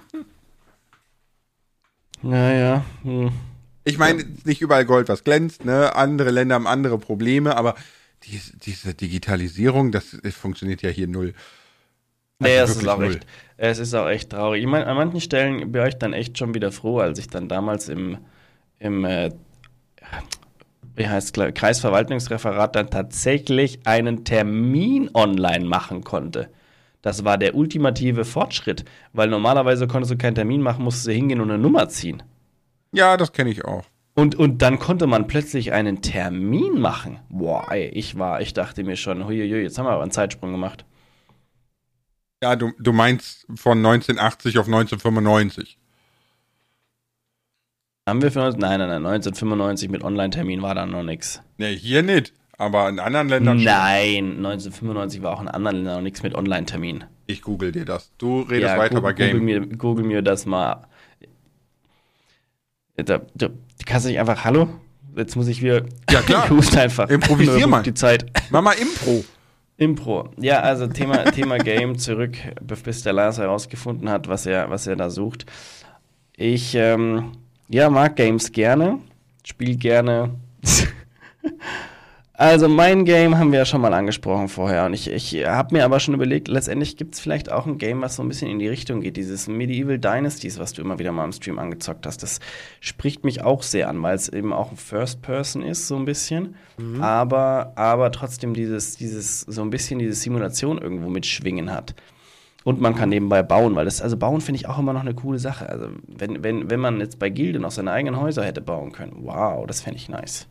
Naja. 2.22 2.84
Hm. 3.02 3.32
Ich 3.84 3.96
meine, 3.96 4.24
nicht 4.44 4.60
überall 4.60 4.84
Gold, 4.84 5.08
was 5.08 5.24
glänzt, 5.24 5.64
ne? 5.64 5.94
Andere 5.96 6.30
Länder 6.30 6.54
haben 6.54 6.66
andere 6.66 6.98
Probleme, 6.98 7.56
aber 7.56 7.76
diese, 8.24 8.56
diese 8.58 8.94
Digitalisierung, 8.94 9.90
das, 9.90 10.18
das 10.22 10.34
funktioniert 10.34 10.82
ja 10.82 10.90
hier 10.90 11.08
null. 11.08 11.34
Nee, 12.40 12.56
es 12.56 12.70
ist 12.70 12.88
auch 12.88 13.02
echt, 13.02 13.26
es 13.56 13.78
ist 13.78 13.94
auch 13.94 14.08
echt 14.08 14.30
traurig. 14.30 14.62
Ich 14.62 14.68
meine, 14.68 14.86
an 14.86 14.96
manchen 14.96 15.20
Stellen 15.20 15.70
bin 15.70 15.86
ich 15.86 15.96
dann 15.96 16.12
echt 16.12 16.38
schon 16.38 16.54
wieder 16.54 16.72
froh, 16.72 16.98
als 16.98 17.18
ich 17.18 17.28
dann 17.28 17.48
damals 17.48 17.88
im, 17.88 18.18
im 18.78 19.04
äh, 19.04 19.30
wie 20.96 21.08
heißt 21.08 21.36
es, 21.36 21.54
Kreisverwaltungsreferat 21.54 22.74
dann 22.74 22.90
tatsächlich 22.90 23.86
einen 23.86 24.24
Termin 24.24 25.10
online 25.14 25.64
machen 25.64 26.02
konnte. 26.02 26.48
Das 27.02 27.24
war 27.24 27.38
der 27.38 27.54
ultimative 27.54 28.24
Fortschritt, 28.24 28.84
weil 29.12 29.28
normalerweise 29.28 29.86
konntest 29.86 30.12
du 30.12 30.18
keinen 30.18 30.34
Termin 30.34 30.60
machen, 30.60 30.84
musstest 30.84 31.06
du 31.06 31.12
hingehen 31.12 31.40
und 31.40 31.50
eine 31.50 31.62
Nummer 31.62 31.88
ziehen. 31.88 32.22
Ja, 32.92 33.16
das 33.16 33.32
kenne 33.32 33.50
ich 33.50 33.64
auch. 33.64 33.84
Und, 34.14 34.34
und 34.34 34.60
dann 34.60 34.78
konnte 34.78 35.06
man 35.06 35.26
plötzlich 35.26 35.72
einen 35.72 36.02
Termin 36.02 36.80
machen. 36.80 37.20
Boah, 37.30 37.70
ey, 37.70 37.86
ich 37.88 38.18
war, 38.18 38.40
ich 38.40 38.52
dachte 38.52 38.84
mir 38.84 38.96
schon, 38.96 39.26
huiuiui, 39.26 39.62
jetzt 39.62 39.78
haben 39.78 39.86
wir 39.86 39.92
aber 39.92 40.02
einen 40.02 40.10
Zeitsprung 40.10 40.52
gemacht. 40.52 40.84
Ja, 42.42 42.56
du, 42.56 42.72
du 42.78 42.92
meinst 42.92 43.46
von 43.54 43.78
1980 43.78 44.58
auf 44.58 44.66
1995. 44.66 45.78
Haben 48.08 48.22
wir 48.22 48.32
für 48.32 48.42
uns? 48.42 48.56
Nein, 48.56 48.78
nein, 48.80 48.88
nein. 48.88 49.06
1995 49.06 49.90
mit 49.90 50.02
Online-Termin 50.02 50.62
war 50.62 50.74
da 50.74 50.86
noch 50.86 51.02
nichts. 51.02 51.42
Nee, 51.58 51.76
hier 51.76 52.02
nicht. 52.02 52.32
Aber 52.56 52.88
in 52.88 52.98
anderen 52.98 53.28
Ländern 53.28 53.58
schon. 53.58 53.64
Nein, 53.64 54.36
1995 54.38 55.22
war 55.22 55.32
auch 55.32 55.40
in 55.40 55.48
anderen 55.48 55.76
Ländern 55.76 55.96
noch 55.96 56.02
nichts 56.02 56.22
mit 56.22 56.34
Online-Termin. 56.34 57.04
Ich 57.26 57.42
google 57.42 57.72
dir 57.72 57.84
das. 57.84 58.12
Du 58.18 58.40
redest 58.40 58.72
ja, 58.72 58.78
weiter 58.78 58.96
Google, 58.96 59.02
bei 59.02 59.12
Game. 59.12 59.38
Google 59.38 59.60
mir, 59.60 59.76
google 59.76 60.04
mir 60.04 60.22
das 60.22 60.46
mal. 60.46 60.86
Da, 62.96 63.20
da, 63.34 63.48
kannst 63.86 64.06
du 64.06 64.10
nicht 64.10 64.20
einfach 64.20 64.44
Hallo? 64.44 64.68
Jetzt 65.16 65.36
muss 65.36 65.48
ich 65.48 65.62
wieder. 65.62 65.82
Ja, 66.10 66.20
klar. 66.22 66.50
ich 66.58 66.78
einfach. 66.78 67.08
Improvisier 67.08 67.66
mal. 67.66 67.82
Die 67.82 67.94
Zeit. 67.94 68.26
Mach 68.50 68.62
mal 68.62 68.72
Impro. 68.72 69.24
Impro. 69.80 70.28
Ja, 70.38 70.60
also 70.60 70.86
Thema, 70.86 71.24
Thema 71.32 71.56
Game 71.58 71.98
zurück, 71.98 72.36
bis 72.60 73.02
der 73.02 73.14
Lars 73.14 73.38
herausgefunden 73.38 74.10
hat, 74.10 74.28
was 74.28 74.44
er, 74.44 74.68
was 74.68 74.86
er 74.86 74.94
da 74.94 75.08
sucht. 75.08 75.46
Ich 76.36 76.74
ähm, 76.74 77.32
ja, 77.68 77.88
mag 77.88 78.14
Games 78.14 78.52
gerne, 78.52 78.98
spiele 79.42 79.76
gerne. 79.76 80.34
also 82.40 82.70
mein 82.70 83.04
Game 83.04 83.36
haben 83.36 83.52
wir 83.52 83.58
ja 83.58 83.64
schon 83.66 83.82
mal 83.82 83.92
angesprochen 83.92 84.48
vorher 84.48 84.86
und 84.86 84.94
ich, 84.94 85.10
ich 85.10 85.46
habe 85.46 85.74
mir 85.74 85.84
aber 85.84 86.00
schon 86.00 86.14
überlegt, 86.14 86.48
letztendlich 86.48 86.96
gibt 86.96 87.14
es 87.14 87.20
vielleicht 87.20 87.52
auch 87.52 87.66
ein 87.66 87.76
Game, 87.76 88.00
was 88.00 88.16
so 88.16 88.22
ein 88.22 88.28
bisschen 88.28 88.50
in 88.50 88.58
die 88.58 88.66
Richtung 88.66 89.02
geht. 89.02 89.18
Dieses 89.18 89.46
Medieval 89.46 89.98
Dynasties, 89.98 90.58
was 90.58 90.72
du 90.72 90.80
immer 90.80 90.98
wieder 90.98 91.12
mal 91.12 91.26
im 91.26 91.32
Stream 91.32 91.58
angezockt 91.58 92.06
hast, 92.06 92.22
das 92.22 92.40
spricht 92.80 93.24
mich 93.24 93.44
auch 93.44 93.62
sehr 93.62 93.90
an, 93.90 94.02
weil 94.02 94.14
es 94.14 94.30
eben 94.30 94.54
auch 94.54 94.70
ein 94.70 94.78
First 94.78 95.20
Person 95.20 95.60
ist, 95.62 95.86
so 95.86 95.96
ein 95.96 96.06
bisschen 96.06 96.54
mhm. 96.78 97.02
aber, 97.02 97.74
aber 97.76 98.10
trotzdem 98.10 98.54
dieses, 98.54 98.96
dieses, 98.96 99.42
so 99.42 99.60
ein 99.60 99.68
bisschen 99.68 99.98
diese 99.98 100.14
Simulation 100.14 100.78
irgendwo 100.78 101.10
mitschwingen 101.10 101.70
hat. 101.70 101.94
Und 102.64 102.80
man 102.80 102.94
kann 102.94 103.10
nebenbei 103.10 103.42
bauen, 103.42 103.74
weil 103.74 103.84
das, 103.84 104.00
also 104.00 104.16
bauen 104.16 104.40
finde 104.40 104.56
ich 104.60 104.66
auch 104.66 104.78
immer 104.78 104.94
noch 104.94 105.02
eine 105.02 105.14
coole 105.14 105.38
Sache. 105.38 105.68
Also, 105.68 105.88
wenn, 106.06 106.42
wenn, 106.42 106.70
wenn 106.70 106.80
man 106.80 107.00
jetzt 107.00 107.18
bei 107.18 107.28
Gilde 107.28 107.58
noch 107.58 107.70
seine 107.70 107.92
eigenen 107.92 108.18
Häuser 108.18 108.44
hätte 108.44 108.62
bauen 108.62 108.92
können, 108.92 109.12
wow, 109.24 109.66
das 109.66 109.82
fände 109.82 109.98
ich 109.98 110.08
nice. 110.08 110.46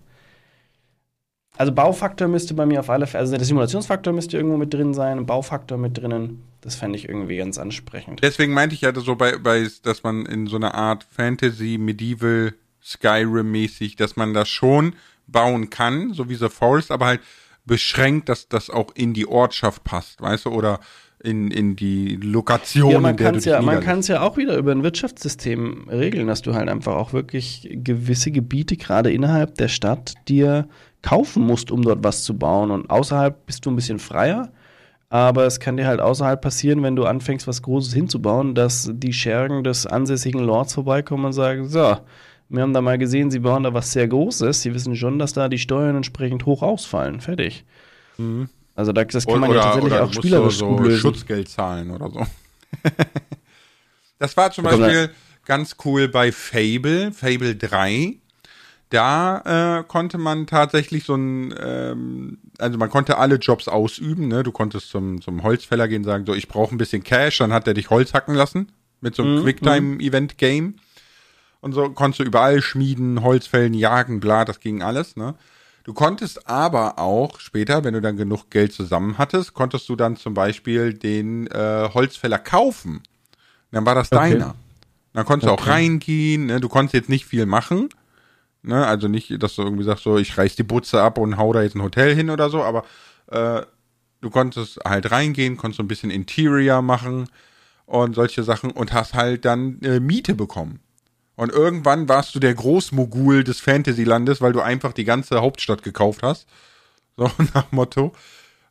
Also 1.59 1.73
Baufaktor 1.73 2.29
müsste 2.29 2.53
bei 2.53 2.65
mir 2.65 2.79
auf 2.79 2.89
alle 2.89 3.05
Fälle, 3.05 3.19
also 3.19 3.35
der 3.35 3.43
Simulationsfaktor 3.43 4.13
müsste 4.13 4.37
irgendwo 4.37 4.55
mit 4.55 4.73
drin 4.73 4.93
sein, 4.93 5.17
ein 5.17 5.25
Baufaktor 5.25 5.77
mit 5.77 5.97
drinnen. 5.97 6.41
Das 6.61 6.75
fände 6.75 6.97
ich 6.97 7.09
irgendwie 7.09 7.35
ganz 7.35 7.57
ansprechend. 7.57 8.23
Deswegen 8.23 8.53
meinte 8.53 8.75
ich 8.75 8.81
ja 8.81 8.95
so 8.95 9.17
bei, 9.17 9.37
bei, 9.37 9.67
dass 9.83 10.03
man 10.03 10.25
in 10.25 10.47
so 10.47 10.55
einer 10.55 10.73
Art 10.73 11.05
Fantasy, 11.11 11.77
Medieval, 11.77 12.53
Skyrim-mäßig, 12.81 13.97
dass 13.97 14.15
man 14.15 14.33
das 14.33 14.47
schon 14.47 14.93
bauen 15.27 15.69
kann, 15.69 16.13
so 16.13 16.29
wie 16.29 16.35
The 16.35 16.47
Forest, 16.47 16.91
aber 16.91 17.07
halt 17.07 17.21
beschränkt, 17.65 18.29
dass 18.29 18.47
das 18.47 18.69
auch 18.69 18.95
in 18.95 19.13
die 19.13 19.27
Ortschaft 19.27 19.83
passt, 19.83 20.21
weißt 20.21 20.45
du, 20.45 20.51
oder 20.51 20.79
in, 21.23 21.51
in 21.51 21.75
die 21.75 22.15
Lokation, 22.15 22.91
ja, 22.91 22.99
man 22.99 23.11
in 23.11 23.17
der 23.17 23.31
du 23.33 23.39
ja, 23.39 23.61
Man 23.61 23.81
kann 23.81 23.99
es 23.99 24.07
ja 24.07 24.21
auch 24.21 24.37
wieder 24.37 24.57
über 24.57 24.71
ein 24.71 24.83
Wirtschaftssystem 24.83 25.89
regeln, 25.89 26.27
dass 26.27 26.41
du 26.41 26.53
halt 26.53 26.69
einfach 26.69 26.95
auch 26.95 27.11
wirklich 27.11 27.67
gewisse 27.71 28.31
Gebiete, 28.31 28.77
gerade 28.77 29.11
innerhalb 29.11 29.55
der 29.55 29.67
Stadt, 29.67 30.13
dir 30.27 30.67
kaufen 31.01 31.43
musst, 31.43 31.71
um 31.71 31.81
dort 31.81 32.03
was 32.03 32.23
zu 32.23 32.37
bauen. 32.37 32.71
Und 32.71 32.89
außerhalb 32.89 33.45
bist 33.45 33.65
du 33.65 33.71
ein 33.71 33.75
bisschen 33.75 33.99
freier. 33.99 34.51
Aber 35.09 35.45
es 35.45 35.59
kann 35.59 35.75
dir 35.75 35.87
halt 35.87 35.99
außerhalb 35.99 36.39
passieren, 36.39 36.83
wenn 36.83 36.95
du 36.95 37.05
anfängst, 37.05 37.47
was 37.47 37.63
Großes 37.63 37.93
hinzubauen, 37.93 38.53
dass 38.53 38.91
die 38.93 39.11
Schergen 39.11 39.63
des 39.63 39.87
ansässigen 39.87 40.41
Lords 40.41 40.75
vorbeikommen 40.75 41.25
und 41.25 41.33
sagen, 41.33 41.67
so, 41.67 41.97
wir 42.49 42.61
haben 42.61 42.73
da 42.73 42.81
mal 42.81 42.97
gesehen, 42.97 43.31
sie 43.31 43.39
bauen 43.39 43.63
da 43.63 43.73
was 43.73 43.91
sehr 43.91 44.07
Großes. 44.07 44.61
Sie 44.61 44.73
wissen 44.73 44.95
schon, 44.95 45.19
dass 45.19 45.33
da 45.33 45.49
die 45.49 45.57
Steuern 45.57 45.95
entsprechend 45.95 46.45
hoch 46.45 46.61
ausfallen. 46.61 47.21
Fertig. 47.21 47.65
Mhm. 48.17 48.49
Also 48.79 48.93
da, 48.93 49.03
das 49.03 49.27
kann 49.27 49.41
man 49.41 49.49
oder, 49.49 49.59
ja 49.59 49.65
tatsächlich 49.73 49.99
auch 49.99 50.13
spielerisch 50.13 50.57
so, 50.57 50.81
so 50.81 50.97
Schutzgeld 50.97 51.49
zahlen 51.49 51.91
oder 51.91 52.09
so. 52.09 52.25
das 54.19 54.37
war 54.37 54.51
zum 54.51 54.63
Beispiel 54.63 55.09
ganz 55.43 55.75
cool 55.83 56.07
bei 56.07 56.31
Fable, 56.31 57.11
Fable 57.11 57.57
3. 57.57 58.15
Da 58.89 59.79
äh, 59.79 59.83
konnte 59.83 60.17
man 60.17 60.47
tatsächlich 60.47 61.03
so 61.03 61.15
ein, 61.15 61.53
ähm, 61.61 62.37
also 62.57 62.77
man 62.77 62.89
konnte 62.89 63.17
alle 63.17 63.35
Jobs 63.35 63.67
ausüben. 63.67 64.29
Ne? 64.29 64.43
Du 64.43 64.53
konntest 64.53 64.89
zum, 64.91 65.21
zum 65.21 65.43
Holzfäller 65.43 65.89
gehen, 65.89 66.05
sagen 66.05 66.25
so, 66.25 66.33
ich 66.33 66.47
brauche 66.47 66.73
ein 66.73 66.77
bisschen 66.77 67.03
Cash, 67.03 67.39
dann 67.39 67.51
hat 67.51 67.67
er 67.67 67.73
dich 67.73 67.89
Holz 67.89 68.13
hacken 68.13 68.33
lassen 68.33 68.71
mit 69.01 69.13
so 69.13 69.23
einem 69.23 69.39
mhm. 69.39 69.43
Quicktime-Event-Game. 69.43 70.75
Und 71.59 71.73
so 71.73 71.89
konntest 71.89 72.21
du 72.21 72.23
überall 72.23 72.61
schmieden, 72.61 73.23
Holzfällen, 73.23 73.73
jagen, 73.73 74.21
bla, 74.21 74.45
das 74.45 74.61
ging 74.61 74.81
alles. 74.81 75.17
Ne? 75.17 75.35
Du 75.83 75.93
konntest 75.93 76.47
aber 76.47 76.99
auch 76.99 77.39
später, 77.39 77.83
wenn 77.83 77.93
du 77.93 78.01
dann 78.01 78.17
genug 78.17 78.49
Geld 78.49 78.73
zusammen 78.73 79.17
hattest, 79.17 79.53
konntest 79.53 79.87
du 79.89 79.95
dann 79.95 80.17
zum 80.17 80.33
Beispiel 80.33 80.93
den 80.93 81.47
äh, 81.47 81.89
Holzfäller 81.93 82.39
kaufen. 82.39 83.01
Dann 83.71 83.85
war 83.85 83.95
das 83.95 84.11
okay. 84.11 84.31
deiner. 84.31 84.55
Dann 85.13 85.25
konntest 85.25 85.51
okay. 85.51 85.63
du 85.63 85.63
auch 85.63 85.73
reingehen, 85.73 86.45
ne? 86.47 86.59
du 86.59 86.69
konntest 86.69 86.93
jetzt 86.93 87.09
nicht 87.09 87.25
viel 87.25 87.45
machen. 87.45 87.89
Ne? 88.61 88.85
Also 88.85 89.07
nicht, 89.07 89.41
dass 89.41 89.55
du 89.55 89.63
irgendwie 89.63 89.83
sagst, 89.83 90.03
so, 90.03 90.17
ich 90.17 90.37
reiß 90.37 90.55
die 90.55 90.63
Butze 90.63 91.01
ab 91.01 91.17
und 91.17 91.37
hau 91.37 91.53
da 91.53 91.61
jetzt 91.61 91.75
ein 91.75 91.81
Hotel 91.81 92.15
hin 92.15 92.29
oder 92.29 92.49
so, 92.49 92.63
aber 92.63 92.83
äh, 93.27 93.61
du 94.21 94.29
konntest 94.29 94.79
halt 94.85 95.11
reingehen, 95.11 95.57
konntest 95.57 95.77
so 95.77 95.83
ein 95.83 95.87
bisschen 95.87 96.11
Interior 96.11 96.81
machen 96.81 97.27
und 97.85 98.15
solche 98.15 98.43
Sachen 98.43 98.71
und 98.71 98.93
hast 98.93 99.13
halt 99.13 99.45
dann 99.45 99.81
äh, 99.81 99.99
Miete 99.99 100.35
bekommen. 100.35 100.79
Und 101.39 101.53
irgendwann 101.53 102.09
warst 102.09 102.35
du 102.35 102.39
der 102.39 102.53
Großmogul 102.53 103.45
des 103.45 103.61
Fantasylandes, 103.61 104.41
weil 104.41 104.51
du 104.51 104.59
einfach 104.59 104.91
die 104.91 105.05
ganze 105.05 105.39
Hauptstadt 105.39 105.83
gekauft 105.83 106.21
hast. 106.21 106.49
So 107.15 107.31
nach 107.53 107.71
Motto. 107.71 108.11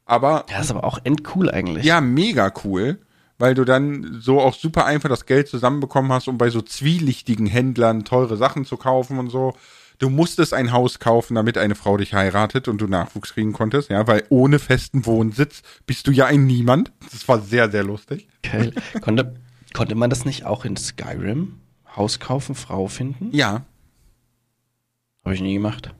Aber. 0.04 0.44
Ja, 0.50 0.60
ist 0.60 0.70
aber 0.70 0.84
auch 0.84 0.98
endcool 1.02 1.50
eigentlich. 1.50 1.86
Ja, 1.86 2.02
mega 2.02 2.52
cool. 2.64 2.98
Weil 3.38 3.54
du 3.54 3.64
dann 3.64 4.18
so 4.20 4.38
auch 4.38 4.52
super 4.52 4.84
einfach 4.84 5.08
das 5.08 5.24
Geld 5.24 5.48
zusammenbekommen 5.48 6.12
hast, 6.12 6.28
um 6.28 6.36
bei 6.36 6.50
so 6.50 6.60
zwielichtigen 6.60 7.46
Händlern 7.46 8.04
teure 8.04 8.36
Sachen 8.36 8.66
zu 8.66 8.76
kaufen 8.76 9.18
und 9.18 9.30
so. 9.30 9.54
Du 9.98 10.10
musstest 10.10 10.52
ein 10.52 10.70
Haus 10.70 10.98
kaufen, 10.98 11.36
damit 11.36 11.56
eine 11.56 11.74
Frau 11.74 11.96
dich 11.96 12.12
heiratet 12.12 12.68
und 12.68 12.82
du 12.82 12.86
Nachwuchs 12.86 13.32
kriegen 13.32 13.54
konntest, 13.54 13.88
ja, 13.88 14.06
weil 14.06 14.24
ohne 14.28 14.58
festen 14.58 15.06
Wohnsitz 15.06 15.62
bist 15.86 16.06
du 16.06 16.10
ja 16.10 16.26
ein 16.26 16.46
Niemand. 16.46 16.92
Das 17.12 17.26
war 17.28 17.40
sehr, 17.40 17.70
sehr 17.70 17.82
lustig. 17.82 18.28
Geil. 18.42 18.74
Konnte, 19.00 19.36
konnte 19.72 19.94
man 19.94 20.10
das 20.10 20.26
nicht 20.26 20.44
auch 20.44 20.66
in 20.66 20.76
Skyrim? 20.76 21.60
Haus 21.99 22.18
kaufen, 22.18 22.55
Frau 22.55 22.86
finden? 22.86 23.30
Ja. 23.32 23.66
Habe 25.24 25.34
ich 25.34 25.42
nie 25.42 25.55
gemacht. 25.55 25.92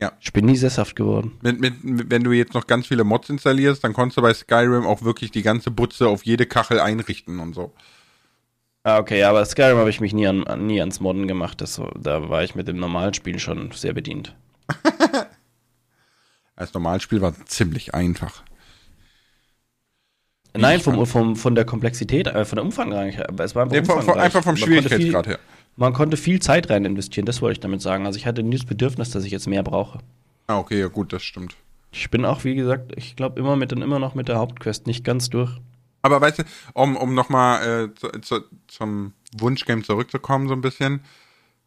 Ja. 0.00 0.12
Ich 0.20 0.32
bin 0.32 0.46
nie 0.46 0.56
sesshaft 0.56 0.96
geworden. 0.96 1.38
Mit, 1.42 1.60
mit, 1.60 1.74
wenn 1.82 2.24
du 2.24 2.32
jetzt 2.32 2.54
noch 2.54 2.66
ganz 2.66 2.86
viele 2.86 3.04
Mods 3.04 3.28
installierst, 3.28 3.82
dann 3.84 3.92
konntest 3.92 4.16
du 4.16 4.22
bei 4.22 4.32
Skyrim 4.32 4.86
auch 4.86 5.02
wirklich 5.02 5.30
die 5.30 5.42
ganze 5.42 5.70
Butze 5.70 6.08
auf 6.08 6.24
jede 6.24 6.46
Kachel 6.46 6.80
einrichten 6.80 7.40
und 7.40 7.54
so. 7.54 7.72
Ah, 8.82 8.98
okay, 8.98 9.24
aber 9.24 9.44
Skyrim 9.44 9.76
habe 9.76 9.90
ich 9.90 10.00
mich 10.00 10.14
nie, 10.14 10.26
an, 10.26 10.44
nie 10.66 10.80
ans 10.80 11.00
Modden 11.00 11.28
gemacht. 11.28 11.60
Das, 11.60 11.80
da 11.96 12.30
war 12.30 12.42
ich 12.42 12.54
mit 12.54 12.66
dem 12.66 12.78
normalen 12.78 13.12
Spiel 13.12 13.38
schon 13.38 13.72
sehr 13.72 13.92
bedient. 13.92 14.34
das 16.56 16.72
Normalspiel 16.72 17.20
war 17.20 17.34
ziemlich 17.44 17.94
einfach. 17.94 18.42
Nein, 20.56 20.80
vom, 20.80 21.06
vom, 21.06 21.36
von 21.36 21.54
der 21.54 21.64
Komplexität, 21.64 22.26
äh, 22.26 22.44
von 22.44 22.56
der 22.56 22.64
Umfangreich. 22.64 23.18
Es 23.38 23.54
war 23.54 23.66
nee, 23.66 23.84
von, 23.84 24.18
einfach 24.18 24.42
vom 24.42 24.56
Schwierigkeitsgrad 24.56 25.26
her. 25.26 25.38
Man 25.76 25.92
konnte 25.92 26.16
viel 26.16 26.40
Zeit 26.40 26.68
rein 26.70 26.84
investieren, 26.84 27.26
das 27.26 27.40
wollte 27.40 27.52
ich 27.54 27.60
damit 27.60 27.80
sagen. 27.80 28.06
Also 28.06 28.18
ich 28.18 28.26
hatte 28.26 28.42
nie 28.42 28.56
das 28.56 28.66
Bedürfnis, 28.66 29.10
dass 29.10 29.24
ich 29.24 29.32
jetzt 29.32 29.46
mehr 29.46 29.62
brauche. 29.62 30.00
Ah, 30.46 30.58
okay, 30.58 30.80
ja 30.80 30.88
gut, 30.88 31.12
das 31.12 31.22
stimmt. 31.22 31.54
Ich 31.92 32.10
bin 32.10 32.24
auch, 32.24 32.44
wie 32.44 32.54
gesagt, 32.54 32.92
ich 32.96 33.16
glaube 33.16 33.38
immer 33.38 33.56
mit 33.56 33.72
immer 33.72 33.98
noch 33.98 34.14
mit 34.14 34.28
der 34.28 34.38
Hauptquest 34.38 34.86
nicht 34.86 35.04
ganz 35.04 35.30
durch. 35.30 35.50
Aber 36.02 36.20
weißt 36.20 36.40
du, 36.40 36.42
um, 36.74 36.96
um 36.96 37.14
nochmal 37.14 37.88
äh, 37.90 37.94
zu, 37.94 38.08
zu, 38.20 38.40
zum 38.66 39.12
Wunschgame 39.38 39.82
zurückzukommen, 39.82 40.48
so 40.48 40.54
ein 40.54 40.60
bisschen, 40.60 41.00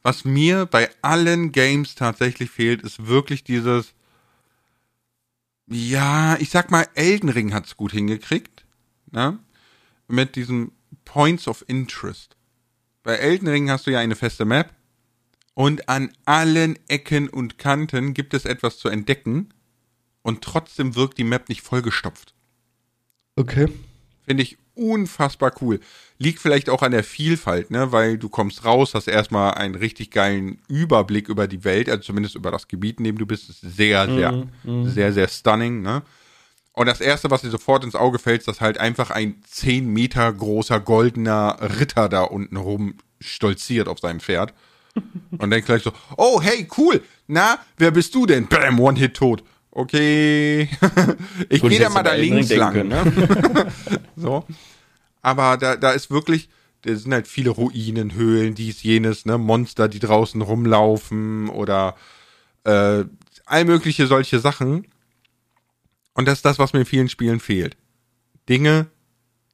was 0.01 0.25
mir 0.25 0.65
bei 0.65 0.89
allen 1.01 1.51
Games 1.51 1.95
tatsächlich 1.95 2.49
fehlt, 2.49 2.81
ist 2.81 3.07
wirklich 3.07 3.43
dieses, 3.43 3.93
ja, 5.67 6.35
ich 6.39 6.49
sag 6.49 6.71
mal, 6.71 6.87
Elden 6.95 7.29
Ring 7.29 7.53
hat's 7.53 7.77
gut 7.77 7.93
hingekriegt 7.93 8.52
ne? 9.13 9.39
mit 10.07 10.35
diesen 10.35 10.71
Points 11.05 11.47
of 11.47 11.63
Interest. 11.67 12.35
Bei 13.03 13.15
Elden 13.15 13.47
Ring 13.47 13.69
hast 13.69 13.87
du 13.87 13.91
ja 13.91 13.99
eine 13.99 14.15
feste 14.15 14.45
Map 14.45 14.73
und 15.53 15.89
an 15.89 16.11
allen 16.25 16.77
Ecken 16.87 17.29
und 17.29 17.57
Kanten 17.57 18.13
gibt 18.13 18.33
es 18.33 18.45
etwas 18.45 18.77
zu 18.77 18.89
entdecken 18.89 19.49
und 20.21 20.41
trotzdem 20.41 20.95
wirkt 20.95 21.17
die 21.17 21.23
Map 21.23 21.49
nicht 21.49 21.61
vollgestopft. 21.61 22.33
Okay. 23.35 23.67
Finde 24.25 24.43
ich 24.43 24.57
unfassbar 24.75 25.53
cool. 25.61 25.79
Liegt 26.17 26.39
vielleicht 26.39 26.69
auch 26.69 26.81
an 26.81 26.91
der 26.91 27.03
Vielfalt, 27.03 27.69
ne, 27.71 27.91
weil 27.91 28.17
du 28.17 28.29
kommst 28.29 28.65
raus, 28.65 28.93
hast 28.93 29.07
erstmal 29.07 29.53
einen 29.55 29.75
richtig 29.75 30.11
geilen 30.11 30.59
Überblick 30.67 31.29
über 31.29 31.47
die 31.47 31.63
Welt, 31.63 31.89
also 31.89 32.01
zumindest 32.01 32.35
über 32.35 32.49
das 32.49 32.67
Gebiet, 32.67 32.99
in 32.99 33.03
dem 33.03 33.17
du 33.17 33.25
bist, 33.25 33.49
ist 33.49 33.61
sehr, 33.61 34.07
sehr, 34.07 34.31
mm, 34.31 34.49
mm. 34.63 34.89
sehr, 34.89 35.13
sehr 35.13 35.27
stunning, 35.27 35.81
ne? 35.81 36.03
Und 36.73 36.87
das 36.87 37.01
erste, 37.01 37.29
was 37.29 37.41
dir 37.41 37.51
sofort 37.51 37.83
ins 37.83 37.95
Auge 37.95 38.17
fällt, 38.17 38.39
ist, 38.39 38.47
dass 38.47 38.59
halt 38.59 38.79
einfach 38.79 39.11
ein 39.11 39.35
zehn 39.47 39.87
Meter 39.87 40.31
großer 40.33 40.79
goldener 40.79 41.57
Ritter 41.79 42.09
da 42.09 42.23
unten 42.23 42.57
rum 42.57 42.95
stolziert 43.21 43.87
auf 43.87 43.99
seinem 43.99 44.19
Pferd. 44.19 44.53
Und 45.37 45.49
denkt 45.49 45.67
gleich 45.67 45.83
so, 45.83 45.91
oh, 46.17 46.41
hey, 46.41 46.67
cool. 46.77 47.01
Na, 47.27 47.59
wer 47.77 47.91
bist 47.91 48.13
du 48.15 48.25
denn? 48.25 48.47
Bam, 48.47 48.79
One-Hit 48.79 49.15
tot. 49.15 49.43
Okay. 49.71 50.69
ich 51.49 51.61
gehe 51.61 51.79
da 51.79 51.89
mal 51.89 52.03
da 52.03 52.13
links 52.13 52.49
lang. 52.49 52.87
Ne? 52.87 53.71
so. 54.15 54.45
Aber 55.21 55.57
da, 55.57 55.75
da 55.75 55.91
ist 55.91 56.11
wirklich, 56.11 56.49
da 56.83 56.95
sind 56.95 57.13
halt 57.13 57.27
viele 57.27 57.49
Ruinen, 57.49 58.13
Höhlen, 58.13 58.53
dies, 58.53 58.83
jenes, 58.83 59.25
ne, 59.25 59.37
Monster, 59.37 59.87
die 59.87 59.99
draußen 59.99 60.41
rumlaufen 60.41 61.49
oder 61.49 61.95
äh, 62.65 63.05
all 63.45 63.65
mögliche 63.65 64.05
solche 64.05 64.39
Sachen. 64.39 64.85
Und 66.13 66.27
das 66.27 66.39
ist 66.39 66.45
das, 66.45 66.59
was 66.59 66.73
mir 66.73 66.81
in 66.81 66.85
vielen 66.85 67.09
Spielen 67.09 67.39
fehlt. 67.39 67.77
Dinge 68.49 68.87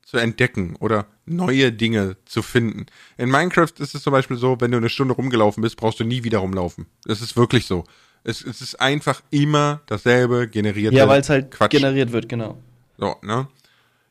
zu 0.04 0.18
entdecken 0.18 0.76
oder 0.80 1.06
neue 1.26 1.72
Dinge 1.72 2.18
zu 2.26 2.42
finden. 2.42 2.88
In 3.18 3.30
Minecraft 3.30 3.72
ist 3.78 3.94
es 3.94 4.02
zum 4.02 4.12
Beispiel 4.12 4.38
so, 4.38 4.60
wenn 4.60 4.72
du 4.72 4.78
eine 4.78 4.90
Stunde 4.90 5.14
rumgelaufen 5.14 5.62
bist, 5.62 5.78
brauchst 5.78 6.00
du 6.00 6.04
nie 6.04 6.24
wieder 6.24 6.40
rumlaufen. 6.40 6.88
Es 7.08 7.22
ist 7.22 7.38
wirklich 7.38 7.68
so. 7.68 7.84
Es, 8.24 8.44
es 8.44 8.62
ist 8.62 8.82
einfach 8.82 9.22
immer 9.30 9.82
dasselbe 9.86 10.48
generiert. 10.48 10.94
Ja, 10.94 11.08
weil 11.08 11.22
es 11.22 11.30
halt 11.30 11.52
Quatsch. 11.52 11.72
generiert 11.72 12.12
wird, 12.12 12.28
genau. 12.28 12.58
So, 12.98 13.16
ne? 13.22 13.48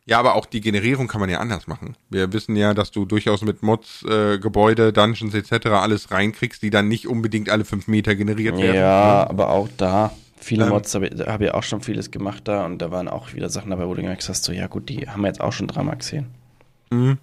Ja, 0.07 0.19
aber 0.19 0.37
auch 0.37 0.47
die 0.47 0.63
Generierung 0.63 1.07
kann 1.07 1.21
man 1.21 1.29
ja 1.29 1.39
anders 1.39 1.67
machen. 1.67 1.95
Wir 2.09 2.33
wissen 2.33 2.57
ja, 2.57 2.73
dass 2.73 2.91
du 2.91 3.05
durchaus 3.05 3.43
mit 3.43 3.63
Mods, 3.63 4.03
äh, 4.05 4.39
Gebäude, 4.39 4.91
Dungeons 4.93 5.35
etc. 5.35 5.67
alles 5.67 6.11
reinkriegst, 6.11 6.63
die 6.63 6.71
dann 6.71 6.89
nicht 6.89 7.07
unbedingt 7.07 7.51
alle 7.51 7.67
fünf 7.67 7.89
Meter 7.89 8.15
generiert 8.15 8.57
werden. 8.57 8.77
Ja, 8.77 9.25
ne? 9.25 9.31
aber 9.31 9.51
auch 9.51 9.69
da 9.77 10.13
Viele 10.41 10.65
ähm, 10.65 10.71
Mods 10.71 10.95
habe 10.95 11.11
hab 11.27 11.41
ich 11.41 11.53
auch 11.53 11.63
schon 11.63 11.81
vieles 11.81 12.11
gemacht 12.11 12.47
da 12.47 12.65
und 12.65 12.79
da 12.79 12.91
waren 12.91 13.09
auch 13.09 13.35
wieder 13.35 13.51
Sachen 13.51 13.71
dabei, 13.71 13.87
wo 13.87 13.95
du 13.95 14.03
gemerkt 14.03 14.29
hast, 14.29 14.45
so, 14.45 14.53
ja 14.53 14.67
gut, 14.67 14.89
die 14.89 15.09
haben 15.09 15.23
wir 15.23 15.29
jetzt 15.29 15.41
auch 15.41 15.53
schon 15.53 15.67
dreimal 15.67 15.97
gesehen. 15.97 16.27
Mhm. 16.91 17.19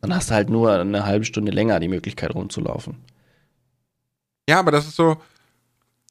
Dann 0.00 0.14
hast 0.14 0.30
du 0.30 0.34
halt 0.34 0.50
nur 0.50 0.72
eine 0.72 1.06
halbe 1.06 1.24
Stunde 1.24 1.52
länger 1.52 1.78
die 1.78 1.88
Möglichkeit 1.88 2.34
rumzulaufen. 2.34 2.96
Ja, 4.48 4.58
aber 4.58 4.72
das 4.72 4.86
ist 4.86 4.96
so, 4.96 5.16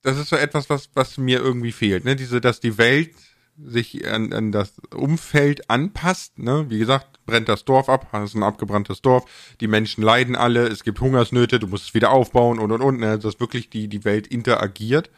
das 0.03 0.17
ist 0.17 0.29
so 0.29 0.37
etwas, 0.37 0.69
was, 0.69 0.89
was 0.93 1.17
mir 1.17 1.39
irgendwie 1.39 1.73
fehlt, 1.73 2.05
ne? 2.05 2.15
Diese, 2.15 2.39
dass 2.39 2.59
die 2.59 2.77
Welt 2.77 3.13
sich 3.61 4.07
an, 4.07 4.31
an 4.31 4.51
das 4.51 4.79
Umfeld 4.95 5.69
anpasst, 5.69 6.39
ne? 6.39 6.65
Wie 6.69 6.79
gesagt, 6.79 7.19
brennt 7.25 7.49
das 7.49 7.65
Dorf 7.65 7.89
ab, 7.89 8.07
hast 8.13 8.33
ein 8.33 8.43
abgebranntes 8.43 9.01
Dorf, 9.01 9.25
die 9.59 9.67
Menschen 9.67 10.03
leiden 10.03 10.35
alle, 10.35 10.67
es 10.67 10.83
gibt 10.83 11.01
Hungersnöte, 11.01 11.59
du 11.59 11.67
musst 11.67 11.89
es 11.89 11.93
wieder 11.93 12.11
aufbauen 12.11 12.59
und 12.59 12.71
und 12.71 12.81
und, 12.81 12.99
ne? 12.99 13.19
Dass 13.19 13.39
wirklich 13.41 13.69
die, 13.69 13.89
die 13.89 14.05
Welt 14.05 14.27
interagiert 14.27 15.09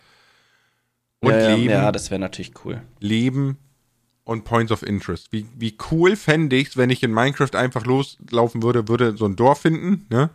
Und 1.24 1.32
ja, 1.32 1.56
Leben. 1.56 1.70
Ja, 1.70 1.92
das 1.92 2.12
wäre 2.12 2.20
natürlich 2.20 2.52
cool. 2.66 2.82
Leben 3.00 3.58
und 4.26 4.44
Points 4.44 4.72
of 4.72 4.84
Interest. 4.84 5.32
Wie, 5.32 5.46
wie 5.58 5.78
cool 5.92 6.16
fände 6.16 6.56
ich 6.58 6.70
es, 6.70 6.78
wenn 6.78 6.90
ich 6.90 7.02
in 7.02 7.14
Minecraft 7.14 7.56
einfach 7.56 7.86
loslaufen 7.86 8.62
würde, 8.62 8.88
würde 8.88 9.16
so 9.16 9.26
ein 9.26 9.36
Dorf 9.36 9.62
finden, 9.62 10.06
ne? 10.10 10.30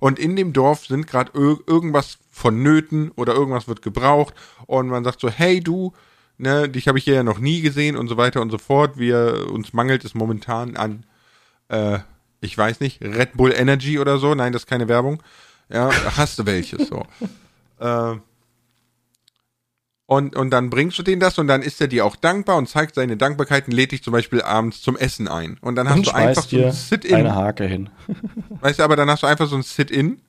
Und 0.00 0.20
in 0.20 0.36
dem 0.36 0.52
Dorf 0.52 0.86
sind 0.86 1.08
gerade 1.08 1.32
ir 1.36 1.58
irgendwas 1.66 2.18
vonnöten 2.30 3.10
oder 3.16 3.34
irgendwas 3.34 3.66
wird 3.66 3.82
gebraucht 3.82 4.32
und 4.66 4.86
man 4.86 5.02
sagt 5.02 5.18
so, 5.18 5.28
hey 5.28 5.60
du, 5.60 5.92
ne, 6.36 6.68
dich 6.68 6.86
habe 6.86 6.98
ich 6.98 7.04
hier 7.04 7.14
ja 7.14 7.22
noch 7.24 7.40
nie 7.40 7.62
gesehen 7.62 7.96
und 7.96 8.06
so 8.06 8.16
weiter 8.16 8.40
und 8.40 8.50
so 8.50 8.58
fort. 8.58 8.96
Wir, 8.96 9.48
uns 9.52 9.72
mangelt 9.72 10.04
es 10.04 10.14
momentan 10.14 10.76
an, 10.76 11.04
äh, 11.66 11.98
ich 12.40 12.56
weiß 12.56 12.78
nicht, 12.78 13.02
Red 13.02 13.32
Bull 13.36 13.52
Energy 13.52 13.98
oder 13.98 14.18
so. 14.18 14.36
Nein, 14.36 14.52
das 14.52 14.62
ist 14.62 14.68
keine 14.68 14.86
Werbung. 14.86 15.20
Ja, 15.68 15.90
hast 16.16 16.38
du 16.38 16.46
welches 16.46 16.86
so. 16.86 17.04
äh, 17.80 18.16
und, 20.10 20.36
und 20.36 20.48
dann 20.48 20.70
bringst 20.70 20.98
du 20.98 21.02
denen 21.02 21.20
das 21.20 21.38
und 21.38 21.48
dann 21.48 21.60
ist 21.60 21.82
er 21.82 21.86
dir 21.86 22.06
auch 22.06 22.16
dankbar 22.16 22.56
und 22.56 22.66
zeigt 22.66 22.94
seine 22.94 23.18
Dankbarkeit 23.18 23.66
und 23.66 23.74
lädt 23.74 23.92
dich 23.92 24.02
zum 24.02 24.14
Beispiel 24.14 24.40
abends 24.40 24.80
zum 24.80 24.96
Essen 24.96 25.28
ein. 25.28 25.58
Und 25.60 25.76
dann 25.76 25.86
hast 25.86 25.98
und 25.98 26.06
du 26.06 26.14
einfach 26.14 26.44
so 26.44 26.56
ein 26.56 26.72
Sit-In. 26.72 27.14
Eine 27.14 27.34
Hake 27.34 27.66
hin. 27.66 27.90
weißt 28.60 28.78
du, 28.78 28.84
aber 28.84 28.96
dann 28.96 29.10
hast 29.10 29.22
du 29.22 29.26
einfach 29.26 29.46
so 29.46 29.56
ein 29.56 29.62
Sit-In. 29.62 30.22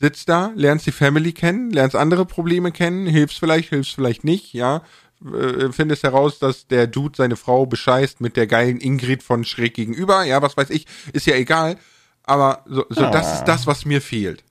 Sitzt 0.00 0.28
da, 0.28 0.50
lernst 0.56 0.84
die 0.84 0.90
Family 0.90 1.32
kennen, 1.32 1.70
lernst 1.70 1.94
andere 1.94 2.26
Probleme 2.26 2.72
kennen, 2.72 3.06
hilfst 3.06 3.38
vielleicht, 3.38 3.68
hilfst 3.68 3.94
vielleicht 3.94 4.24
nicht, 4.24 4.52
ja. 4.52 4.82
Äh, 5.24 5.70
findest 5.70 6.02
heraus, 6.02 6.40
dass 6.40 6.66
der 6.66 6.88
Dude 6.88 7.16
seine 7.16 7.36
Frau 7.36 7.66
bescheißt 7.66 8.20
mit 8.20 8.36
der 8.36 8.48
geilen 8.48 8.80
Ingrid 8.80 9.22
von 9.22 9.44
schräg 9.44 9.74
gegenüber, 9.74 10.24
ja, 10.24 10.42
was 10.42 10.56
weiß 10.56 10.70
ich, 10.70 10.88
ist 11.12 11.28
ja 11.28 11.36
egal. 11.36 11.76
Aber 12.24 12.64
so, 12.66 12.84
so 12.88 13.04
ah. 13.04 13.10
das 13.12 13.34
ist 13.34 13.44
das, 13.44 13.68
was 13.68 13.84
mir 13.84 14.00
fehlt. 14.00 14.42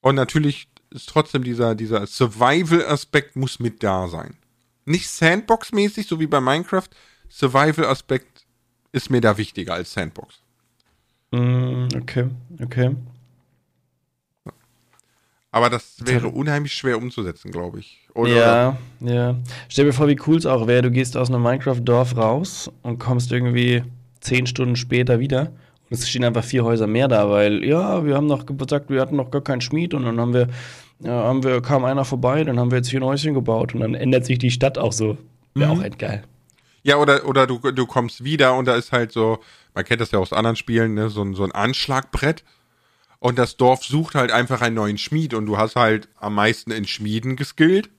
Und 0.00 0.16
natürlich 0.16 0.69
ist 0.90 1.08
trotzdem 1.08 1.44
dieser, 1.44 1.74
dieser 1.74 2.06
Survival-Aspekt 2.06 3.36
muss 3.36 3.58
mit 3.60 3.82
da 3.82 4.08
sein. 4.08 4.36
Nicht 4.84 5.08
Sandbox-mäßig, 5.08 6.06
so 6.06 6.18
wie 6.20 6.26
bei 6.26 6.40
Minecraft. 6.40 6.88
Survival-Aspekt 7.28 8.46
ist 8.92 9.10
mir 9.10 9.20
da 9.20 9.36
wichtiger 9.38 9.74
als 9.74 9.92
Sandbox. 9.92 10.42
Mm, 11.30 11.88
okay, 11.96 12.28
okay. 12.60 12.96
Aber 15.52 15.68
das 15.68 15.96
wäre 15.98 16.28
unheimlich 16.28 16.72
schwer 16.72 16.98
umzusetzen, 16.98 17.50
glaube 17.50 17.80
ich. 17.80 18.08
Oder, 18.14 18.30
ja, 18.30 18.78
ja. 19.00 19.36
Stell 19.68 19.86
dir 19.86 19.92
vor, 19.92 20.06
wie 20.08 20.18
cool 20.26 20.36
es 20.36 20.46
auch 20.46 20.66
wäre, 20.66 20.82
du 20.82 20.90
gehst 20.90 21.16
aus 21.16 21.28
einem 21.28 21.42
Minecraft-Dorf 21.42 22.16
raus 22.16 22.70
und 22.82 22.98
kommst 22.98 23.32
irgendwie 23.32 23.82
zehn 24.20 24.46
Stunden 24.46 24.76
später 24.76 25.18
wieder 25.18 25.52
es 25.90 26.08
stehen 26.08 26.24
einfach 26.24 26.44
vier 26.44 26.64
Häuser 26.64 26.86
mehr 26.86 27.08
da, 27.08 27.28
weil, 27.28 27.64
ja, 27.64 28.04
wir 28.04 28.14
haben 28.14 28.26
noch 28.26 28.46
gesagt, 28.46 28.90
wir 28.90 29.00
hatten 29.00 29.16
noch 29.16 29.30
gar 29.30 29.42
keinen 29.42 29.60
Schmied 29.60 29.92
und 29.92 30.04
dann 30.04 30.20
haben 30.20 30.32
wir, 30.32 30.48
ja, 31.00 31.24
haben 31.24 31.42
wir, 31.42 31.60
kam 31.60 31.84
einer 31.84 32.04
vorbei, 32.04 32.44
dann 32.44 32.58
haben 32.58 32.70
wir 32.70 32.78
jetzt 32.78 32.88
hier 32.88 33.00
ein 33.00 33.04
Häuschen 33.04 33.34
gebaut 33.34 33.74
und 33.74 33.80
dann 33.80 33.94
ändert 33.94 34.24
sich 34.24 34.38
die 34.38 34.50
Stadt 34.50 34.78
auch 34.78 34.92
so. 34.92 35.18
Wäre 35.54 35.74
mhm. 35.74 35.82
auch 35.82 35.98
geil. 35.98 36.22
Ja, 36.82 36.96
oder, 36.96 37.26
oder 37.26 37.46
du, 37.46 37.58
du 37.58 37.86
kommst 37.86 38.24
wieder 38.24 38.54
und 38.54 38.66
da 38.66 38.76
ist 38.76 38.92
halt 38.92 39.12
so, 39.12 39.40
man 39.74 39.84
kennt 39.84 40.00
das 40.00 40.12
ja 40.12 40.18
aus 40.18 40.32
anderen 40.32 40.56
Spielen, 40.56 40.94
ne, 40.94 41.10
so, 41.10 41.34
so 41.34 41.44
ein 41.44 41.52
Anschlagbrett. 41.52 42.44
Und 43.18 43.38
das 43.38 43.58
Dorf 43.58 43.84
sucht 43.84 44.14
halt 44.14 44.32
einfach 44.32 44.62
einen 44.62 44.76
neuen 44.76 44.96
Schmied 44.96 45.34
und 45.34 45.44
du 45.44 45.58
hast 45.58 45.76
halt 45.76 46.08
am 46.18 46.34
meisten 46.34 46.70
in 46.70 46.86
Schmieden 46.86 47.36
geskillt. 47.36 47.90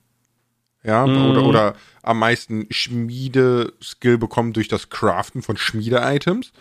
Ja, 0.84 1.06
mhm. 1.06 1.30
oder, 1.30 1.44
oder 1.44 1.76
am 2.02 2.18
meisten 2.18 2.66
Schmiede-Skill 2.72 4.18
bekommen 4.18 4.54
durch 4.54 4.68
das 4.68 4.90
Craften 4.90 5.44
von 5.44 5.58
Schmiede-Items 5.58 6.52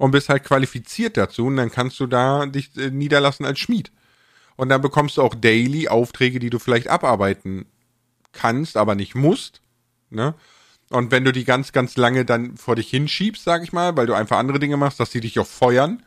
und 0.00 0.12
bist 0.12 0.30
halt 0.30 0.44
qualifiziert 0.44 1.18
dazu 1.18 1.44
und 1.44 1.56
dann 1.56 1.70
kannst 1.70 2.00
du 2.00 2.06
da 2.06 2.46
dich 2.46 2.74
äh, 2.78 2.90
niederlassen 2.90 3.44
als 3.44 3.58
Schmied. 3.58 3.92
Und 4.56 4.70
dann 4.70 4.80
bekommst 4.80 5.18
du 5.18 5.22
auch 5.22 5.34
daily 5.34 5.88
Aufträge, 5.88 6.38
die 6.38 6.48
du 6.48 6.58
vielleicht 6.58 6.88
abarbeiten 6.88 7.66
kannst, 8.32 8.78
aber 8.78 8.94
nicht 8.94 9.14
musst. 9.14 9.60
Ne? 10.08 10.34
Und 10.88 11.10
wenn 11.10 11.26
du 11.26 11.32
die 11.32 11.44
ganz, 11.44 11.72
ganz 11.72 11.98
lange 11.98 12.24
dann 12.24 12.56
vor 12.56 12.76
dich 12.76 12.88
hinschiebst, 12.88 13.44
sag 13.44 13.62
ich 13.62 13.74
mal, 13.74 13.94
weil 13.94 14.06
du 14.06 14.14
einfach 14.14 14.38
andere 14.38 14.58
Dinge 14.58 14.78
machst, 14.78 15.00
dass 15.00 15.10
die 15.10 15.20
dich 15.20 15.38
auch 15.38 15.46
feuern, 15.46 16.02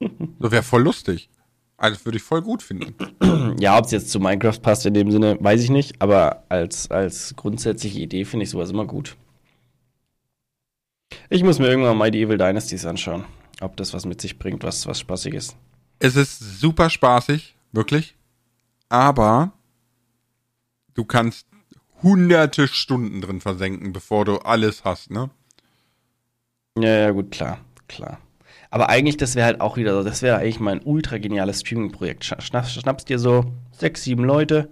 so 0.00 0.50
wäre 0.50 0.64
voll 0.64 0.82
lustig. 0.82 1.30
Also 1.76 2.04
würde 2.04 2.18
ich 2.18 2.24
voll 2.24 2.42
gut 2.42 2.62
finden. 2.62 2.96
Ja, 3.60 3.78
ob 3.78 3.84
es 3.84 3.90
jetzt 3.90 4.10
zu 4.10 4.20
Minecraft 4.20 4.58
passt 4.60 4.86
in 4.86 4.94
dem 4.94 5.10
Sinne, 5.10 5.36
weiß 5.40 5.62
ich 5.62 5.70
nicht, 5.70 6.00
aber 6.00 6.44
als, 6.48 6.90
als 6.90 7.34
grundsätzliche 7.36 8.00
Idee 8.00 8.24
finde 8.24 8.44
ich 8.44 8.50
sowas 8.50 8.70
immer 8.70 8.86
gut. 8.86 9.16
Ich 11.28 11.42
muss 11.42 11.58
mir 11.58 11.68
irgendwann 11.68 11.96
mal 11.96 12.10
die 12.10 12.22
Evil 12.22 12.38
Dynasties 12.38 12.86
anschauen, 12.86 13.24
ob 13.60 13.76
das 13.76 13.92
was 13.94 14.06
mit 14.06 14.20
sich 14.20 14.38
bringt, 14.38 14.62
was, 14.62 14.86
was 14.86 15.00
spaßig 15.00 15.34
ist. 15.34 15.56
Es 15.98 16.16
ist 16.16 16.60
super 16.60 16.90
spaßig, 16.90 17.56
wirklich. 17.72 18.16
Aber 18.88 19.52
du 20.94 21.04
kannst 21.04 21.46
hunderte 22.02 22.68
Stunden 22.68 23.20
drin 23.20 23.40
versenken, 23.40 23.92
bevor 23.92 24.24
du 24.24 24.38
alles 24.38 24.84
hast, 24.84 25.10
ne? 25.10 25.30
Ja, 26.78 26.98
ja, 26.98 27.10
gut, 27.10 27.30
klar, 27.30 27.58
klar. 27.88 28.18
Aber 28.70 28.88
eigentlich, 28.88 29.16
das 29.16 29.34
wäre 29.34 29.46
halt 29.46 29.60
auch 29.60 29.76
wieder 29.76 29.94
so, 29.94 30.04
das 30.04 30.22
wäre 30.22 30.38
eigentlich 30.38 30.60
mein 30.60 30.80
ultra 30.82 31.18
geniales 31.18 31.60
Streaming-Projekt. 31.60 32.24
Schnappst, 32.24 32.72
schnappst 32.72 33.08
dir 33.08 33.18
so 33.18 33.52
sechs, 33.72 34.04
sieben 34.04 34.24
Leute, 34.24 34.70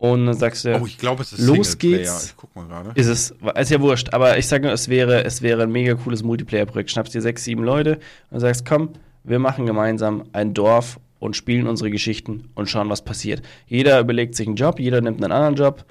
und 0.00 0.24
dann 0.24 0.34
sagst 0.34 0.64
du, 0.64 0.80
oh, 0.80 0.86
ich 0.86 0.96
glaube, 0.96 1.20
es 1.22 1.34
ist 1.34 1.46
los 1.46 1.76
geht's. 1.76 2.28
Ich 2.30 2.36
guck 2.38 2.56
mal 2.56 2.66
gerade. 2.66 2.92
Ist 2.94 3.06
es, 3.06 3.34
ist 3.58 3.70
ja 3.70 3.80
wurscht, 3.82 4.14
aber 4.14 4.38
ich 4.38 4.48
sage 4.48 4.62
nur, 4.64 4.72
es 4.72 4.88
wäre, 4.88 5.24
es 5.24 5.42
wäre 5.42 5.64
ein 5.64 5.70
mega 5.70 5.92
cooles 5.92 6.22
Multiplayer-Projekt. 6.22 6.90
Schnappst 6.90 7.14
dir 7.14 7.20
sechs, 7.20 7.44
sieben 7.44 7.62
Leute 7.62 8.00
und 8.30 8.40
sagst, 8.40 8.64
komm, 8.64 8.94
wir 9.24 9.38
machen 9.38 9.66
gemeinsam 9.66 10.24
ein 10.32 10.54
Dorf 10.54 10.98
und 11.18 11.36
spielen 11.36 11.66
unsere 11.66 11.90
Geschichten 11.90 12.48
und 12.54 12.70
schauen, 12.70 12.88
was 12.88 13.04
passiert. 13.04 13.42
Jeder 13.66 14.00
überlegt 14.00 14.36
sich 14.36 14.46
einen 14.46 14.56
Job, 14.56 14.80
jeder 14.80 15.02
nimmt 15.02 15.22
einen 15.22 15.32
anderen 15.32 15.56
Job 15.56 15.84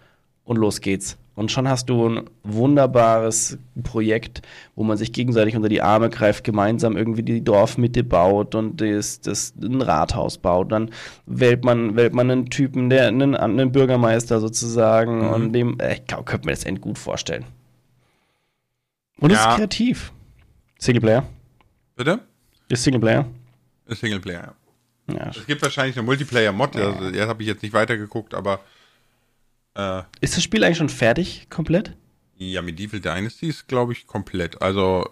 und 0.43 0.57
los 0.57 0.82
geht's. 0.82 1.16
Und 1.40 1.54
schon 1.54 1.70
hast 1.70 1.90
du 1.90 2.06
ein 2.06 2.30
wunderbares 2.44 3.58
Projekt, 3.84 4.42
wo 4.76 4.84
man 4.84 4.98
sich 4.98 5.14
gegenseitig 5.14 5.56
unter 5.56 5.70
die 5.70 5.82
Arme 5.82 6.10
greift, 6.10 6.44
gemeinsam 6.44 6.98
irgendwie 6.98 7.24
die 7.24 7.42
Dorfmitte 7.42 8.04
baut 8.04 8.56
und 8.56 8.82
das, 8.82 9.22
das 9.22 9.54
ein 9.56 9.82
Rathaus 9.82 10.38
baut. 10.38 10.74
Dann 10.74 10.92
wählt 11.28 11.64
man, 11.64 11.96
wählt 11.96 12.14
man 12.14 12.30
einen 12.30 12.50
Typen, 12.50 12.90
der 12.90 13.08
einen, 13.08 13.38
einen 13.38 13.72
Bürgermeister 13.72 14.42
sozusagen 14.42 15.20
mhm. 15.20 15.30
und 15.30 15.54
dem, 15.54 15.80
äh, 15.80 15.94
ich 15.94 16.08
könnte 16.08 16.46
mir 16.46 16.52
das 16.52 16.66
end 16.66 16.82
gut 16.82 16.98
vorstellen. 16.98 17.46
Und 19.22 19.32
ja. 19.32 19.52
ist 19.52 19.56
kreativ. 19.56 20.12
Singleplayer. 20.78 21.24
Bitte? 21.96 22.20
Ist 22.68 22.84
Singleplayer. 22.84 23.26
Ist 23.86 24.02
Singleplayer, 24.02 24.56
ja. 25.10 25.30
Es 25.30 25.48
gibt 25.48 25.62
wahrscheinlich 25.62 25.96
eine 25.96 26.06
Multiplayer-Mod, 26.06 26.76
ja. 26.76 26.92
also, 26.92 27.16
jetzt 27.16 27.30
habe 27.30 27.44
ich 27.44 27.48
jetzt 27.48 27.64
nicht 27.64 27.72
weitergeguckt, 27.72 28.34
aber 28.34 28.60
äh, 29.80 30.03
ist 30.21 30.36
das 30.36 30.43
Spiel 30.43 30.63
eigentlich 30.63 30.77
schon 30.77 30.89
fertig, 30.89 31.47
komplett? 31.49 31.95
Ja, 32.38 32.61
Medieval 32.61 32.99
Dynasty 32.99 33.47
ist, 33.47 33.67
glaube 33.67 33.93
ich, 33.93 34.07
komplett. 34.07 34.61
Also. 34.61 35.07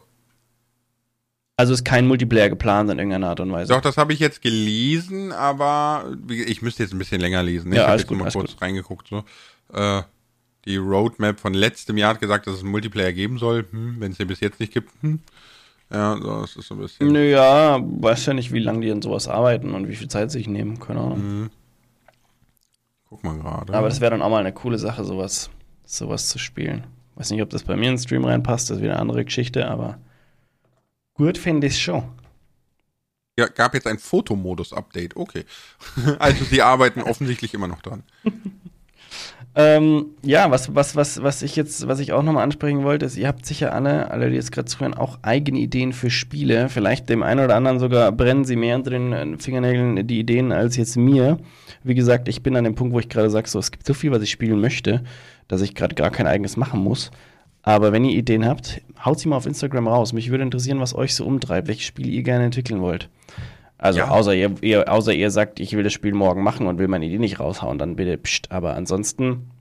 Also 1.57 1.74
ist 1.74 1.86
kein 1.86 2.07
Multiplayer 2.07 2.49
geplant 2.49 2.89
in 2.91 2.99
irgendeiner 2.99 3.30
Art 3.30 3.39
und 3.39 3.51
Weise. 3.51 3.74
Doch, 3.74 3.82
das 3.82 3.97
habe 3.97 4.13
ich 4.13 4.20
jetzt 4.20 4.41
gelesen, 4.41 5.32
aber 5.32 6.15
ich 6.30 6.61
müsste 6.61 6.84
jetzt 6.84 6.93
ein 6.93 6.99
bisschen 6.99 7.20
länger 7.20 7.41
lesen. 7.41 7.70
Ne? 7.70 7.78
Ja, 7.78 7.82
ich 7.82 7.88
habe 7.88 7.99
jetzt 7.99 8.07
gut, 8.07 8.18
mal 8.20 8.32
kurz 8.32 8.51
gut. 8.51 8.61
reingeguckt. 8.61 9.07
So. 9.07 9.24
Äh, 9.74 10.03
die 10.65 10.78
Roadmap 10.78 11.39
von 11.39 11.53
letztem 11.53 11.97
Jahr 11.97 12.13
hat 12.13 12.22
gesagt, 12.22 12.45
dass 12.45 12.55
es 12.55 12.61
einen 12.61 12.72
Multiplayer 12.72 13.11
geben 13.11 13.39
soll. 13.39 13.65
Hm, 13.72 13.95
Wenn 13.99 14.11
es 14.11 14.18
den 14.18 14.28
bis 14.28 14.39
jetzt 14.39 14.59
nicht 14.59 14.72
gibt. 14.72 14.91
Hm. 15.01 15.20
Ja, 15.91 16.18
so, 16.22 16.41
das 16.41 16.55
ist 16.55 16.68
so 16.68 16.76
ein 16.76 16.82
bisschen. 16.82 17.11
Naja, 17.11 17.80
weiß 17.82 18.28
ja 18.28 18.34
nicht, 18.34 18.51
wie 18.51 18.59
lange 18.59 18.82
die 18.82 18.91
an 18.91 19.01
sowas 19.01 19.28
arbeiten 19.28 19.74
und 19.74 19.88
wie 19.88 19.95
viel 19.95 20.09
Zeit 20.09 20.32
sie 20.32 20.39
sich 20.39 20.47
nehmen. 20.47 20.80
Keine 20.80 20.99
Ahnung. 20.99 21.41
Mhm. 21.41 21.49
Guck 23.10 23.24
mal 23.24 23.38
gerade. 23.38 23.74
Aber 23.74 23.88
das 23.88 24.01
wäre 24.01 24.12
dann 24.12 24.22
auch 24.22 24.30
mal 24.30 24.39
eine 24.39 24.53
coole 24.53 24.78
Sache, 24.78 25.03
sowas, 25.03 25.49
sowas 25.86 26.28
zu 26.28 26.39
spielen. 26.39 26.88
Weiß 27.16 27.32
nicht, 27.32 27.41
ob 27.41 27.49
das 27.49 27.64
bei 27.64 27.76
mir 27.76 27.89
in 27.89 27.95
den 27.95 28.01
Stream 28.01 28.26
reinpasst, 28.26 28.70
das 28.70 28.78
ist 28.78 28.84
wieder 28.84 28.93
eine 28.93 29.01
andere 29.01 29.26
Geschichte, 29.26 29.68
aber 29.68 29.97
gut 31.14 31.38
finde 31.38 31.68
ich 31.68 31.82
schon. 31.82 32.03
Ja, 33.39 33.47
gab 33.47 33.74
jetzt 33.74 33.88
ein 33.88 33.99
Fotomodus-Update, 33.99 35.16
okay. 35.16 35.45
also 36.20 36.43
sie 36.45 36.62
arbeiten 36.62 37.01
offensichtlich 37.01 37.53
immer 37.53 37.68
noch 37.68 37.82
dran. 37.82 38.03
ähm, 39.60 40.12
ja, 40.22 40.51
was, 40.51 40.76
was, 40.76 40.95
was, 40.95 41.24
was 41.24 41.41
ich 41.41 41.55
jetzt, 41.55 41.88
was 41.88 41.99
ich 41.99 42.14
auch 42.14 42.22
nochmal 42.22 42.43
ansprechen 42.43 42.84
wollte, 42.84 43.08
ist, 43.08 43.18
ihr 43.18 43.28
habt 43.28 43.43
sicher 43.43 43.74
alle, 43.74 44.12
alle, 44.12 44.30
die 44.30 44.36
jetzt 44.36 44.51
gerade 44.51 44.68
zuhören, 44.68 44.93
auch 44.93 45.18
eigene 45.24 45.58
Ideen 45.58 45.93
für 45.93 46.12
Spiele. 46.12 46.70
Vielleicht 46.70 47.10
dem 47.10 47.24
einen 47.24 47.43
oder 47.43 47.55
anderen 47.55 47.80
sogar 47.80 48.12
brennen 48.12 48.45
sie 48.45 48.55
mehr 48.55 48.76
unter 48.76 48.91
den 48.91 49.39
Fingernägeln 49.39 50.05
die 50.05 50.20
Ideen 50.20 50.51
als 50.51 50.78
jetzt 50.78 50.95
mir. 50.95 51.39
Wie 51.84 51.95
gesagt, 51.95 52.28
ich 52.28 52.43
bin 52.43 52.55
an 52.55 52.66
dem 52.66 52.76
Punkt, 52.76 52.93
wo 52.93 52.99
ich 52.99 53.10
gerade 53.10 53.32
sage, 53.32 53.49
so, 53.49 53.58
es 53.58 53.72
gibt 53.72 53.88
so 53.88 53.95
viel, 53.95 54.12
was 54.12 54.22
ich 54.22 54.30
spielen 54.30 54.62
möchte, 54.62 55.03
dass 55.47 55.62
ich 55.62 55.74
gerade 55.74 55.95
gar 55.95 56.12
kein 56.12 56.28
eigenes 56.28 56.55
machen 56.55 56.80
muss. 56.80 57.10
Aber 57.64 57.91
wenn 57.91 58.05
ihr 58.05 58.16
Ideen 58.16 58.45
habt, 58.45 58.82
haut 59.03 59.20
sie 59.20 59.28
mal 59.28 59.38
auf 59.38 59.47
Instagram 59.47 59.88
raus. 59.88 60.14
Mich 60.14 60.30
würde 60.30 60.43
interessieren, 60.43 60.80
was 60.80 60.93
euch 60.93 61.16
so 61.16 61.26
umtreibt, 61.26 61.68
welche 61.68 61.82
Spiele 61.82 62.12
ihr 62.12 62.22
gerne 62.22 62.45
entwickeln 62.45 62.80
wollt. 62.80 63.10
Also 63.78 64.00
ja. 64.00 64.10
außer, 64.10 64.34
ihr, 64.34 64.56
ihr, 64.62 64.92
außer 64.92 65.14
ihr 65.14 65.30
sagt, 65.30 65.60
ich 65.60 65.74
will 65.74 65.84
das 65.84 65.94
Spiel 65.94 66.14
morgen 66.14 66.42
machen 66.42 66.68
und 66.68 66.80
will 66.80 66.88
meine 66.88 67.06
Idee 67.06 67.20
nicht 67.20 67.40
raushauen, 67.40 67.78
dann 67.78 67.96
bitte 67.96 68.18
pst. 68.18 68.52
Aber 68.52 68.76
ansonsten 68.76 69.52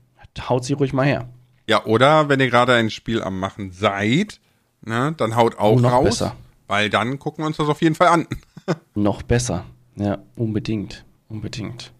haut 0.49 0.65
sie 0.65 0.73
ruhig 0.73 0.93
mal 0.93 1.05
her. 1.05 1.29
Ja, 1.67 1.85
oder 1.85 2.29
wenn 2.29 2.39
ihr 2.39 2.49
gerade 2.49 2.73
ein 2.73 2.89
Spiel 2.89 3.21
am 3.21 3.39
Machen 3.39 3.71
seid, 3.71 4.39
ne, 4.81 5.13
dann 5.17 5.35
haut 5.35 5.57
auch 5.57 5.77
oh, 5.77 5.79
noch 5.79 5.91
raus. 5.91 6.05
Besser. 6.05 6.35
Weil 6.67 6.89
dann 6.89 7.19
gucken 7.19 7.43
wir 7.43 7.47
uns 7.47 7.57
das 7.57 7.67
auf 7.67 7.81
jeden 7.81 7.95
Fall 7.95 8.07
an. 8.07 8.27
noch 8.95 9.21
besser. 9.21 9.65
Ja, 9.95 10.19
unbedingt. 10.35 11.05
Unbedingt. 11.29 11.91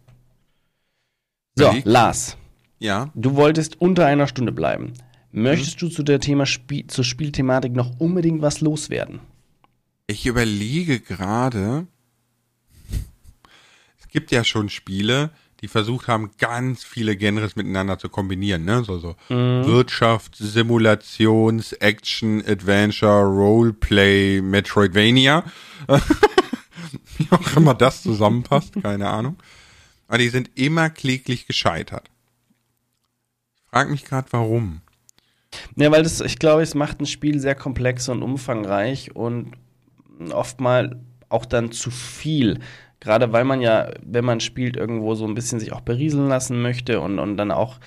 So, 1.55 1.73
Lars. 1.83 2.37
Ja. 2.79 3.09
Du 3.15 3.35
wolltest 3.35 3.81
unter 3.81 4.05
einer 4.05 4.27
Stunde 4.27 4.51
bleiben. 4.51 4.93
Möchtest 5.31 5.81
mhm. 5.81 5.87
du 5.87 5.93
zu 5.93 6.03
der 6.03 6.19
Thema 6.19 6.45
Spiel, 6.45 6.87
zur 6.87 7.03
Spielthematik 7.03 7.73
noch 7.73 7.99
unbedingt 7.99 8.41
was 8.41 8.61
loswerden? 8.61 9.19
Ich 10.05 10.25
überlege 10.25 10.99
gerade. 10.99 11.87
Es 14.07 14.13
gibt 14.13 14.31
ja 14.31 14.43
schon 14.43 14.69
Spiele, 14.69 15.31
die 15.61 15.67
versucht 15.67 16.07
haben, 16.07 16.31
ganz 16.37 16.83
viele 16.83 17.17
Genres 17.17 17.55
miteinander 17.55 17.97
zu 17.97 18.09
kombinieren, 18.09 18.63
ne? 18.63 18.83
So, 18.83 18.99
so 18.99 19.15
mhm. 19.29 19.65
Wirtschaft, 19.65 20.35
Simulations, 20.37 21.73
Action, 21.73 22.41
Adventure, 22.47 23.23
Roleplay, 23.23 24.41
Metroidvania. 24.41 25.43
Wie 27.17 27.27
auch 27.31 27.57
immer 27.57 27.73
das 27.73 28.03
zusammenpasst, 28.03 28.75
keine 28.81 29.09
Ahnung. 29.09 29.37
Aber 30.07 30.19
die 30.19 30.29
sind 30.29 30.51
immer 30.55 30.89
kläglich 30.89 31.47
gescheitert. 31.47 32.09
Ich 33.57 33.69
frage 33.69 33.91
mich 33.91 34.05
gerade, 34.05 34.27
warum. 34.31 34.81
Ja, 35.75 35.91
weil 35.91 36.03
das, 36.03 36.21
ich 36.21 36.39
glaube, 36.39 36.61
es 36.61 36.75
macht 36.75 37.01
ein 37.01 37.05
Spiel 37.05 37.39
sehr 37.39 37.55
komplex 37.55 38.07
und 38.07 38.23
umfangreich 38.23 39.15
und 39.15 39.53
oftmal 40.31 41.01
auch 41.29 41.45
dann 41.45 41.71
zu 41.71 41.91
viel. 41.91 42.59
Gerade 42.99 43.31
weil 43.31 43.43
man 43.43 43.61
ja, 43.61 43.91
wenn 44.03 44.25
man 44.25 44.39
spielt, 44.39 44.75
irgendwo 44.75 45.15
so 45.15 45.25
ein 45.25 45.35
bisschen 45.35 45.59
sich 45.59 45.71
auch 45.73 45.81
berieseln 45.81 46.27
lassen 46.27 46.61
möchte 46.61 46.99
und, 46.99 47.19
und 47.19 47.37
dann 47.37 47.51
auch, 47.51 47.77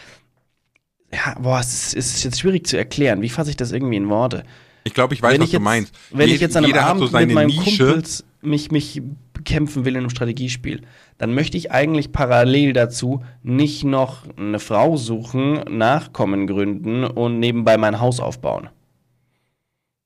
ja, 1.13 1.37
boah, 1.41 1.59
es 1.59 1.73
ist, 1.73 1.97
es 1.97 2.15
ist 2.15 2.25
jetzt 2.25 2.41
schwierig 2.41 2.67
zu 2.67 2.77
erklären. 2.77 3.21
Wie 3.21 3.29
fasse 3.29 3.51
ich 3.51 3.57
das 3.57 3.73
irgendwie 3.73 3.97
in 3.97 4.09
Worte? 4.09 4.45
Ich 4.85 4.95
glaube, 4.95 5.15
ich 5.15 5.23
weiß, 5.23 5.33
wenn 5.33 5.41
was 5.41 5.47
ich 5.49 5.53
jetzt, 5.53 5.61
du 5.61 5.65
meinst. 5.65 5.95
Wenn 6.11 6.29
Je 6.29 6.35
ich 6.35 6.41
jetzt 6.41 6.57
an 6.57 6.65
einem 6.65 6.75
Abend 6.75 7.11
so 7.11 7.19
mit 7.19 7.33
meinem 7.33 7.49
Nische. 7.49 7.85
Kumpels 7.85 8.25
mich, 8.43 8.71
mich 8.71 9.03
kämpfen 9.45 9.85
will 9.85 9.95
in 9.95 10.01
einem 10.01 10.11
Strategiespiel, 10.11 10.83
dann 11.19 11.35
möchte 11.35 11.57
ich 11.57 11.71
eigentlich 11.73 12.13
parallel 12.13 12.73
dazu 12.73 13.25
nicht 13.43 13.85
noch 13.85 14.27
eine 14.37 14.59
Frau 14.59 14.97
suchen, 14.97 15.55
Nachkommen 15.69 16.47
gründen 16.47 17.05
und 17.05 17.39
nebenbei 17.39 17.77
mein 17.77 18.01
Haus 18.01 18.21
aufbauen. 18.21 18.69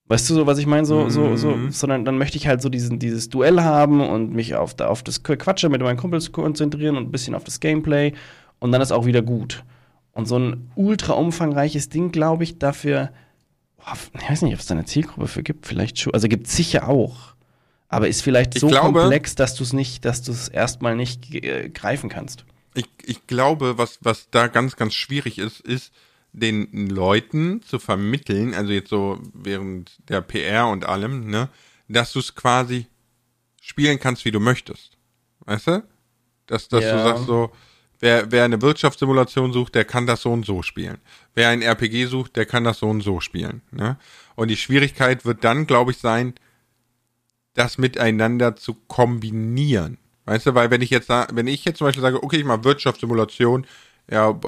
Weißt 0.06 0.28
du 0.28 0.34
so, 0.34 0.46
was 0.46 0.58
ich 0.58 0.66
meine? 0.66 0.84
So, 0.84 1.08
so, 1.08 1.34
so, 1.36 1.52
mhm. 1.52 1.70
sondern 1.70 2.04
dann 2.04 2.18
möchte 2.18 2.36
ich 2.36 2.46
halt 2.46 2.60
so 2.60 2.68
diesen, 2.68 2.98
dieses 2.98 3.30
Duell 3.30 3.62
haben 3.62 4.06
und 4.06 4.34
mich 4.34 4.54
auf, 4.54 4.78
auf 4.80 5.02
das 5.02 5.22
Quatsche 5.22 5.70
mit 5.70 5.80
meinen 5.80 5.96
Kumpels 5.96 6.30
konzentrieren 6.30 6.96
und 6.96 7.04
ein 7.04 7.12
bisschen 7.12 7.34
auf 7.34 7.44
das 7.44 7.60
Gameplay 7.60 8.12
und 8.58 8.72
dann 8.72 8.82
ist 8.82 8.92
auch 8.92 9.06
wieder 9.06 9.22
gut. 9.22 9.64
Und 10.12 10.26
so 10.26 10.38
ein 10.38 10.70
ultra 10.74 11.14
umfangreiches 11.14 11.88
Ding, 11.88 12.12
glaube 12.12 12.44
ich, 12.44 12.58
dafür, 12.58 13.10
ich 14.20 14.30
weiß 14.30 14.42
nicht, 14.42 14.54
ob 14.54 14.60
es 14.60 14.66
da 14.66 14.74
eine 14.74 14.84
Zielgruppe 14.84 15.26
für 15.26 15.42
gibt, 15.42 15.66
vielleicht 15.66 15.98
schon, 15.98 16.12
also 16.12 16.28
gibt 16.28 16.46
es 16.46 16.56
sicher 16.56 16.88
auch. 16.88 17.34
Aber 17.88 18.08
ist 18.08 18.22
vielleicht 18.22 18.58
so 18.58 18.68
glaube, 18.68 19.00
komplex, 19.00 19.34
dass 19.36 19.54
du 19.54 19.62
es 19.62 19.72
nicht, 19.72 20.04
dass 20.04 20.22
du 20.22 20.32
es 20.32 20.48
erstmal 20.48 20.96
nicht 20.96 21.34
äh, 21.34 21.68
greifen 21.68 22.10
kannst. 22.10 22.44
Ich, 22.74 22.88
ich 23.04 23.26
glaube, 23.26 23.78
was, 23.78 23.98
was 24.02 24.28
da 24.30 24.48
ganz, 24.48 24.76
ganz 24.76 24.94
schwierig 24.94 25.38
ist, 25.38 25.60
ist, 25.60 25.92
den 26.34 26.88
Leuten 26.88 27.62
zu 27.62 27.78
vermitteln, 27.78 28.54
also 28.54 28.72
jetzt 28.72 28.90
so 28.90 29.20
während 29.32 29.92
der 30.08 30.20
PR 30.20 30.66
und 30.66 30.84
allem, 30.84 31.30
ne, 31.30 31.48
dass 31.88 32.12
du 32.12 32.18
es 32.18 32.34
quasi 32.34 32.86
spielen 33.60 33.98
kannst, 34.00 34.24
wie 34.24 34.32
du 34.32 34.40
möchtest. 34.40 34.98
Weißt 35.46 35.68
du? 35.68 35.84
Dass, 36.46 36.68
dass 36.68 36.84
ja. 36.84 36.96
du 36.96 37.02
sagst 37.02 37.26
so, 37.26 37.52
wer, 38.00 38.30
wer 38.32 38.44
eine 38.44 38.60
Wirtschaftssimulation 38.60 39.52
sucht, 39.52 39.74
der 39.76 39.84
kann 39.84 40.06
das 40.06 40.22
so 40.22 40.32
und 40.32 40.44
so 40.44 40.62
spielen. 40.62 40.98
Wer 41.34 41.48
ein 41.50 41.62
RPG 41.62 42.06
sucht, 42.06 42.36
der 42.36 42.46
kann 42.46 42.64
das 42.64 42.80
so 42.80 42.88
und 42.88 43.00
so 43.00 43.20
spielen. 43.20 43.62
Ne? 43.70 43.96
Und 44.34 44.48
die 44.48 44.56
Schwierigkeit 44.56 45.24
wird 45.24 45.44
dann, 45.44 45.66
glaube 45.66 45.92
ich, 45.92 45.98
sein, 45.98 46.34
das 47.54 47.78
miteinander 47.78 48.56
zu 48.56 48.74
kombinieren. 48.74 49.98
Weißt 50.24 50.46
du, 50.46 50.54
weil 50.54 50.70
wenn 50.70 50.82
ich 50.82 50.90
jetzt, 50.90 51.08
wenn 51.08 51.46
ich 51.46 51.64
jetzt 51.64 51.78
zum 51.78 51.86
Beispiel 51.86 52.02
sage, 52.02 52.22
okay, 52.22 52.38
ich 52.38 52.44
mache 52.44 52.64
Wirtschaftssimulation, 52.64 53.66
ja, 54.10 54.38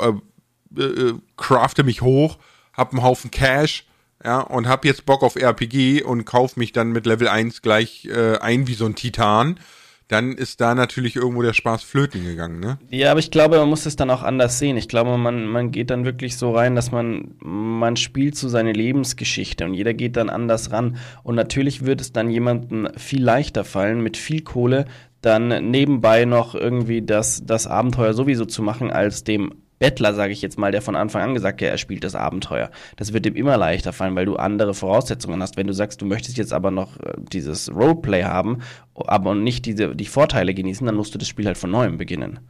äh, 0.77 0.83
äh, 0.83 1.15
crafte 1.37 1.85
mich 1.85 2.03
hoch, 2.03 2.39
hab 2.73 2.93
einen 2.93 3.03
Haufen 3.03 3.31
Cash, 3.31 3.87
ja, 4.25 4.41
und 4.41 4.69
hab 4.69 4.85
jetzt 4.85 5.07
Bock 5.07 5.23
auf 5.23 5.37
RPG 5.37 6.03
und 6.03 6.25
kauf 6.25 6.57
mich 6.57 6.73
dann 6.73 6.93
mit 6.93 7.07
Level 7.07 7.29
1 7.29 7.63
gleich 7.63 8.07
äh, 8.07 8.39
ein 8.39 8.67
wie 8.67 8.75
so 8.75 8.87
ein 8.87 8.95
Titan, 8.95 9.61
dann 10.09 10.33
ist 10.33 10.61
da 10.61 10.75
natürlich 10.75 11.17
irgendwo 11.17 11.43
der 11.43 11.53
Spaß 11.53 11.83
flöten 11.83 12.25
gegangen, 12.25 12.61
ne? 12.61 12.79
Ja, 12.91 13.11
aber 13.11 13.19
ich 13.19 13.33
glaube, 13.33 13.59
man 13.59 13.69
muss 13.69 13.87
es 13.87 13.97
dann 13.97 14.11
auch 14.11 14.23
anders 14.23 14.59
sehen. 14.59 14.77
Ich 14.77 14.89
glaube, 14.89 15.19
man, 15.19 15.47
man 15.47 15.73
geht 15.73 15.91
dann 15.91 16.05
wirklich 16.05 16.37
so 16.37 16.53
rein, 16.53 16.77
dass 16.77 16.93
man, 16.93 17.35
man 17.41 17.97
spielt 17.97 18.37
so 18.37 18.49
seine 18.49 18.73
Lebensgeschichte 18.73 19.65
und 19.65 19.75
jeder 19.75 19.95
geht 19.95 20.17
dann 20.17 20.31
anders 20.31 20.71
ran. 20.71 20.97
Und 21.25 21.35
natürlich 21.35 21.85
wird 21.85 22.01
es 22.01 22.13
dann 22.13 22.31
jemandem 22.31 22.89
viel 22.97 23.23
leichter 23.23 23.65
fallen, 23.65 24.01
mit 24.01 24.17
viel 24.17 24.43
Kohle 24.43 24.85
dann 25.23 25.71
nebenbei 25.71 26.25
noch 26.25 26.55
irgendwie 26.55 27.03
das, 27.03 27.43
das 27.45 27.67
Abenteuer 27.67 28.15
sowieso 28.15 28.45
zu 28.45 28.63
machen, 28.63 28.93
als 28.93 29.25
dem 29.25 29.55
Bettler, 29.79 30.15
sage 30.15 30.33
ich 30.33 30.43
jetzt 30.43 30.59
mal, 30.59 30.73
der 30.73 30.83
von 30.83 30.97
Anfang 30.97 31.23
an 31.23 31.35
gesagt 31.35 31.61
hat, 31.61 31.69
er 31.69 31.79
spielt 31.79 32.05
das 32.05 32.15
Abenteuer. 32.15 32.71
Das 32.97 33.13
wird 33.13 33.27
ihm 33.27 33.37
immer 33.37 33.57
leichter 33.57 33.93
fallen, 33.93 34.17
weil 34.17 34.25
du 34.25 34.37
andere 34.37 34.73
Voraussetzungen 34.73 35.43
hast. 35.43 35.57
Wenn 35.57 35.67
du 35.67 35.75
sagst, 35.75 36.01
du 36.01 36.07
möchtest 36.07 36.39
jetzt 36.39 36.53
aber 36.53 36.71
noch 36.71 36.99
äh, 37.01 37.13
dieses 37.33 37.75
Roleplay 37.75 38.25
haben, 38.25 38.61
aber 38.95 39.35
nicht 39.35 39.67
diese, 39.67 39.95
die 39.95 40.07
Vorteile 40.07 40.55
genießen, 40.55 40.87
dann 40.87 40.97
musst 40.97 41.15
du 41.15 41.19
das 41.19 41.29
Spiel 41.29 41.47
halt 41.47 41.59
von 41.59 41.71
neuem 41.71 41.99
beginnen. 41.99 42.41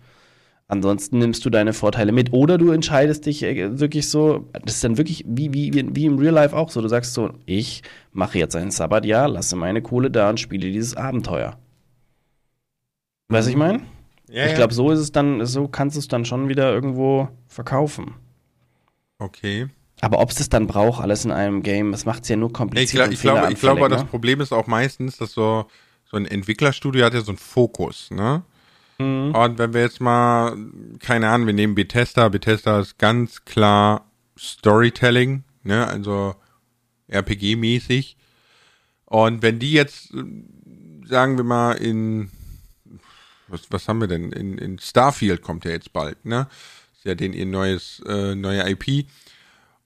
Ansonsten 0.68 1.18
nimmst 1.18 1.44
du 1.44 1.50
deine 1.50 1.72
Vorteile 1.72 2.10
mit 2.10 2.32
oder 2.32 2.58
du 2.58 2.72
entscheidest 2.72 3.26
dich 3.26 3.42
äh, 3.42 3.78
wirklich 3.78 4.08
so, 4.08 4.48
das 4.64 4.74
ist 4.74 4.84
dann 4.84 4.98
wirklich 4.98 5.24
wie, 5.26 5.52
wie, 5.52 5.72
wie 5.94 6.06
im 6.06 6.18
Real 6.18 6.34
Life 6.34 6.56
auch 6.56 6.70
so. 6.70 6.80
Du 6.80 6.88
sagst 6.88 7.14
so, 7.14 7.30
ich 7.44 7.82
mache 8.12 8.38
jetzt 8.38 8.54
ein 8.56 8.70
Sabbatjahr, 8.70 9.28
lasse 9.28 9.56
meine 9.56 9.82
Kohle 9.82 10.10
da 10.10 10.30
und 10.30 10.40
spiele 10.40 10.70
dieses 10.70 10.96
Abenteuer. 10.96 11.58
Weißt 13.28 13.48
du, 13.48 13.50
ich 13.50 13.56
meine? 13.56 13.80
Ja, 14.28 14.46
ich 14.46 14.54
glaube, 14.54 14.74
so 14.74 14.90
ist 14.90 14.98
es 14.98 15.12
dann, 15.12 15.44
so 15.46 15.68
kannst 15.68 15.96
du 15.96 16.00
es 16.00 16.08
dann 16.08 16.24
schon 16.24 16.48
wieder 16.48 16.72
irgendwo 16.72 17.28
verkaufen. 17.46 18.14
Okay. 19.18 19.68
Aber 20.00 20.20
ob 20.20 20.30
es 20.30 20.36
das 20.36 20.48
dann 20.48 20.66
braucht, 20.66 21.02
alles 21.02 21.24
in 21.24 21.30
einem 21.30 21.62
Game, 21.62 21.92
das 21.92 22.04
macht 22.04 22.24
es 22.24 22.28
ja 22.28 22.36
nur 22.36 22.52
kompliziert. 22.52 23.08
Ich, 23.08 23.14
ich 23.14 23.20
glaube, 23.20 23.52
ich 23.52 23.60
glaube, 23.60 23.80
ne? 23.82 23.88
das 23.88 24.04
Problem 24.04 24.40
ist 24.40 24.52
auch 24.52 24.66
meistens, 24.66 25.16
dass 25.16 25.32
so, 25.32 25.66
so 26.04 26.16
ein 26.16 26.26
Entwicklerstudio 26.26 27.04
hat 27.04 27.14
ja 27.14 27.20
so 27.20 27.30
einen 27.30 27.38
Fokus, 27.38 28.10
ne? 28.10 28.42
Mhm. 28.98 29.34
Und 29.34 29.58
wenn 29.58 29.74
wir 29.74 29.82
jetzt 29.82 30.00
mal, 30.00 30.56
keine 31.00 31.28
Ahnung, 31.28 31.46
wir 31.46 31.54
nehmen 31.54 31.74
Bethesda, 31.74 32.28
Bethesda 32.28 32.80
ist 32.80 32.98
ganz 32.98 33.44
klar 33.44 34.10
Storytelling, 34.38 35.44
ne? 35.62 35.86
Also 35.86 36.34
RPG-mäßig. 37.08 38.16
Und 39.06 39.42
wenn 39.42 39.58
die 39.58 39.72
jetzt, 39.72 40.12
sagen 41.04 41.36
wir 41.36 41.44
mal, 41.44 41.72
in 41.72 42.30
was, 43.56 43.70
was 43.70 43.88
haben 43.88 44.00
wir 44.00 44.08
denn? 44.08 44.32
In, 44.32 44.58
in 44.58 44.78
Starfield 44.78 45.42
kommt 45.42 45.64
ja 45.64 45.70
jetzt 45.70 45.92
bald, 45.92 46.24
ne? 46.24 46.48
Ist 46.96 47.04
ja 47.04 47.14
den 47.14 47.32
ihr 47.32 47.46
neues, 47.46 48.00
äh, 48.06 48.34
neue 48.34 48.68
IP. 48.70 49.06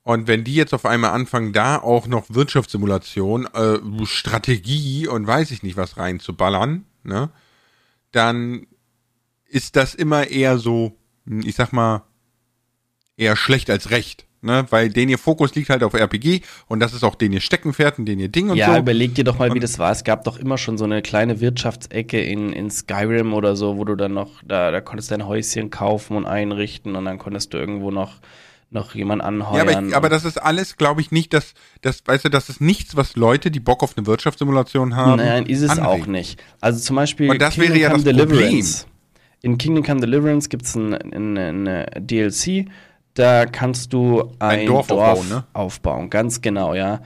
Und 0.03 0.27
wenn 0.27 0.45
die 0.45 0.55
jetzt 0.55 0.75
auf 0.75 0.87
einmal 0.87 1.11
anfangen, 1.11 1.53
da 1.53 1.79
auch 1.79 2.07
noch 2.07 2.27
Wirtschaftssimulation, 2.31 3.47
äh, 3.47 3.79
Strategie 4.07 5.07
und 5.07 5.27
weiß 5.27 5.51
ich 5.51 5.63
nicht 5.63 5.77
was 5.77 5.97
reinzuballern, 5.97 6.85
ne? 7.03 7.31
Dann 8.13 8.67
ist 9.47 9.77
das 9.77 9.95
immer 9.95 10.29
eher 10.29 10.59
so, 10.59 10.97
ich 11.27 11.55
sag 11.55 11.73
mal, 11.73 12.05
eher 13.17 13.37
schlecht 13.37 13.71
als 13.71 13.91
recht 13.91 14.27
ne? 14.43 14.67
Weil 14.71 14.91
den 14.91 15.09
ihr 15.09 15.19
Fokus 15.19 15.55
liegt 15.55 15.71
halt 15.71 15.83
auf 15.83 15.95
RPG 15.95 16.43
und 16.67 16.81
das 16.81 16.93
ist 16.93 17.05
auch 17.05 17.15
den 17.15 17.33
ihr 17.33 17.41
Steckenpferd 17.41 17.99
und 17.99 18.07
den 18.07 18.19
ihr 18.19 18.29
Ding 18.29 18.51
und 18.51 18.57
ja, 18.57 18.67
so. 18.67 18.73
Ja, 18.73 18.79
überleg 18.79 19.15
dir 19.15 19.25
doch 19.25 19.39
mal, 19.39 19.49
und 19.49 19.57
wie 19.57 19.61
das 19.61 19.79
war. 19.79 19.93
Es 19.93 20.05
gab 20.05 20.25
doch 20.25 20.39
immer 20.39 20.59
schon 20.59 20.79
so 20.79 20.85
eine 20.85 21.03
kleine 21.03 21.41
Wirtschaftsecke 21.41 22.21
in, 22.21 22.53
in 22.53 22.71
Skyrim 22.71 23.33
oder 23.35 23.57
so, 23.57 23.77
wo 23.77 23.85
du 23.85 23.97
dann 23.97 24.15
noch, 24.15 24.43
da, 24.45 24.71
da 24.71 24.81
konntest 24.81 25.11
dein 25.11 25.27
Häuschen 25.27 25.71
kaufen 25.71 26.17
und 26.17 26.27
einrichten 26.27 26.97
und 26.97 27.05
dann 27.05 27.19
konntest 27.19 27.55
du 27.55 27.59
irgendwo 27.59 27.91
noch 27.91 28.21
noch 28.71 28.95
jemand 28.95 29.23
anheuern. 29.23 29.69
Ja, 29.69 29.79
aber, 29.79 29.97
aber 29.97 30.09
das 30.09 30.25
ist 30.25 30.39
alles, 30.39 30.77
glaube 30.77 31.01
ich, 31.01 31.11
nicht, 31.11 31.33
dass, 31.33 31.55
das, 31.83 32.03
weißt 32.07 32.27
du, 32.27 32.29
das 32.29 32.49
ist 32.49 32.61
nichts, 32.61 32.97
was 32.97 33.17
Leute, 33.17 33.51
die 33.51 33.61
Bock 33.61 33.83
auf 33.83 33.97
eine 33.97 34.07
Wirtschaftssimulation 34.07 34.97
haben. 34.97 35.17
Nein, 35.17 35.47
ist 35.47 35.63
es 35.63 35.71
anregen. 35.71 35.87
auch 35.87 36.07
nicht. 36.07 36.43
Also 36.61 36.81
zum 36.81 36.97
Beispiel 36.97 37.31
Und 37.31 37.43
das 37.43 37.55
Kingdom 37.55 37.75
wäre 37.75 37.81
ja 37.81 37.89
das 37.91 38.05
Deliverance. 38.05 38.85
Problem. 38.85 38.91
In 39.43 39.59
Kingdom 39.59 39.85
Come 39.85 40.01
Deliverance 40.01 40.49
gibt 40.49 40.67
es 40.67 40.75
ein, 40.75 40.95
ein, 40.95 41.37
ein, 41.37 42.07
DLC, 42.07 42.67
da 43.21 43.47
kannst 43.47 43.93
du 43.93 44.33
ein, 44.39 44.61
ein 44.61 44.67
Dorf, 44.67 44.87
Dorf 44.87 45.01
aufbauen, 45.01 45.29
ne? 45.29 45.45
aufbauen, 45.53 46.11
ganz 46.11 46.41
genau, 46.41 46.75
ja. 46.75 47.01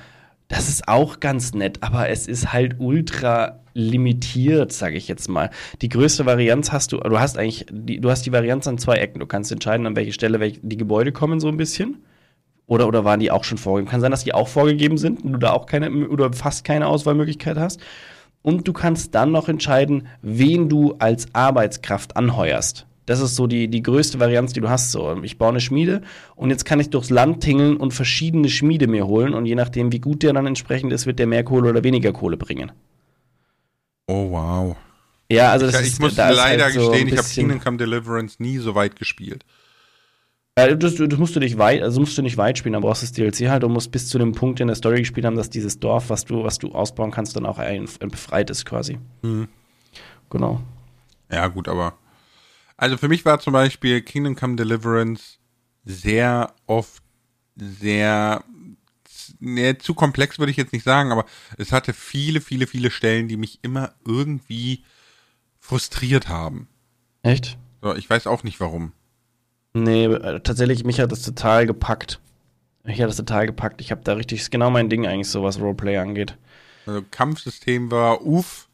Das 0.48 0.68
ist 0.68 0.88
auch 0.88 1.20
ganz 1.20 1.54
nett, 1.54 1.78
aber 1.82 2.08
es 2.08 2.28
ist 2.28 2.52
halt 2.52 2.76
ultra 2.78 3.60
limitiert, 3.72 4.72
sage 4.72 4.96
ich 4.96 5.08
jetzt 5.08 5.28
mal. 5.28 5.50
Die 5.82 5.88
größte 5.88 6.26
Varianz 6.26 6.70
hast 6.70 6.92
du, 6.92 6.98
du 6.98 7.18
hast 7.18 7.36
eigentlich, 7.38 7.66
die, 7.70 8.00
du 8.00 8.10
hast 8.10 8.24
die 8.24 8.32
Varianz 8.32 8.68
an 8.68 8.78
zwei 8.78 8.96
Ecken. 8.96 9.18
Du 9.18 9.26
kannst 9.26 9.50
entscheiden, 9.50 9.86
an 9.86 9.96
welche 9.96 10.12
Stelle 10.12 10.38
welche, 10.40 10.60
die 10.62 10.76
Gebäude 10.76 11.12
kommen, 11.12 11.40
so 11.40 11.48
ein 11.48 11.56
bisschen. 11.56 12.04
Oder, 12.66 12.86
oder 12.86 13.04
waren 13.04 13.20
die 13.20 13.30
auch 13.30 13.44
schon 13.44 13.58
vorgegeben? 13.58 13.90
Kann 13.90 14.00
sein, 14.00 14.10
dass 14.10 14.24
die 14.24 14.32
auch 14.32 14.48
vorgegeben 14.48 14.96
sind 14.96 15.24
und 15.24 15.32
du 15.32 15.38
da 15.38 15.52
auch 15.52 15.66
keine 15.66 15.90
oder 16.08 16.32
fast 16.32 16.64
keine 16.64 16.86
Auswahlmöglichkeit 16.86 17.58
hast. 17.58 17.80
Und 18.42 18.68
du 18.68 18.72
kannst 18.72 19.14
dann 19.14 19.32
noch 19.32 19.48
entscheiden, 19.48 20.06
wen 20.22 20.68
du 20.68 20.94
als 20.98 21.26
Arbeitskraft 21.34 22.16
anheuerst. 22.16 22.86
Das 23.07 23.20
ist 23.20 23.36
so 23.36 23.46
die, 23.46 23.68
die 23.68 23.82
größte 23.82 24.18
Varianz, 24.18 24.52
die 24.52 24.61
du 24.61 24.68
hast. 24.68 24.90
So, 24.90 25.22
ich 25.22 25.38
baue 25.38 25.50
eine 25.50 25.61
Schmiede 25.61 26.02
und 26.36 26.50
jetzt 26.50 26.64
kann 26.64 26.80
ich 26.80 26.90
durchs 26.90 27.11
Land 27.11 27.42
tingeln 27.42 27.76
und 27.76 27.92
verschiedene 27.92 28.48
Schmiede 28.48 28.86
mir 28.86 29.07
holen 29.07 29.34
und 29.34 29.46
je 29.46 29.55
nachdem, 29.55 29.92
wie 29.92 30.00
gut 30.00 30.22
der 30.22 30.32
dann 30.32 30.46
entsprechend 30.46 30.92
ist, 30.92 31.07
wird 31.07 31.18
der 31.18 31.26
mehr 31.26 31.44
Kohle 31.44 31.70
oder 31.70 31.84
weniger 31.84 32.12
Kohle 32.12 32.36
bringen. 32.36 32.72
Oh 34.07 34.30
wow. 34.30 34.76
Ja, 35.30 35.50
also 35.50 35.66
das 35.66 35.80
ich, 35.80 35.86
ist, 35.88 35.92
ich 35.94 36.00
muss 36.00 36.14
da 36.14 36.30
leider 36.30 36.64
halt 36.64 36.74
so 36.74 36.90
gestehen, 36.90 37.09
ich 37.09 37.16
habe 37.16 37.28
Kingdom 37.28 37.61
Come 37.61 37.76
Deliverance 37.76 38.36
nie 38.38 38.59
so 38.59 38.74
weit 38.74 38.96
gespielt. 38.96 39.44
Ja, 40.57 40.72
das, 40.72 40.94
das, 40.94 41.18
musst 41.18 41.34
du 41.34 41.40
nicht 41.40 41.59
weit, 41.59 41.82
also 41.82 41.98
musst 41.98 42.16
du 42.16 42.22
nicht 42.22 42.36
weit 42.36 42.59
spielen, 42.59 42.74
dann 42.74 42.82
brauchst 42.82 43.02
du 43.02 43.07
das 43.07 43.12
DLC 43.12 43.50
halt 43.50 43.64
und 43.64 43.72
musst 43.72 43.90
bis 43.90 44.09
zu 44.09 44.18
dem 44.18 44.32
Punkt 44.32 44.61
in 44.61 44.68
der 44.68 44.76
Story 44.76 45.00
gespielt 45.00 45.26
haben, 45.26 45.36
dass 45.36 45.50
dieses 45.50 45.80
Dorf, 45.80 46.11
was 46.11 46.24
du, 46.24 46.44
was 46.44 46.59
du 46.59 46.72
ausbauen 46.72 47.11
kannst, 47.11 47.34
dann 47.34 47.44
auch 47.44 47.59
ein, 47.59 47.88
ein 48.00 48.09
befreit 48.09 48.50
ist 48.50 48.64
quasi. 48.64 48.98
Mhm. 49.22 49.48
Genau. 50.30 50.61
Ja, 51.30 51.48
gut, 51.48 51.66
aber. 51.66 51.94
Also 52.76 52.96
für 52.96 53.08
mich 53.08 53.24
war 53.24 53.40
zum 53.40 53.52
Beispiel 53.52 54.02
Kingdom 54.02 54.36
Come 54.36 54.56
Deliverance 54.56 55.38
sehr 55.84 56.54
oft 56.66 57.02
sehr 57.56 58.44
ne, 59.38 59.78
zu 59.78 59.94
komplex 59.94 60.38
würde 60.38 60.50
ich 60.50 60.56
jetzt 60.56 60.72
nicht 60.72 60.84
sagen, 60.84 61.12
aber 61.12 61.24
es 61.56 61.72
hatte 61.72 61.92
viele, 61.92 62.40
viele, 62.40 62.66
viele 62.66 62.90
Stellen, 62.90 63.28
die 63.28 63.36
mich 63.36 63.60
immer 63.62 63.94
irgendwie 64.04 64.84
frustriert 65.58 66.28
haben. 66.28 66.68
Echt? 67.22 67.58
So, 67.82 67.94
ich 67.94 68.08
weiß 68.08 68.26
auch 68.26 68.42
nicht 68.42 68.60
warum. 68.60 68.92
Nee, 69.72 70.04
äh, 70.04 70.40
tatsächlich, 70.40 70.84
mich 70.84 71.00
hat 71.00 71.12
das 71.12 71.22
total 71.22 71.66
gepackt. 71.66 72.20
Mich 72.84 73.00
hat 73.00 73.08
das 73.08 73.16
total 73.16 73.46
gepackt. 73.46 73.80
Ich 73.80 73.90
habe 73.90 74.02
da 74.04 74.12
richtig, 74.12 74.40
ist 74.40 74.50
genau 74.50 74.70
mein 74.70 74.88
Ding 74.90 75.06
eigentlich, 75.06 75.28
so 75.28 75.42
was 75.42 75.58
Roleplay 75.58 75.96
angeht. 75.96 76.36
Also 76.86 77.02
Kampfsystem 77.10 77.90
war 77.90 78.24
uff. 78.24 78.68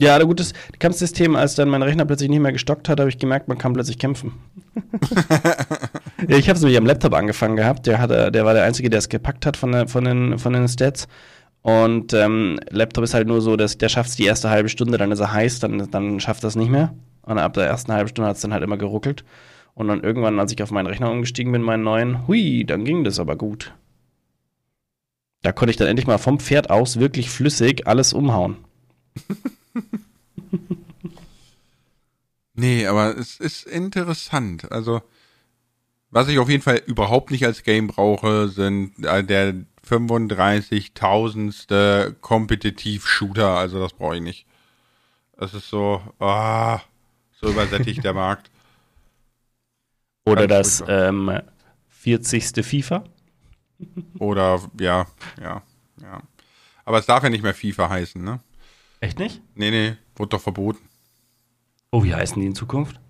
Ja, 0.00 0.18
gut, 0.22 0.40
das 0.40 0.54
Kampfsystem, 0.78 1.36
als 1.36 1.56
dann 1.56 1.68
mein 1.68 1.82
Rechner 1.82 2.06
plötzlich 2.06 2.30
nicht 2.30 2.40
mehr 2.40 2.52
gestockt 2.52 2.88
hat, 2.88 3.00
habe 3.00 3.10
ich 3.10 3.18
gemerkt, 3.18 3.48
man 3.48 3.58
kann 3.58 3.74
plötzlich 3.74 3.98
kämpfen. 3.98 4.32
ich 6.26 6.48
habe 6.48 6.56
es 6.56 6.62
nämlich 6.62 6.78
am 6.78 6.86
Laptop 6.86 7.12
angefangen 7.12 7.56
gehabt. 7.56 7.86
Der, 7.86 7.98
hatte, 7.98 8.32
der 8.32 8.46
war 8.46 8.54
der 8.54 8.64
Einzige, 8.64 8.88
der 8.88 9.00
es 9.00 9.10
gepackt 9.10 9.44
hat 9.44 9.58
von, 9.58 9.72
der, 9.72 9.88
von, 9.88 10.04
den, 10.04 10.38
von 10.38 10.54
den 10.54 10.66
Stats. 10.68 11.06
Und 11.60 12.14
ähm, 12.14 12.58
Laptop 12.70 13.04
ist 13.04 13.12
halt 13.12 13.28
nur 13.28 13.42
so, 13.42 13.56
dass 13.56 13.76
der 13.76 13.90
schafft 13.90 14.08
es 14.08 14.16
die 14.16 14.24
erste 14.24 14.48
halbe 14.48 14.70
Stunde, 14.70 14.96
dann 14.96 15.12
ist 15.12 15.20
er 15.20 15.34
heiß, 15.34 15.60
dann, 15.60 15.90
dann 15.90 16.18
schafft 16.18 16.44
er 16.44 16.48
es 16.48 16.56
nicht 16.56 16.70
mehr. 16.70 16.94
Und 17.20 17.36
ab 17.36 17.52
der 17.52 17.66
ersten 17.66 17.92
halben 17.92 18.08
Stunde 18.08 18.30
hat 18.30 18.36
es 18.36 18.42
dann 18.42 18.54
halt 18.54 18.64
immer 18.64 18.78
geruckelt. 18.78 19.22
Und 19.74 19.88
dann 19.88 20.02
irgendwann, 20.02 20.40
als 20.40 20.50
ich 20.50 20.62
auf 20.62 20.70
meinen 20.70 20.86
Rechner 20.86 21.10
umgestiegen 21.10 21.52
bin, 21.52 21.60
meinen 21.60 21.82
neuen, 21.82 22.26
hui, 22.26 22.64
dann 22.64 22.86
ging 22.86 23.04
das 23.04 23.20
aber 23.20 23.36
gut. 23.36 23.74
Da 25.42 25.52
konnte 25.52 25.72
ich 25.72 25.76
dann 25.76 25.88
endlich 25.88 26.06
mal 26.06 26.16
vom 26.16 26.40
Pferd 26.40 26.70
aus 26.70 26.98
wirklich 26.98 27.28
flüssig 27.28 27.86
alles 27.86 28.14
umhauen. 28.14 28.56
nee, 32.54 32.86
aber 32.86 33.16
es 33.16 33.40
ist 33.40 33.66
interessant. 33.66 34.70
Also, 34.72 35.02
was 36.10 36.28
ich 36.28 36.38
auf 36.38 36.48
jeden 36.48 36.62
Fall 36.62 36.82
überhaupt 36.86 37.30
nicht 37.30 37.44
als 37.46 37.62
Game 37.62 37.86
brauche, 37.88 38.48
sind 38.48 39.04
äh, 39.04 39.22
der 39.24 39.54
35.000ste 39.88 42.14
Kompetitiv-Shooter. 42.20 43.56
Also, 43.56 43.80
das 43.80 43.92
brauche 43.92 44.16
ich 44.16 44.22
nicht. 44.22 44.46
Das 45.36 45.54
ist 45.54 45.68
so, 45.68 46.02
ah, 46.18 46.80
so 47.32 47.48
übersättigt 47.48 48.04
der 48.10 48.14
Markt. 48.14 48.50
Oder 50.26 50.46
das 50.46 50.84
ähm, 50.86 51.40
40. 51.88 52.64
FIFA. 52.64 53.04
Oder, 54.18 54.60
ja, 54.78 55.06
ja, 55.40 55.62
ja. 56.02 56.22
Aber 56.84 56.98
es 56.98 57.06
darf 57.06 57.22
ja 57.22 57.30
nicht 57.30 57.42
mehr 57.42 57.54
FIFA 57.54 57.88
heißen, 57.88 58.22
ne? 58.22 58.40
Echt 59.00 59.18
nicht? 59.18 59.40
Nee, 59.54 59.70
nee, 59.70 59.96
wurde 60.14 60.30
doch 60.30 60.40
verboten. 60.42 60.80
Oh, 61.90 62.04
wie 62.04 62.14
heißen 62.14 62.40
die 62.40 62.46
in 62.46 62.54
Zukunft? 62.54 63.00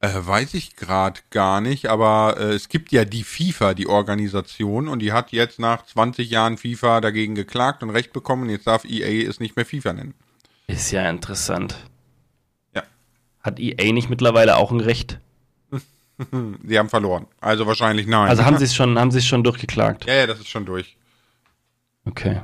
Äh, 0.00 0.14
weiß 0.14 0.54
ich 0.54 0.76
gerade 0.76 1.20
gar 1.30 1.60
nicht, 1.60 1.86
aber 1.86 2.36
äh, 2.38 2.54
es 2.54 2.68
gibt 2.68 2.92
ja 2.92 3.04
die 3.04 3.24
FIFA, 3.24 3.74
die 3.74 3.88
Organisation, 3.88 4.86
und 4.86 5.00
die 5.00 5.12
hat 5.12 5.32
jetzt 5.32 5.58
nach 5.58 5.84
20 5.84 6.30
Jahren 6.30 6.56
FIFA 6.56 7.00
dagegen 7.00 7.34
geklagt 7.34 7.82
und 7.82 7.90
Recht 7.90 8.12
bekommen. 8.12 8.48
Jetzt 8.48 8.68
darf 8.68 8.84
EA 8.84 9.28
es 9.28 9.40
nicht 9.40 9.56
mehr 9.56 9.66
FIFA 9.66 9.94
nennen. 9.94 10.14
Ist 10.68 10.92
ja 10.92 11.10
interessant. 11.10 11.76
Ja. 12.76 12.84
Hat 13.40 13.58
EA 13.58 13.92
nicht 13.92 14.08
mittlerweile 14.08 14.56
auch 14.56 14.70
ein 14.70 14.80
Recht? 14.80 15.18
Sie 16.64 16.78
haben 16.78 16.88
verloren. 16.88 17.26
Also 17.40 17.66
wahrscheinlich 17.66 18.06
nein. 18.06 18.28
Also 18.28 18.44
haben 18.44 18.58
sie 18.58 18.64
es 18.64 18.76
schon, 18.76 18.98
haben 19.00 19.10
sie 19.10 19.18
es 19.18 19.26
schon 19.26 19.42
durchgeklagt? 19.42 20.04
Ja, 20.06 20.14
ja, 20.14 20.26
das 20.28 20.38
ist 20.38 20.48
schon 20.48 20.64
durch. 20.64 20.96
Okay. 22.04 22.42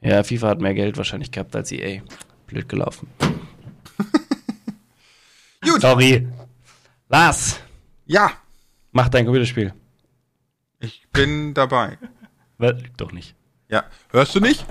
Ja, 0.00 0.22
FIFA 0.22 0.48
hat 0.48 0.60
mehr 0.60 0.74
Geld 0.74 0.96
wahrscheinlich 0.96 1.30
gehabt 1.30 1.54
als 1.54 1.72
EA. 1.72 2.02
Blöd 2.46 2.68
gelaufen. 2.68 3.08
Gut. 5.62 5.80
Sorry. 5.80 6.26
Lars. 7.08 7.60
Ja. 8.06 8.32
Mach 8.92 9.08
dein 9.08 9.24
Computerspiel. 9.24 9.72
Ich 10.80 11.06
bin 11.12 11.54
dabei. 11.54 11.98
Doch 12.96 13.12
nicht. 13.12 13.34
Ja. 13.68 13.84
Hörst 14.10 14.34
du 14.34 14.40
nicht? 14.40 14.64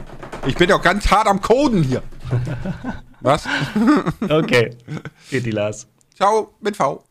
Ich 0.45 0.55
bin 0.55 0.69
doch 0.69 0.82
ganz 0.82 1.09
hart 1.09 1.27
am 1.27 1.41
Coden 1.41 1.84
hier. 1.84 2.03
Was? 3.21 3.47
okay. 4.30 4.75
Geht 5.30 5.45
die 5.45 5.51
Lars. 5.51 5.88
Ciao 6.15 6.55
mit 6.59 6.75
V. 6.75 7.03